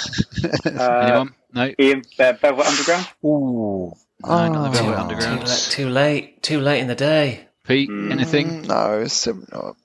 Uh, 0.80 1.00
Anyone? 1.02 1.34
No. 1.54 1.74
Ian, 1.80 2.02
uh, 2.20 2.34
Velvet 2.34 2.66
Underground. 2.66 3.08
Ooh. 3.26 3.94
No, 4.26 4.50
not 4.52 4.72
the 4.74 4.78
Velvet 4.78 4.80
Oh. 4.80 4.94
too, 4.94 5.02
Underground. 5.02 5.40
late, 5.48 5.68
too 5.72 5.90
late, 5.90 6.44
too 6.44 6.60
late 6.60 6.80
in 6.82 6.88
the 6.88 6.96
day. 6.96 7.48
Pete, 7.70 7.88
Mm. 7.90 8.12
anything? 8.12 8.62
No, 8.64 9.06
sim- 9.06 9.46
no, 9.54 9.76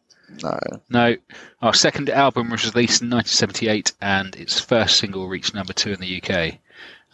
no. 0.42 0.58
No. 0.88 1.16
Our 1.60 1.74
second 1.74 2.08
album 2.08 2.48
was 2.48 2.64
released 2.74 3.02
in 3.02 3.10
1978, 3.10 3.92
and 4.00 4.34
its 4.36 4.58
first 4.58 4.96
single 4.96 5.28
reached 5.28 5.52
number 5.54 5.74
two 5.74 5.92
in 5.92 6.00
the 6.00 6.06
UK. 6.22 6.58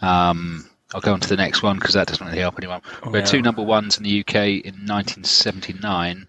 Um, 0.01 0.71
I'll 0.95 1.01
go 1.01 1.13
on 1.13 1.19
to 1.19 1.29
the 1.29 1.37
next 1.37 1.63
one 1.65 1.77
because 1.81 1.95
that 1.95 2.07
doesn't 2.07 2.25
really 2.25 2.39
help 2.39 2.55
anyone. 2.57 2.83
We 3.05 3.19
had 3.19 3.27
Yeah. 3.27 3.33
two 3.33 3.43
number 3.43 3.63
ones 3.63 3.99
in 3.99 4.05
the 4.05 4.11
UK 4.11 4.61
in 4.61 4.87
1979 4.87 6.29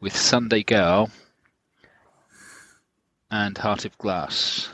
with 0.00 0.16
Sunday 0.16 0.64
Girl 0.64 1.10
and 3.30 3.56
Heart 3.56 3.84
of 3.84 3.96
Glass. 3.98 4.68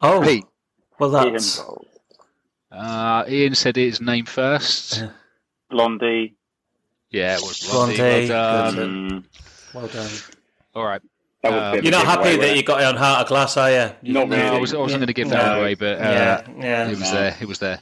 Oh, 0.00 0.22
Pete. 0.22 0.44
well, 0.98 1.10
that's 1.10 1.58
Ian. 1.60 1.76
Uh, 2.72 3.24
Ian 3.28 3.54
said 3.54 3.76
his 3.76 4.00
name 4.00 4.24
first. 4.24 4.96
Yeah. 4.98 5.10
Blondie. 5.70 6.34
Yeah, 7.10 7.36
it 7.36 7.40
was 7.42 7.60
Blondie. 7.70 7.96
Blondie, 7.96 8.28
Well 8.28 8.72
done. 8.72 9.10
Mm, 9.10 9.24
well 9.74 9.86
done. 9.88 10.10
All 10.74 10.84
right. 10.84 11.00
Um, 11.44 11.54
a 11.54 11.70
bit 11.72 11.78
of 11.78 11.84
You're 11.84 11.92
not 11.92 12.04
happy 12.06 12.30
giveaway, 12.30 12.48
that 12.48 12.56
you 12.56 12.62
got 12.64 12.80
it 12.80 12.84
on 12.84 12.96
Heart 12.96 13.20
of 13.22 13.28
Glass, 13.28 13.56
are 13.56 13.70
you? 13.70 13.90
you 14.02 14.12
Not 14.12 14.28
No, 14.28 14.36
really. 14.36 14.48
I, 14.56 14.58
was, 14.58 14.74
I 14.74 14.78
wasn't 14.78 15.00
going 15.00 15.06
to 15.06 15.12
give 15.14 15.30
that 15.30 15.46
No. 15.54 15.60
away, 15.60 15.74
but 15.74 15.98
uh, 15.98 16.02
yeah, 16.02 16.46
yeah. 16.58 16.86
it 16.86 16.90
was 16.90 17.00
No. 17.00 17.12
there. 17.12 17.36
It 17.40 17.48
was 17.48 17.58
there. 17.60 17.80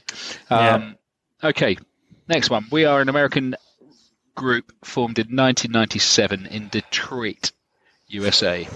Yeah. 0.51 0.73
Um, 0.75 0.95
Okay, 1.43 1.77
next 2.27 2.49
one. 2.49 2.65
We 2.71 2.85
are 2.85 2.99
an 2.99 3.09
American 3.09 3.55
group 4.35 4.71
formed 4.83 5.19
in 5.19 5.27
1997 5.27 6.47
in 6.47 6.67
Detroit, 6.69 7.51
USA. 8.07 8.67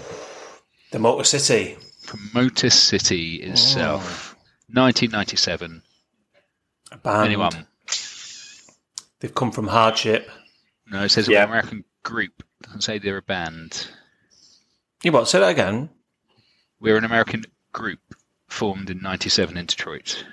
The 0.92 0.98
Motor 1.00 1.24
City. 1.24 1.76
From 2.02 2.30
Motor 2.34 2.70
City 2.70 3.36
itself. 3.42 4.36
1997. 4.72 5.82
A 6.92 6.96
band. 6.98 7.26
Anyone? 7.26 7.66
They've 9.20 9.34
come 9.34 9.50
from 9.50 9.66
hardship. 9.68 10.30
No, 10.92 11.02
it 11.04 11.08
says 11.08 11.26
Yeah. 11.26 11.44
an 11.44 11.48
American 11.48 11.84
group. 12.02 12.32
It 12.60 12.66
doesn't 12.66 12.82
say 12.82 12.98
they're 12.98 13.16
a 13.16 13.22
band. 13.22 13.88
You 15.02 15.10
what? 15.12 15.26
Say 15.28 15.40
that 15.40 15.48
again. 15.48 15.88
We're 16.80 16.96
an 16.96 17.04
American 17.04 17.44
group 17.72 18.00
formed 18.48 18.90
in 18.90 19.00
97 19.00 19.56
in 19.56 19.66
Detroit. 19.66 20.24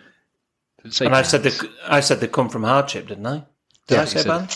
Doesn't 0.77 0.91
say 0.91 1.05
And 1.05 1.15
I 1.15 1.21
said 1.23 1.43
they, 1.43 1.51
I 1.87 2.01
said 2.01 2.19
they 2.19 2.27
come 2.27 2.49
from 2.49 2.63
hardship, 2.63 3.07
didn't 3.07 3.25
I? 3.25 3.43
Did 3.87 3.95
Yeah, 3.95 4.01
I 4.01 4.05
say 4.05 4.23
band? 4.23 4.55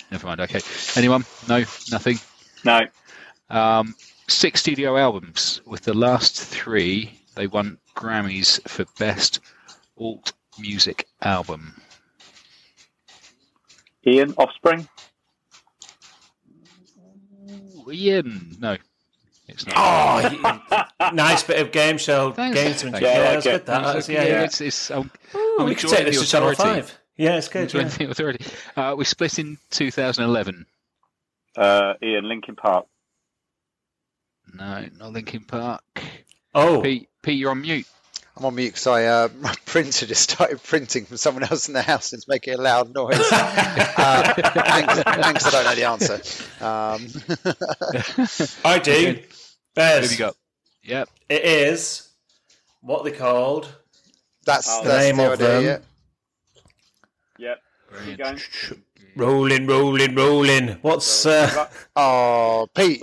Never 0.10 0.26
mind. 0.26 0.40
Okay. 0.42 0.60
Anyone? 0.96 1.24
No, 1.48 1.58
nothing. 1.90 2.18
No. 2.64 2.80
Um, 3.50 3.94
six 4.28 4.60
studio 4.60 4.96
albums. 4.96 5.60
With 5.66 5.82
the 5.82 5.94
last 5.94 6.40
three, 6.40 7.18
they 7.34 7.46
won 7.46 7.78
Grammys 7.96 8.60
for 8.68 8.84
Best 8.98 9.40
Alt 9.98 10.32
Music 10.58 11.06
Album. 11.22 11.80
Ian, 14.06 14.32
Offspring. 14.38 14.88
Ooh, 17.88 17.92
Ian, 17.92 18.56
no, 18.60 18.76
it's 19.48 19.66
not. 19.66 19.74
Oh, 19.76 21.10
nice 21.12 21.42
bit 21.42 21.60
of 21.60 21.72
game 21.72 21.98
show 21.98 22.32
Thanks. 22.32 22.58
gamesmanship. 22.58 22.90
Thanks. 22.92 23.00
Yeah, 23.00 23.14
Yeah, 23.16 23.22
that's 23.32 23.46
okay. 23.46 23.56
good. 23.58 23.66
That. 23.66 23.82
That's, 23.94 24.08
yeah, 24.08 24.22
yeah, 24.22 24.28
yeah. 24.28 24.42
it's, 24.44 24.60
it's, 24.60 24.90
um, 24.90 25.10
Ooh, 25.34 25.56
I'm 25.60 25.66
we 25.66 25.74
could 25.74 25.84
enjoying 25.84 26.04
take 26.04 26.12
this 26.14 26.22
to 26.22 26.28
Channel 26.30 26.48
authority. 26.50 26.80
Five. 26.82 26.98
Yeah, 27.16 27.36
it's 27.36 27.48
good. 27.48 27.62
enjoying 27.62 27.86
Yeah. 27.88 27.96
the 27.96 28.10
authority. 28.10 28.44
Uh, 28.76 28.94
we 28.96 29.04
split 29.04 29.38
in 29.38 29.58
2011. 29.70 30.66
Uh, 31.56 31.94
Ian, 32.02 32.28
Linkin 32.28 32.54
Park. 32.56 32.86
No, 34.54 34.86
not 34.98 35.12
Linkin 35.12 35.44
Park. 35.44 35.82
Oh, 36.54 36.80
Pete, 36.80 37.08
Pete, 37.22 37.38
you're 37.38 37.50
on 37.50 37.60
mute. 37.62 37.86
I'm 38.38 38.44
on 38.44 38.54
mute 38.54 38.68
because 38.68 38.86
I 38.86 39.04
uh, 39.06 39.28
my 39.40 39.54
printer 39.66 40.06
just 40.06 40.22
started 40.30 40.62
printing 40.62 41.04
from 41.06 41.16
someone 41.16 41.42
else 41.44 41.66
in 41.68 41.74
the 41.74 41.82
house 41.82 42.12
and 42.12 42.18
it's 42.20 42.28
making 42.28 42.54
a 42.54 42.58
loud 42.58 42.94
noise. 42.94 43.18
uh, 43.32 44.34
thanks, 44.54 45.02
thanks, 45.02 45.46
I 45.46 45.50
don't 45.50 45.64
know 45.64 45.74
the 45.74 45.84
answer. 45.84 46.14
Um, 46.64 47.08
I 48.64 48.78
do. 48.78 48.92
Okay. 48.92 49.12
Who 49.14 49.20
Bez, 49.74 50.02
have 50.02 50.12
you 50.12 50.18
got? 50.18 50.36
Yep. 50.84 51.08
it 51.28 51.44
is 51.44 52.08
what 52.80 53.04
they 53.04 53.10
called. 53.12 53.68
that's 54.44 54.68
Oh, 54.70 54.84
The 54.84 54.98
name 54.98 55.16
the 55.16 55.26
of 55.26 55.32
idea. 55.32 55.48
them. 55.48 55.64
Yeah. 55.64 55.78
Yep. 57.38 57.58
Keep 58.06 58.18
going. 58.18 58.40
Rolling, 59.18 59.66
rolling, 59.66 60.14
rolling. 60.14 60.68
What's 60.82 61.26
uh, 61.26 61.68
Oh, 61.96 62.68
Pete, 62.74 63.02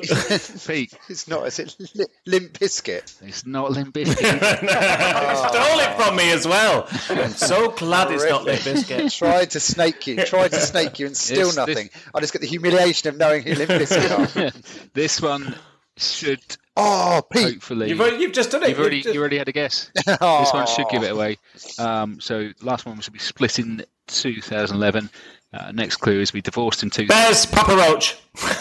Pete, 0.65 0.93
it's 1.09 1.27
not. 1.27 1.45
Is 1.47 1.59
it 1.59 1.75
li- 1.93 2.05
Limp 2.25 2.53
Bizkit? 2.53 3.21
it's 3.21 3.45
not 3.45 3.71
Limp 3.71 3.93
Bizkit. 3.93 4.15
Stole 5.49 5.79
it 5.79 5.97
from 5.97 6.15
me 6.15 6.31
as 6.31 6.47
well. 6.47 6.87
I'm 7.09 7.31
so 7.31 7.69
glad 7.71 8.11
it's 8.11 8.23
not 8.29 8.45
Limp 8.45 8.61
Bizkit. 8.61 9.13
Tried 9.17 9.51
to 9.51 9.59
snake 9.59 10.07
you, 10.07 10.23
tried 10.23 10.51
to 10.51 10.59
snake 10.61 10.99
you, 10.99 11.07
and 11.07 11.17
still 11.17 11.47
Yes, 11.47 11.55
this- 11.55 11.57
nothing. 11.57 11.89
I 12.13 12.21
just 12.21 12.31
get 12.31 12.41
the 12.41 12.47
humiliation 12.47 13.09
of 13.09 13.17
knowing 13.17 13.43
who 13.43 13.53
Limp 13.55 13.71
Bizkit 13.71 14.55
are. 14.55 14.61
this 14.93 15.21
one 15.21 15.53
should 15.97 16.39
Oh, 16.77 17.21
Pete. 17.31 17.53
hopefully. 17.55 17.89
You've 17.89 17.99
already, 18.01 18.17
you've 18.17 18.33
just 18.33 18.51
done 18.51 18.63
it. 18.63 18.69
You've 18.69 18.79
already, 18.79 19.01
just- 19.01 19.13
you 19.13 19.19
already 19.19 19.37
had 19.37 19.49
a 19.49 19.53
guess. 19.53 19.91
Oh. 20.21 20.39
This 20.39 20.53
one 20.53 20.67
should 20.67 20.87
give 20.89 21.03
it 21.03 21.11
away. 21.11 21.37
Um, 21.77 22.21
so 22.21 22.51
last 22.61 22.85
one 22.85 22.99
should 23.01 23.13
be 23.13 23.19
split 23.19 23.59
in 23.59 23.83
2011. 24.07 25.09
Uh, 25.55 25.71
next 25.71 25.97
clue 25.97 26.19
is 26.21 26.33
we 26.33 26.41
divorced 26.41 26.83
in 26.83 26.89
2000. 26.89 27.07
Bez, 27.07 27.45
Papa 27.45 27.75
Roach. 27.75 28.17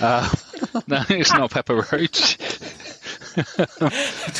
Uh, 0.00 0.30
no, 0.86 1.02
it's 1.08 1.32
not 1.32 1.50
Pepper 1.50 1.74
Roach. 1.90 2.38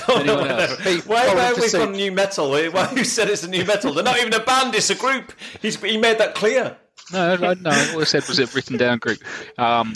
Anyone 0.08 0.48
else? 0.48 1.06
Why 1.06 1.26
follow 1.26 1.34
why 1.34 1.52
the 1.52 1.60
we 1.60 1.68
suit. 1.68 1.82
from 1.82 1.92
new 1.92 2.12
metal? 2.12 2.50
Why 2.50 2.84
who 2.86 3.02
said 3.02 3.28
it's 3.28 3.42
a 3.42 3.48
new 3.50 3.64
metal? 3.64 3.92
They're 3.92 4.04
not 4.04 4.18
even 4.20 4.32
a 4.32 4.38
band. 4.44 4.76
It's 4.76 4.90
a 4.90 4.94
group. 4.94 5.32
He's 5.60 5.80
he 5.82 5.96
made 5.98 6.18
that 6.18 6.36
clear. 6.36 6.76
No, 7.12 7.34
no, 7.34 7.54
no. 7.54 7.70
All 7.70 8.00
I 8.00 8.04
said 8.04 8.26
was 8.28 8.38
a 8.38 8.46
written 8.46 8.76
down 8.76 8.98
group. 8.98 9.18
Um, 9.58 9.94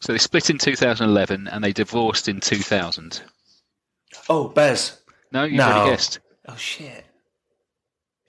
so 0.00 0.12
they 0.12 0.18
split 0.18 0.50
in 0.50 0.58
2011 0.58 1.46
and 1.46 1.62
they 1.62 1.72
divorced 1.72 2.28
in 2.28 2.40
2000. 2.40 3.22
Oh, 4.28 4.48
Bez. 4.48 5.00
No, 5.30 5.44
you've 5.44 5.54
No. 5.58 5.64
already 5.68 5.90
guessed. 5.92 6.18
Oh 6.48 6.56
shit. 6.56 7.06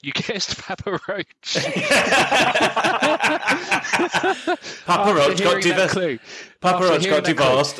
You 0.02 0.12
guessed 0.14 0.58
Papa 0.62 1.00
Roach. 1.08 1.58
Papa 4.86 5.14
Roach 5.14 5.42
got 5.44 5.62
divorced. 5.62 6.20
Papa 6.62 6.84
Roach 6.84 7.10
got 7.10 7.24
divorced. 7.24 7.80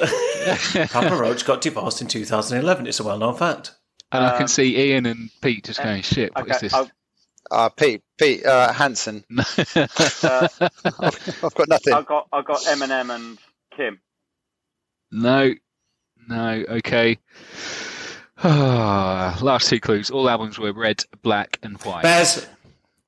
Papa 0.92 1.16
Roach 1.16 1.46
got 1.46 1.62
divorced 1.62 2.02
in 2.02 2.08
2011. 2.08 2.88
It's 2.88 3.00
a 3.00 3.04
well-known 3.04 3.36
fact. 3.36 3.76
And 4.12 4.26
I 4.26 4.32
Um, 4.32 4.38
can 4.38 4.48
see 4.48 4.78
Ian 4.92 5.06
and 5.06 5.30
Pete 5.42 5.66
just 5.66 5.82
going, 5.82 6.02
shit, 6.02 6.34
what 6.36 6.48
is 6.48 6.56
Okay. 6.58 6.66
this? 6.68 6.74
I've, 6.74 6.92
Uh, 7.52 7.70
Pete, 7.70 8.04
Pete 8.18 8.46
uh, 8.46 8.74
Hanson. 8.74 9.24
uh, 9.40 9.44
I've 10.60 11.54
got 11.56 11.68
nothing. 11.68 11.94
I've 11.94 12.06
got 12.06 12.28
I've 12.34 12.46
got 12.46 12.62
Eminem 12.64 13.16
and 13.16 13.38
Kim. 13.76 14.00
no, 15.12 15.54
no, 16.28 16.64
okay. 16.70 17.18
Last 19.44 19.70
two 19.70 19.80
clues. 19.80 20.10
All 20.10 20.30
albums 20.30 20.58
were 20.58 20.72
red, 20.74 21.04
black, 21.22 21.60
and 21.64 21.78
white. 21.84 22.04
Bez. 22.04 22.48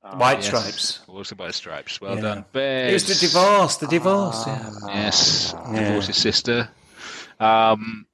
Oh, 0.04 0.16
White 0.18 0.38
Yes. 0.38 0.46
Stripes. 0.46 1.00
Also 1.08 1.34
by 1.34 1.50
Stripes. 1.52 2.00
Well 2.00 2.16
Yeah. 2.16 2.20
done. 2.22 2.44
Bez. 2.52 2.90
It 2.90 2.92
was 3.10 3.20
the 3.20 3.26
divorce. 3.26 3.76
The 3.76 3.86
divorce. 3.86 4.44
yeah. 4.46 4.70
Yes, 4.88 5.54
Yeah. 5.72 5.84
divorced 5.84 6.08
his 6.08 6.16
sister. 6.16 6.68
Um, 7.40 8.06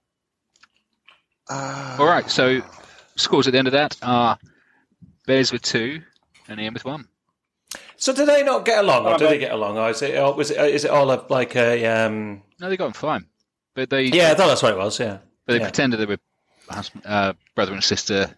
Uh, 1.51 1.97
all 1.99 2.05
right, 2.07 2.29
so 2.31 2.61
scores 3.17 3.47
at 3.47 3.53
the 3.53 3.59
end 3.59 3.67
of 3.67 3.73
that 3.73 3.97
are 4.03 4.39
Bez 5.27 5.51
with 5.51 5.63
two 5.63 6.03
and 6.47 6.61
Ian 6.61 6.75
with 6.75 6.85
one. 6.85 7.09
So 7.97 8.13
did 8.13 8.29
they 8.29 8.43
not 8.43 8.67
get 8.67 8.81
along, 8.85 9.07
or 9.07 9.17
did 9.17 9.31
they 9.31 9.39
get 9.39 9.53
along, 9.53 9.79
or 9.79 9.89
is 9.91 10.03
it? 10.03 10.19
Or 10.19 10.35
was 10.35 10.51
it? 10.51 10.59
Is 10.59 10.85
it 10.85 10.91
all 10.91 11.11
a, 11.11 11.25
like 11.31 11.57
a? 11.57 11.87
Um... 11.87 12.43
No, 12.61 12.69
they 12.69 12.77
got 12.77 12.87
on 12.89 12.93
fine, 12.93 13.25
but 13.75 13.89
they 13.89 14.05
Yeah, 14.05 14.31
I 14.31 14.35
thought 14.35 14.49
that's 14.49 14.63
what 14.63 14.73
it 14.73 14.79
was. 14.79 15.01
Yeah. 15.01 15.19
but 15.47 15.55
they 15.55 15.59
yeah. 15.59 15.65
pretended 15.65 15.99
they 16.01 16.07
were 16.07 16.19
husband, 16.75 17.05
uh, 17.07 17.33
brother 17.55 17.73
and 17.73 17.83
sister, 17.85 18.35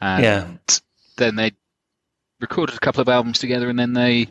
and 0.00 0.24
Yeah. 0.24 0.48
then 1.16 1.36
they 1.36 1.52
recorded 2.40 2.76
a 2.76 2.80
couple 2.80 3.00
of 3.00 3.08
albums 3.08 3.38
together, 3.38 3.68
and 3.68 3.78
then 3.78 3.92
they 3.92 4.28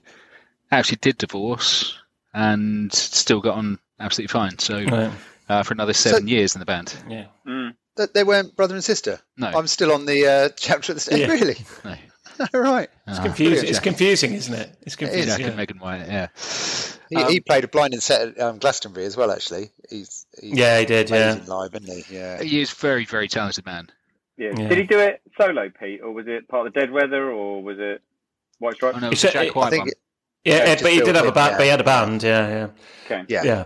actually 0.71 0.97
did 1.01 1.17
divorce 1.17 1.97
and 2.33 2.91
still 2.93 3.39
got 3.41 3.55
on 3.57 3.79
absolutely 3.99 4.31
fine. 4.33 4.59
So 4.59 4.83
Right. 4.83 5.11
uh, 5.49 5.63
for 5.63 5.73
another 5.73 5.93
seven 5.93 6.27
years 6.27 6.55
in 6.55 6.59
the 6.59 6.65
band. 6.65 6.93
Yeah. 7.09 7.25
Mm. 7.47 7.75
That 7.97 8.13
they 8.13 8.23
weren't 8.23 8.55
brother 8.55 8.75
and 8.75 8.83
sister. 8.83 9.19
No. 9.37 9.47
I'm 9.47 9.67
still 9.67 9.91
on 9.93 10.05
the 10.05 10.27
uh, 10.27 10.49
chapter 10.57 10.91
at 10.91 10.95
the 10.95 10.99
start. 11.01 11.21
Yeah. 11.21 11.27
Really? 11.27 11.55
No. 11.83 11.95
All 12.39 12.47
right. 12.61 12.89
It's 13.07 13.19
confusing. 13.19 13.69
It's 13.69 13.79
confusing, 13.79 14.33
isn't 14.33 14.53
it? 14.53 14.69
It's 14.81 14.95
confusing. 14.95 15.27
Jack 15.29 15.39
yeah. 15.39 15.47
and 15.47 15.57
Megan 15.57 15.79
White, 15.79 16.07
yeah. 16.07 16.27
He, 17.09 17.15
Um, 17.17 17.31
he 17.31 17.39
played 17.39 17.63
a 17.63 17.67
blinding 17.67 17.99
set 17.99 18.29
at 18.29 18.39
um, 18.39 18.57
Glastonbury 18.57 19.05
as 19.05 19.15
well. 19.15 19.31
Actually, 19.31 19.69
he's, 19.89 20.25
he's 20.41 20.53
Yeah, 20.57 20.79
he 20.79 20.85
did. 20.85 21.09
Yeah. 21.09 21.33
amazing 21.33 21.47
live, 21.47 21.75
isn't 21.75 22.03
he? 22.05 22.15
Yeah. 22.15 22.41
He 22.41 22.61
is 22.61 22.71
very, 22.71 23.05
very 23.05 23.27
talented 23.27 23.65
man. 23.65 23.89
Yeah. 24.37 24.53
Yeah. 24.57 24.67
Did 24.69 24.77
he 24.79 24.83
do 24.85 24.99
it 24.99 25.21
solo, 25.37 25.69
Pete, 25.79 26.01
or 26.01 26.11
was 26.11 26.25
it 26.27 26.47
part 26.47 26.67
of 26.67 26.73
the 26.73 26.79
Dead 26.79 26.91
Weather, 26.91 27.29
or 27.31 27.61
was 27.63 27.77
it 27.79 28.01
White 28.59 28.75
Stripes? 28.75 28.97
Oh, 28.97 28.99
no, 29.01 29.07
it 29.07 29.09
He 29.09 29.13
was 29.13 29.21
the 29.21 29.27
said- 29.27 29.33
Jack 29.33 29.55
I 29.55 29.59
White 29.59 29.67
I 29.67 29.69
think. 29.69 29.81
one. 29.81 29.87
It, 29.89 29.97
Yeah, 30.45 30.57
Yeah, 30.67 30.75
but 30.81 30.91
he 30.91 30.99
did 31.01 31.15
have 31.15 31.25
a 31.27 31.31
band. 31.31 31.51
yeah. 31.51 31.57
But 31.57 31.63
he 31.63 31.69
had 31.69 31.81
a 31.81 31.83
band. 31.83 32.23
Yeah, 32.23 32.47
yeah. 32.49 32.67
Okay. 33.05 33.25
yeah. 33.29 33.43
Yeah. 33.43 33.65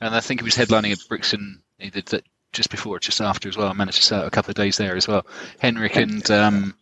And 0.00 0.14
I 0.14 0.20
think 0.20 0.40
he 0.40 0.44
was 0.44 0.54
headlining 0.56 0.92
at 0.92 0.98
Brixton 1.08 1.62
He 1.78 1.90
did 1.90 2.06
that 2.06 2.24
just 2.54 2.70
before 2.70 2.96
or 2.96 2.98
just 2.98 3.20
after 3.20 3.48
as 3.50 3.56
well. 3.58 3.68
I 3.68 3.74
managed 3.74 3.98
to 3.98 4.02
stay 4.02 4.16
out 4.16 4.26
a 4.26 4.30
couple 4.30 4.50
of 4.50 4.54
days 4.56 4.78
there 4.78 4.96
as 4.96 5.06
well. 5.06 5.26
Henrik 5.58 5.96
and 5.96 6.28
um, 6.30 6.74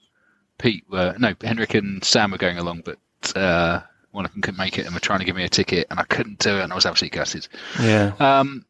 Pete 0.58 0.84
were 0.90 1.14
no, 1.18 1.34
Henrik 1.42 1.74
and 1.74 2.02
Sam 2.04 2.30
were 2.30 2.38
going 2.38 2.58
along, 2.58 2.82
but 2.84 3.36
uh, 3.36 3.80
one 4.12 4.24
of 4.24 4.32
them 4.32 4.42
couldn't 4.42 4.58
make 4.58 4.78
it 4.78 4.86
and 4.86 4.94
were 4.94 5.00
trying 5.00 5.18
to 5.18 5.24
give 5.24 5.36
me 5.36 5.44
a 5.44 5.48
ticket, 5.48 5.86
and 5.90 6.00
I 6.00 6.04
couldn't 6.04 6.38
do 6.38 6.56
it, 6.56 6.62
and 6.62 6.72
I 6.72 6.74
was 6.74 6.86
absolutely 6.86 7.16
gutted. 7.18 7.48
Yeah. 7.80 8.12
Um, 8.18 8.64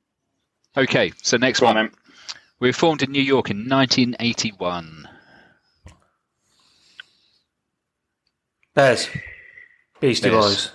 okay, 0.76 1.12
so 1.22 1.36
next 1.36 1.60
Go 1.60 1.66
one. 1.66 1.76
then. 1.76 1.90
We 2.58 2.68
were 2.68 2.72
formed 2.72 3.02
in 3.02 3.12
New 3.12 3.22
York 3.22 3.50
in 3.50 3.68
1981. 3.68 5.08
There's 8.74 9.08
Beastie 10.00 10.28
Bears. 10.30 10.44
Boys. 10.44 10.72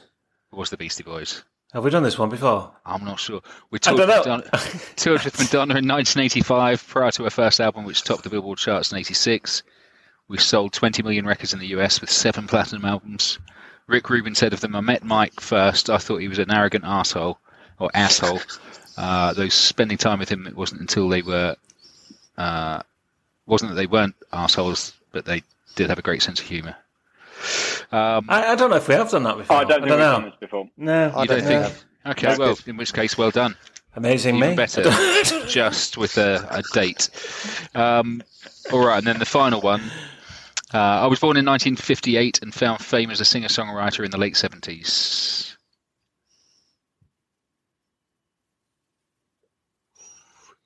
It 0.52 0.56
was 0.56 0.70
the 0.70 0.78
Beastie 0.78 1.04
Boys. 1.04 1.44
Have 1.74 1.84
we 1.84 1.90
done 1.90 2.04
this 2.04 2.18
one 2.20 2.30
before? 2.30 2.72
I'm 2.86 3.06
not 3.06 3.20
sure. 3.20 3.42
We 3.70 3.78
I 3.78 3.80
toured, 3.80 3.98
don't 3.98 4.08
with 4.08 4.26
know. 4.28 4.36
Madonna, 4.38 4.80
toured 4.98 5.24
with 5.24 5.40
Madonna 5.40 5.78
in 5.78 5.88
1985 5.88 6.86
prior 6.88 7.12
to 7.12 7.24
her 7.24 7.30
first 7.30 7.62
album, 7.62 7.86
which 7.86 8.04
topped 8.04 8.24
the 8.24 8.30
Billboard 8.30 8.58
charts 8.58 8.92
in 8.92 8.98
86. 8.98 9.64
We 10.32 10.38
sold 10.38 10.72
20 10.72 11.04
million 11.04 11.26
records 11.26 11.52
in 11.54 11.60
the 11.60 11.68
US 11.68 12.00
with 12.00 12.10
seven 12.10 12.48
platinum 12.48 12.86
albums. 12.86 13.38
Rick 13.88 14.10
Rubin 14.10 14.34
said 14.34 14.54
of 14.54 14.62
them, 14.62 14.78
I 14.78 14.80
met 14.80 15.04
Mike 15.04 15.42
first. 15.42 15.90
I 15.90 15.98
thought 15.98 16.20
he 16.20 16.30
was 16.30 16.40
an 16.40 16.50
arrogant 16.50 16.86
asshole 16.86 17.38
or 17.80 17.92
asshole. 17.94 18.40
Uh, 18.96 19.34
though 19.34 19.50
spending 19.50 19.98
time 19.98 20.20
with 20.20 20.30
him, 20.30 20.48
it 20.48 20.56
wasn't 20.56 20.80
until 20.80 21.10
they 21.10 21.22
were, 21.22 21.58
uh, 22.38 22.82
wasn't 23.46 23.72
that 23.72 23.76
they 23.76 23.88
weren't 23.88 24.16
assholes, 24.32 24.94
but 25.12 25.26
they 25.26 25.44
did 25.76 25.90
have 25.90 26.00
a 26.00 26.02
great 26.02 26.22
sense 26.22 26.40
of 26.40 26.46
humour. 26.46 26.78
Um, 27.92 28.26
I, 28.30 28.54
I 28.54 28.56
don't 28.56 28.70
know 28.70 28.78
if 28.78 28.88
we 28.88 28.94
have 28.94 29.12
done 29.12 29.24
that 29.24 29.36
before. 29.36 29.58
Oh, 29.58 29.60
I 29.60 29.64
don't 29.66 29.82
think 29.82 29.90
we've 29.90 30.00
know. 30.00 30.12
done 30.14 30.26
this 30.26 30.36
before. 30.40 30.70
No, 30.78 31.12
I 31.14 31.26
don't 31.26 31.40
don't 31.40 31.48
think? 31.48 31.62
know. 32.06 32.12
Okay, 32.12 32.28
That's 32.28 32.40
well, 32.40 32.56
good. 32.56 32.68
in 32.70 32.78
which 32.78 32.94
case, 32.94 33.18
well 33.18 33.32
done. 33.32 33.58
amazing 33.98 34.38
Even 34.38 34.52
me. 34.52 34.56
better, 34.56 34.84
just 35.48 35.98
with 35.98 36.18
a, 36.18 36.48
a 36.50 36.64
date. 36.74 37.10
Um, 37.76 38.24
all 38.72 38.86
right, 38.86 39.00
and 39.00 39.08
then 39.08 39.20
the 39.20 39.26
final 39.26 39.60
one. 39.60 39.82
Uh, 40.74 40.78
I 40.78 41.08
was 41.08 41.20
born 41.20 41.36
in 41.38 41.46
1958 41.46 42.42
and 42.42 42.54
found 42.54 42.80
fame 42.82 43.12
as 43.12 43.20
a 43.20 43.26
singer-songwriter 43.26 44.06
in 44.06 44.12
the 44.12 44.18
late 44.18 44.36
70s. 44.36 45.56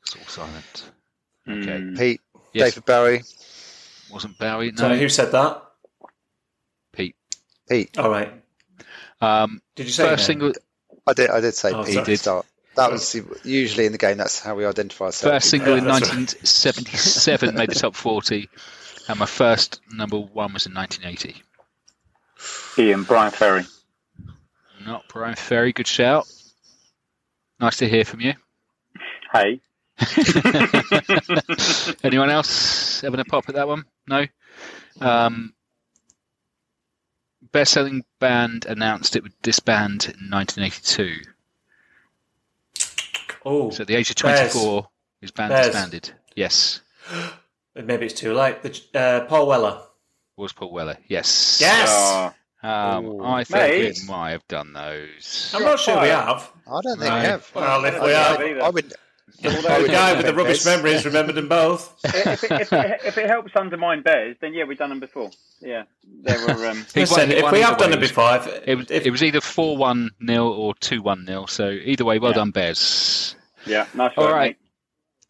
It's 0.04 0.16
all 0.16 0.26
silent. 0.28 0.90
Okay. 1.48 1.80
Hmm. 1.80 1.96
Pete, 1.96 2.22
Yes, 2.54 2.72
David 2.74 2.86
Bowie, 2.86 3.22
wasn't 4.12 4.38
Bowie. 4.38 4.72
No, 4.72 4.78
Sorry, 4.78 5.00
who 5.00 5.10
said 5.10 5.32
that? 5.32 5.64
Pete. 6.94 7.16
Pete. 7.68 7.98
All 7.98 8.10
right. 8.10 8.32
Um, 9.22 9.62
Did 9.76 9.88
you 9.88 9.92
say 9.92 10.08
first 10.08 10.26
single, 10.26 10.54
I 11.06 11.14
did. 11.14 11.30
I 11.30 11.40
did 11.42 11.54
say 11.54 11.72
Oh, 11.72 11.84
Pete. 11.84 11.96
Did. 12.06 12.10
at 12.10 12.20
start. 12.20 12.46
That 12.76 12.92
was 12.92 13.16
usually 13.44 13.86
in 13.86 13.94
the 13.94 13.98
game. 13.98 14.18
That's 14.18 14.40
how 14.42 14.56
we 14.56 14.66
identify 14.66 15.06
ourselves. 15.06 15.34
first 15.34 15.50
single 15.50 15.74
in 15.76 15.86
Yeah, 15.86 15.92
that's 16.00 16.10
right. 16.10 16.18
1977 16.18 17.56
made 17.56 17.70
the 17.70 17.76
top 17.76 17.96
40, 17.96 18.50
and 19.08 19.20
my 19.20 19.26
first 19.26 19.82
number 19.92 20.18
one 20.18 20.54
was 20.54 20.66
in 20.66 20.74
1980. 20.74 21.42
Ian, 22.82 23.04
Bryan 23.04 23.32
Ferry. 23.32 23.64
Not 24.86 25.08
Bryan 25.08 25.36
Ferry. 25.36 25.74
Good 25.74 25.88
shout. 25.88 26.28
Nice 27.60 27.78
to 27.78 27.88
hear 27.88 28.04
from 28.06 28.22
you. 28.22 28.34
Hey. 29.32 29.62
Anyone 32.04 32.30
else 32.30 33.02
having 33.02 33.20
a 33.20 33.26
pop 33.26 33.48
at 33.50 33.56
that 33.56 33.68
one? 33.68 33.86
No. 34.08 34.26
Um, 35.00 35.54
best-selling 37.52 38.04
band 38.20 38.66
announced 38.66 39.16
it 39.16 39.24
would 39.24 39.42
disband 39.42 40.06
in 40.06 40.30
1982. 40.30 41.22
Oh, 43.46 43.70
So 43.70 43.82
at 43.82 43.88
the 43.88 43.96
age 43.96 44.10
of 44.10 44.16
Bez. 44.18 44.54
24, 44.54 44.88
his 45.22 45.32
band 45.32 45.50
Bez. 45.52 45.68
disbanded. 45.68 46.12
Yes, 46.36 46.82
maybe 47.76 48.06
it's 48.06 48.14
too 48.20 48.34
late. 48.34 48.62
The, 48.62 48.82
uh, 49.00 49.26
Paul 49.26 49.48
Weller. 49.48 49.82
was 50.38 50.54
Paul 50.54 50.72
Weller. 50.72 50.98
Yes. 51.08 51.58
Yes. 51.62 51.90
Oh, 51.92 52.34
Um, 52.68 53.22
I 53.22 53.44
think 53.44 53.60
Mate. 53.60 53.98
we 54.02 54.08
might 54.08 54.32
have 54.32 54.48
done 54.48 54.74
those. 54.74 55.54
I'm 55.56 55.64
not 55.64 55.80
sure 55.80 56.02
we 56.02 56.08
have. 56.08 56.52
I 56.68 56.82
don't 56.82 57.00
think 57.00 57.12
No. 57.12 57.16
we 57.20 57.26
have. 57.26 57.52
Well, 57.54 57.86
if 57.86 57.94
we 57.94 58.00
don't 58.00 58.10
have, 58.10 58.38
have 58.38 58.48
either. 58.48 58.64
I 58.64 58.70
would. 58.70 58.94
Although, 59.44 59.82
the 59.84 59.88
guy 59.90 60.14
with 60.16 60.26
the 60.26 60.32
Bez. 60.32 60.38
rubbish 60.38 60.66
memories 60.78 61.06
remembered 61.06 61.36
them 61.36 61.50
both. 61.50 61.94
if, 62.06 62.44
it, 62.44 62.52
if, 62.52 62.74
it, 62.74 63.02
if 63.06 63.18
it 63.18 63.28
helps 63.28 63.52
undermine 63.56 64.02
Bez, 64.02 64.38
then 64.42 64.54
yeah, 64.54 64.64
we've 64.64 64.78
done 64.78 64.90
them 64.90 65.00
before. 65.02 65.30
Yeah, 65.60 65.84
they 66.24 66.34
were. 66.38 66.68
Um, 66.68 66.86
He 66.94 67.02
Listen, 67.02 67.18
won- 67.20 67.30
he 67.30 67.36
if 67.36 67.44
won 67.44 67.52
we 67.54 67.58
either 67.60 67.68
have 67.68 67.78
done 67.78 67.90
way. 67.92 67.98
it 67.98 68.00
before, 68.00 68.36
if, 68.38 68.48
It 68.68 68.76
was, 68.76 68.92
if, 68.92 69.06
it 69.06 69.12
was 69.12 69.24
either 69.24 69.42
4 69.42 69.78
1 69.78 70.10
nil 70.22 70.48
or 70.48 70.74
2 70.76 71.02
1 71.02 71.26
nil. 71.26 71.48
So 71.48 71.70
either 71.70 72.06
way, 72.06 72.18
well 72.20 72.32
Yeah. 72.32 72.36
done, 72.38 72.52
Bez. 72.52 73.36
yeah, 73.66 73.86
nice 73.94 74.14
All 74.18 74.26
work, 74.26 74.34
right. 74.34 74.48
mate. 74.48 74.58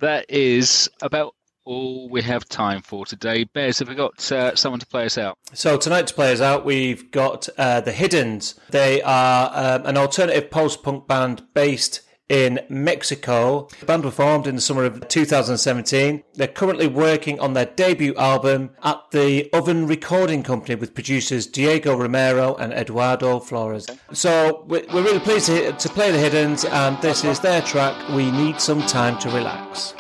That 0.02 0.30
is 0.30 0.90
about 1.02 1.34
all 1.66 2.08
we 2.10 2.22
have 2.22 2.46
time 2.48 2.82
for 2.82 3.06
today. 3.06 3.44
Bez, 3.44 3.80
have 3.80 3.90
we 3.90 3.96
got 3.96 4.32
uh, 4.32 4.56
someone 4.56 4.80
to 4.80 4.88
play 4.88 5.06
us 5.06 5.18
out? 5.18 5.38
So 5.54 5.78
tonight 5.78 6.08
to 6.08 6.14
play 6.14 6.32
us 6.32 6.42
out, 6.42 6.64
we've 6.64 7.12
got 7.12 7.50
uh, 7.58 7.82
the 7.82 7.92
Hiddens. 7.92 8.58
They 8.70 9.02
are 9.02 9.52
um, 9.54 9.86
an 9.86 9.98
alternative 9.98 10.50
post-punk 10.50 11.08
band 11.08 11.44
based 11.54 12.02
in 12.30 12.60
Mexico. 12.70 13.68
The 13.80 13.86
band 13.86 14.04
were 14.04 14.12
formed 14.12 14.48
in 14.48 14.56
the 14.56 14.62
summer 14.62 14.84
of 14.84 15.08
2017. 15.08 16.24
They're 16.34 16.48
currently 16.48 16.88
working 16.88 17.40
on 17.40 17.54
their 17.54 17.66
debut 17.66 18.16
album 18.16 18.72
at 18.84 19.00
the 19.12 19.50
Oven 19.54 19.86
Recording 19.86 20.42
Company 20.42 20.76
with 20.76 20.96
producers 20.96 21.46
Diego 21.46 21.96
Romero 21.96 22.56
and 22.56 22.74
Eduardo 22.74 23.40
Flores. 23.40 23.88
So 24.12 24.66
we're 24.68 24.86
really 24.92 25.20
pleased 25.20 25.48
to 25.48 25.90
play 25.90 26.12
the 26.12 26.18
Hiddens, 26.18 26.68
and 26.70 27.00
this 27.02 27.24
is 27.24 27.40
their 27.40 27.62
track, 27.62 28.10
We 28.10 28.32
Need 28.32 28.60
Some 28.60 28.82
Time 28.82 29.20
to 29.20 29.30
Relax. 29.30 29.94